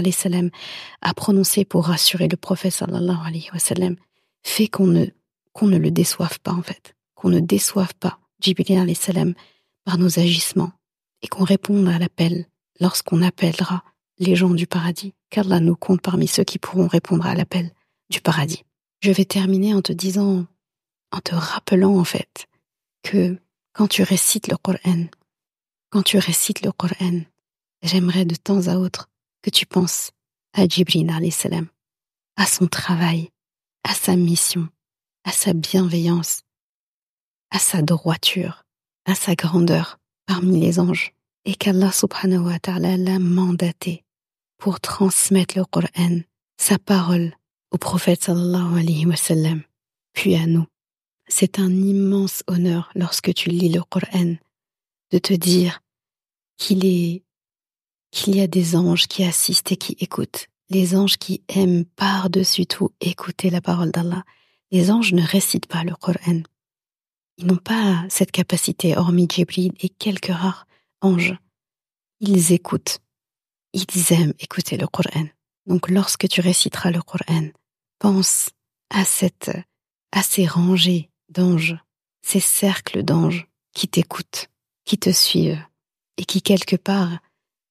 a 1.01 1.14
prononcées 1.14 1.64
pour 1.64 1.87
rassurer 1.87 2.28
le 2.28 2.37
prophète 2.37 2.72
sallallahu 2.72 3.26
alayhi 3.26 3.49
wa 3.53 3.59
sallam. 3.59 3.97
Fais 4.43 4.68
qu'on 4.68 4.87
ne, 4.87 5.07
qu'on 5.53 5.66
ne 5.66 5.78
le 5.78 5.91
déçoive 5.91 6.39
pas 6.41 6.53
en 6.53 6.62
fait 6.62 6.95
qu'on 7.14 7.30
ne 7.30 7.41
déçoive 7.41 7.95
pas 7.95 8.20
Jibril 8.41 8.95
salam 8.95 9.34
par 9.84 9.97
nos 9.97 10.18
agissements 10.18 10.72
et 11.22 11.28
qu'on 11.28 11.45
réponde 11.45 11.89
à 11.89 11.99
l'appel 11.99 12.47
lorsqu'on 12.78 13.22
appellera 13.22 13.82
les 14.19 14.37
gens 14.37 14.51
du 14.51 14.67
paradis, 14.67 15.14
qu'Allah 15.31 15.61
nous 15.61 15.77
compte 15.77 16.01
parmi 16.01 16.27
ceux 16.27 16.45
qui 16.45 16.59
pourront 16.59 16.87
répondre 16.87 17.27
à 17.27 17.35
l'appel 17.35 17.73
du 18.11 18.21
paradis. 18.21 18.64
Je 19.01 19.12
vais 19.12 19.25
terminer 19.25 19.75
en 19.75 19.83
te 19.83 19.93
disant, 19.93 20.47
en 21.12 21.21
te 21.21 21.35
rappelant 21.35 21.97
en 21.99 22.05
fait, 22.05 22.47
que 23.03 23.39
quand 23.73 23.89
tu 23.89 24.03
récites 24.03 24.49
le 24.49 24.57
Coran, 24.57 25.07
quand 25.91 26.03
tu 26.03 26.19
récites 26.19 26.62
le 26.62 26.73
Coran, 26.73 27.21
j'aimerais 27.83 28.25
de 28.25 28.35
temps 28.35 28.69
à 28.69 28.77
autre 28.77 29.09
que 29.43 29.51
tu 29.51 29.67
penses 29.67 30.12
à 30.55 30.67
Jibril 30.67 31.11
salam, 31.33 31.69
à 32.37 32.47
son 32.47 32.67
travail, 32.67 33.31
à 33.85 33.93
sa 33.95 34.17
mission, 34.17 34.69
à 35.25 35.33
sa 35.33 35.53
bienveillance, 35.53 36.43
à 37.51 37.59
sa 37.59 37.83
droiture, 37.83 38.64
à 39.05 39.14
sa 39.14 39.35
grandeur 39.35 39.99
parmi 40.27 40.61
les 40.61 40.81
anges, 40.81 41.12
et 41.45 41.55
qu'Allah 41.55 41.93
subhanahu 41.93 42.47
wa 42.47 42.59
ta'ala 42.59 42.97
l'a 42.97 43.19
mandaté 43.19 44.06
pour 44.59 44.81
transmettre 44.81 45.59
le 45.59 45.65
Coran, 45.65 46.21
sa 46.57 46.79
parole, 46.79 47.35
au 47.71 47.79
prophète 47.79 48.25
sallallahu 48.25 48.79
alayhi 48.79 49.07
wa 49.07 49.17
sallam, 49.17 49.63
puis 50.13 50.35
à 50.37 50.47
nous. 50.47 50.67
C'est 51.29 51.59
un 51.59 51.71
immense 51.71 52.43
honneur 52.47 52.91
lorsque 52.95 53.35
tu 53.35 53.51
lis 53.51 53.69
le 53.69 53.83
Coran 53.83 54.37
de 55.11 55.19
te 55.19 55.35
dire 55.35 55.81
qu'il 56.57 56.85
est 56.87 57.23
qu'il 58.13 58.37
y 58.37 58.41
a 58.41 58.47
des 58.47 58.77
anges 58.77 59.09
qui 59.09 59.25
assistent 59.25 59.73
et 59.73 59.77
qui 59.77 59.97
écoutent, 60.01 60.47
les 60.71 60.97
anges 60.97 61.19
qui 61.19 61.43
aiment 61.49 61.85
par-dessus 61.85 62.65
tout 62.65 62.91
écouter 63.01 63.51
la 63.51 63.61
parole 63.61 63.91
d'Allah. 63.91 64.25
Les 64.71 64.91
anges 64.91 65.13
ne 65.13 65.23
récitent 65.23 65.67
pas 65.67 65.85
le 65.85 65.95
Coran, 65.95 66.43
ils 67.39 67.47
n'ont 67.47 67.57
pas 67.57 68.05
cette 68.09 68.33
capacité, 68.33 68.97
hormis 68.97 69.29
Jibril 69.31 69.73
et 69.81 69.91
quelques 69.91 70.33
rares 70.33 70.67
anges. 71.03 71.37
Ils 72.21 72.53
écoutent. 72.53 72.99
Ils 73.77 74.12
aiment 74.14 74.33
écouter 74.41 74.79
le 74.79 74.87
Coran. 74.87 75.27
Donc 75.66 75.91
lorsque 75.91 76.27
tu 76.29 76.41
réciteras 76.41 76.91
le 76.91 77.03
Coran, 77.03 77.49
pense 77.99 78.49
à 78.89 79.05
cette, 79.05 79.51
à 80.12 80.22
ces 80.22 80.47
rangées 80.47 81.11
d'anges, 81.29 81.77
ces 82.22 82.41
cercles 82.41 83.03
d'anges 83.03 83.47
qui 83.74 83.87
t'écoutent, 83.87 84.49
qui 84.87 84.97
te 84.97 85.11
suivent 85.11 85.62
et 86.16 86.24
qui 86.24 86.41
quelque 86.41 86.77
part 86.77 87.18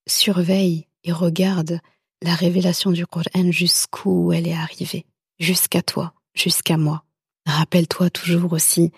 surveillent 0.06 0.86
et 1.03 1.12
regardent 1.12 1.80
la 2.22 2.36
révélation 2.36 2.91
du 2.91 3.08
Coran 3.08 3.51
jusqu'où 3.51 4.32
elle 4.32 4.47
est 4.47 4.53
arrivée, 4.53 5.08
jusqu'à 5.39 5.82
toi, 5.82 6.14
jusqu'à 6.36 6.78
moi. 6.78 7.03
Rappelle-toi 7.47 8.12
toujours 8.12 8.53
aussi 8.53 8.91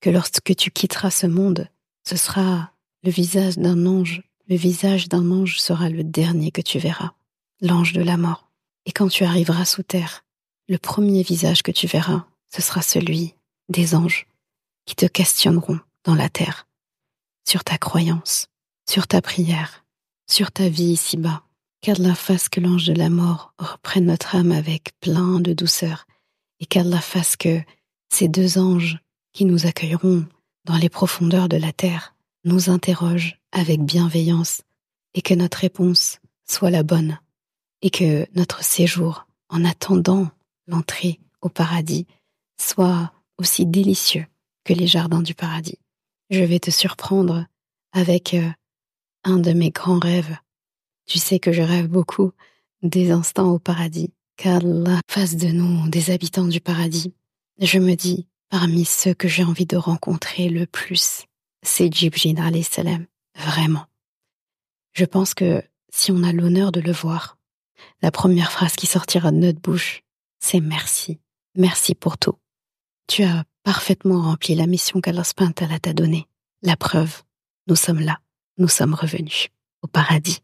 que 0.00 0.08
lorsque 0.08 0.56
tu 0.56 0.70
quitteras 0.70 1.10
ce 1.10 1.26
monde, 1.26 1.68
ce 2.08 2.16
sera 2.16 2.72
le 3.02 3.10
visage 3.10 3.58
d'un 3.58 3.84
ange. 3.84 4.22
Le 4.48 4.54
visage 4.54 5.08
d'un 5.08 5.32
ange 5.32 5.58
sera 5.58 5.88
le 5.88 6.04
dernier 6.04 6.52
que 6.52 6.60
tu 6.60 6.78
verras, 6.78 7.12
l'ange 7.60 7.92
de 7.92 8.02
la 8.02 8.16
mort. 8.16 8.48
Et 8.84 8.92
quand 8.92 9.08
tu 9.08 9.24
arriveras 9.24 9.64
sous 9.64 9.82
terre, 9.82 10.24
le 10.68 10.78
premier 10.78 11.24
visage 11.24 11.64
que 11.64 11.72
tu 11.72 11.88
verras, 11.88 12.26
ce 12.54 12.62
sera 12.62 12.80
celui 12.80 13.34
des 13.68 13.96
anges 13.96 14.28
qui 14.84 14.94
te 14.94 15.06
questionneront 15.06 15.80
dans 16.04 16.14
la 16.14 16.28
terre 16.28 16.68
sur 17.44 17.64
ta 17.64 17.76
croyance, 17.76 18.46
sur 18.88 19.08
ta 19.08 19.20
prière, 19.20 19.84
sur 20.28 20.52
ta 20.52 20.68
vie 20.68 20.92
ici-bas. 20.92 21.42
Qu'Allah 21.80 22.14
fasse 22.14 22.48
que 22.48 22.60
l'ange 22.60 22.86
de 22.86 22.94
la 22.94 23.10
mort 23.10 23.52
reprenne 23.58 24.06
notre 24.06 24.36
âme 24.36 24.52
avec 24.52 24.92
plein 25.00 25.40
de 25.40 25.52
douceur 25.54 26.06
et 26.60 26.66
qu'Allah 26.66 27.00
fasse 27.00 27.36
que 27.36 27.60
ces 28.12 28.28
deux 28.28 28.58
anges 28.58 28.98
qui 29.32 29.44
nous 29.44 29.66
accueilleront 29.66 30.24
dans 30.64 30.76
les 30.76 30.88
profondeurs 30.88 31.48
de 31.48 31.56
la 31.56 31.72
terre 31.72 32.14
nous 32.44 32.70
interrogent 32.70 33.40
avec 33.56 33.80
bienveillance 33.80 34.60
et 35.14 35.22
que 35.22 35.32
notre 35.32 35.58
réponse 35.58 36.20
soit 36.46 36.70
la 36.70 36.82
bonne 36.82 37.18
et 37.80 37.88
que 37.88 38.26
notre 38.34 38.62
séjour 38.62 39.26
en 39.48 39.64
attendant 39.64 40.28
l'entrée 40.66 41.20
au 41.40 41.48
paradis 41.48 42.06
soit 42.60 43.12
aussi 43.38 43.64
délicieux 43.64 44.26
que 44.64 44.74
les 44.74 44.86
jardins 44.86 45.22
du 45.22 45.34
paradis. 45.34 45.78
Je 46.28 46.44
vais 46.44 46.58
te 46.58 46.70
surprendre 46.70 47.46
avec 47.92 48.34
euh, 48.34 48.50
un 49.24 49.38
de 49.38 49.52
mes 49.52 49.70
grands 49.70 49.98
rêves. 49.98 50.36
Tu 51.06 51.18
sais 51.18 51.38
que 51.38 51.52
je 51.52 51.62
rêve 51.62 51.88
beaucoup 51.88 52.32
des 52.82 53.10
instants 53.10 53.52
au 53.52 53.58
paradis, 53.58 54.12
qu'Allah 54.36 55.00
fasse 55.08 55.36
de 55.36 55.48
nous 55.48 55.88
des 55.88 56.10
habitants 56.10 56.46
du 56.46 56.60
paradis. 56.60 57.14
Je 57.58 57.78
me 57.78 57.94
dis, 57.94 58.26
parmi 58.50 58.84
ceux 58.84 59.14
que 59.14 59.28
j'ai 59.28 59.44
envie 59.44 59.66
de 59.66 59.78
rencontrer 59.78 60.50
le 60.50 60.66
plus, 60.66 61.24
c'est 61.62 61.92
Jibril 61.92 62.36
salam. 62.64 63.06
Vraiment. 63.36 63.86
Je 64.92 65.04
pense 65.04 65.34
que 65.34 65.62
si 65.90 66.10
on 66.10 66.22
a 66.22 66.32
l'honneur 66.32 66.72
de 66.72 66.80
le 66.80 66.92
voir, 66.92 67.38
la 68.02 68.10
première 68.10 68.50
phrase 68.50 68.74
qui 68.76 68.86
sortira 68.86 69.30
de 69.30 69.36
notre 69.36 69.60
bouche, 69.60 70.02
c'est 70.40 70.60
merci. 70.60 71.20
Merci 71.56 71.94
pour 71.94 72.18
tout. 72.18 72.38
Tu 73.06 73.22
as 73.22 73.44
parfaitement 73.62 74.22
rempli 74.22 74.54
la 74.54 74.66
mission 74.66 75.00
qu'Allah 75.00 75.24
t'a 75.24 75.92
donnée. 75.92 76.26
La 76.62 76.76
preuve, 76.76 77.22
nous 77.66 77.76
sommes 77.76 78.00
là, 78.00 78.18
nous 78.58 78.68
sommes 78.68 78.94
revenus 78.94 79.48
au 79.82 79.86
paradis, 79.86 80.40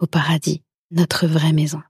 au 0.00 0.06
paradis, 0.06 0.62
notre 0.90 1.26
vraie 1.26 1.52
maison. 1.52 1.82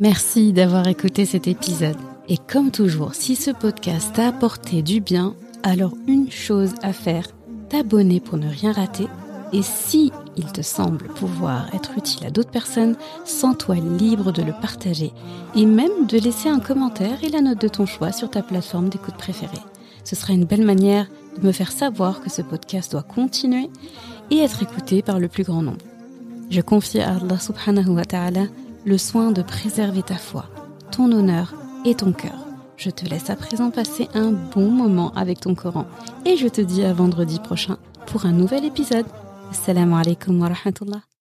Merci 0.00 0.52
d'avoir 0.52 0.86
écouté 0.88 1.26
cet 1.26 1.46
épisode. 1.46 1.98
Et 2.28 2.38
comme 2.38 2.70
toujours, 2.70 3.14
si 3.14 3.36
ce 3.36 3.50
podcast 3.50 4.14
t'a 4.14 4.28
apporté 4.28 4.82
du 4.82 5.00
bien, 5.00 5.36
alors 5.62 5.92
une 6.06 6.30
chose 6.30 6.74
à 6.82 6.92
faire, 6.92 7.26
t'abonner 7.72 8.20
pour 8.20 8.36
ne 8.38 8.48
rien 8.48 8.72
rater. 8.72 9.08
Et 9.54 9.62
si 9.62 10.12
il 10.36 10.44
te 10.52 10.62
semble 10.62 11.08
pouvoir 11.08 11.74
être 11.74 11.92
utile 11.96 12.26
à 12.26 12.30
d'autres 12.30 12.50
personnes, 12.50 12.96
sens-toi 13.24 13.76
libre 13.76 14.30
de 14.30 14.42
le 14.42 14.52
partager 14.52 15.12
et 15.56 15.66
même 15.66 16.06
de 16.06 16.18
laisser 16.18 16.48
un 16.48 16.60
commentaire 16.60 17.24
et 17.24 17.28
la 17.28 17.40
note 17.40 17.60
de 17.60 17.68
ton 17.68 17.86
choix 17.86 18.12
sur 18.12 18.30
ta 18.30 18.42
plateforme 18.42 18.88
d'écoute 18.88 19.16
préférée. 19.16 19.58
Ce 20.04 20.16
sera 20.16 20.32
une 20.32 20.44
belle 20.44 20.64
manière 20.64 21.06
de 21.40 21.46
me 21.46 21.52
faire 21.52 21.72
savoir 21.72 22.20
que 22.20 22.30
ce 22.30 22.42
podcast 22.42 22.92
doit 22.92 23.02
continuer 23.02 23.70
et 24.30 24.38
être 24.38 24.62
écouté 24.62 25.02
par 25.02 25.18
le 25.18 25.28
plus 25.28 25.44
grand 25.44 25.62
nombre. 25.62 25.84
Je 26.50 26.60
confie 26.60 27.00
à 27.00 27.16
Allah 27.16 27.38
subhanahu 27.38 27.90
wa 27.90 28.04
ta'ala 28.04 28.44
le 28.84 28.98
soin 28.98 29.32
de 29.32 29.42
préserver 29.42 30.02
ta 30.02 30.16
foi, 30.16 30.46
ton 30.90 31.10
honneur 31.10 31.54
et 31.84 31.94
ton 31.94 32.12
cœur. 32.12 32.51
Je 32.76 32.90
te 32.90 33.04
laisse 33.04 33.30
à 33.30 33.36
présent 33.36 33.70
passer 33.70 34.08
un 34.14 34.32
bon 34.32 34.70
moment 34.70 35.12
avec 35.14 35.40
ton 35.40 35.54
Coran 35.54 35.86
et 36.24 36.36
je 36.36 36.48
te 36.48 36.60
dis 36.60 36.84
à 36.84 36.92
vendredi 36.92 37.38
prochain 37.38 37.78
pour 38.06 38.26
un 38.26 38.32
nouvel 38.32 38.64
épisode. 38.64 39.06
Assalamu 39.50 39.94
alaikum 39.94 40.40
wa 40.40 40.48
rahmatullah. 40.48 41.02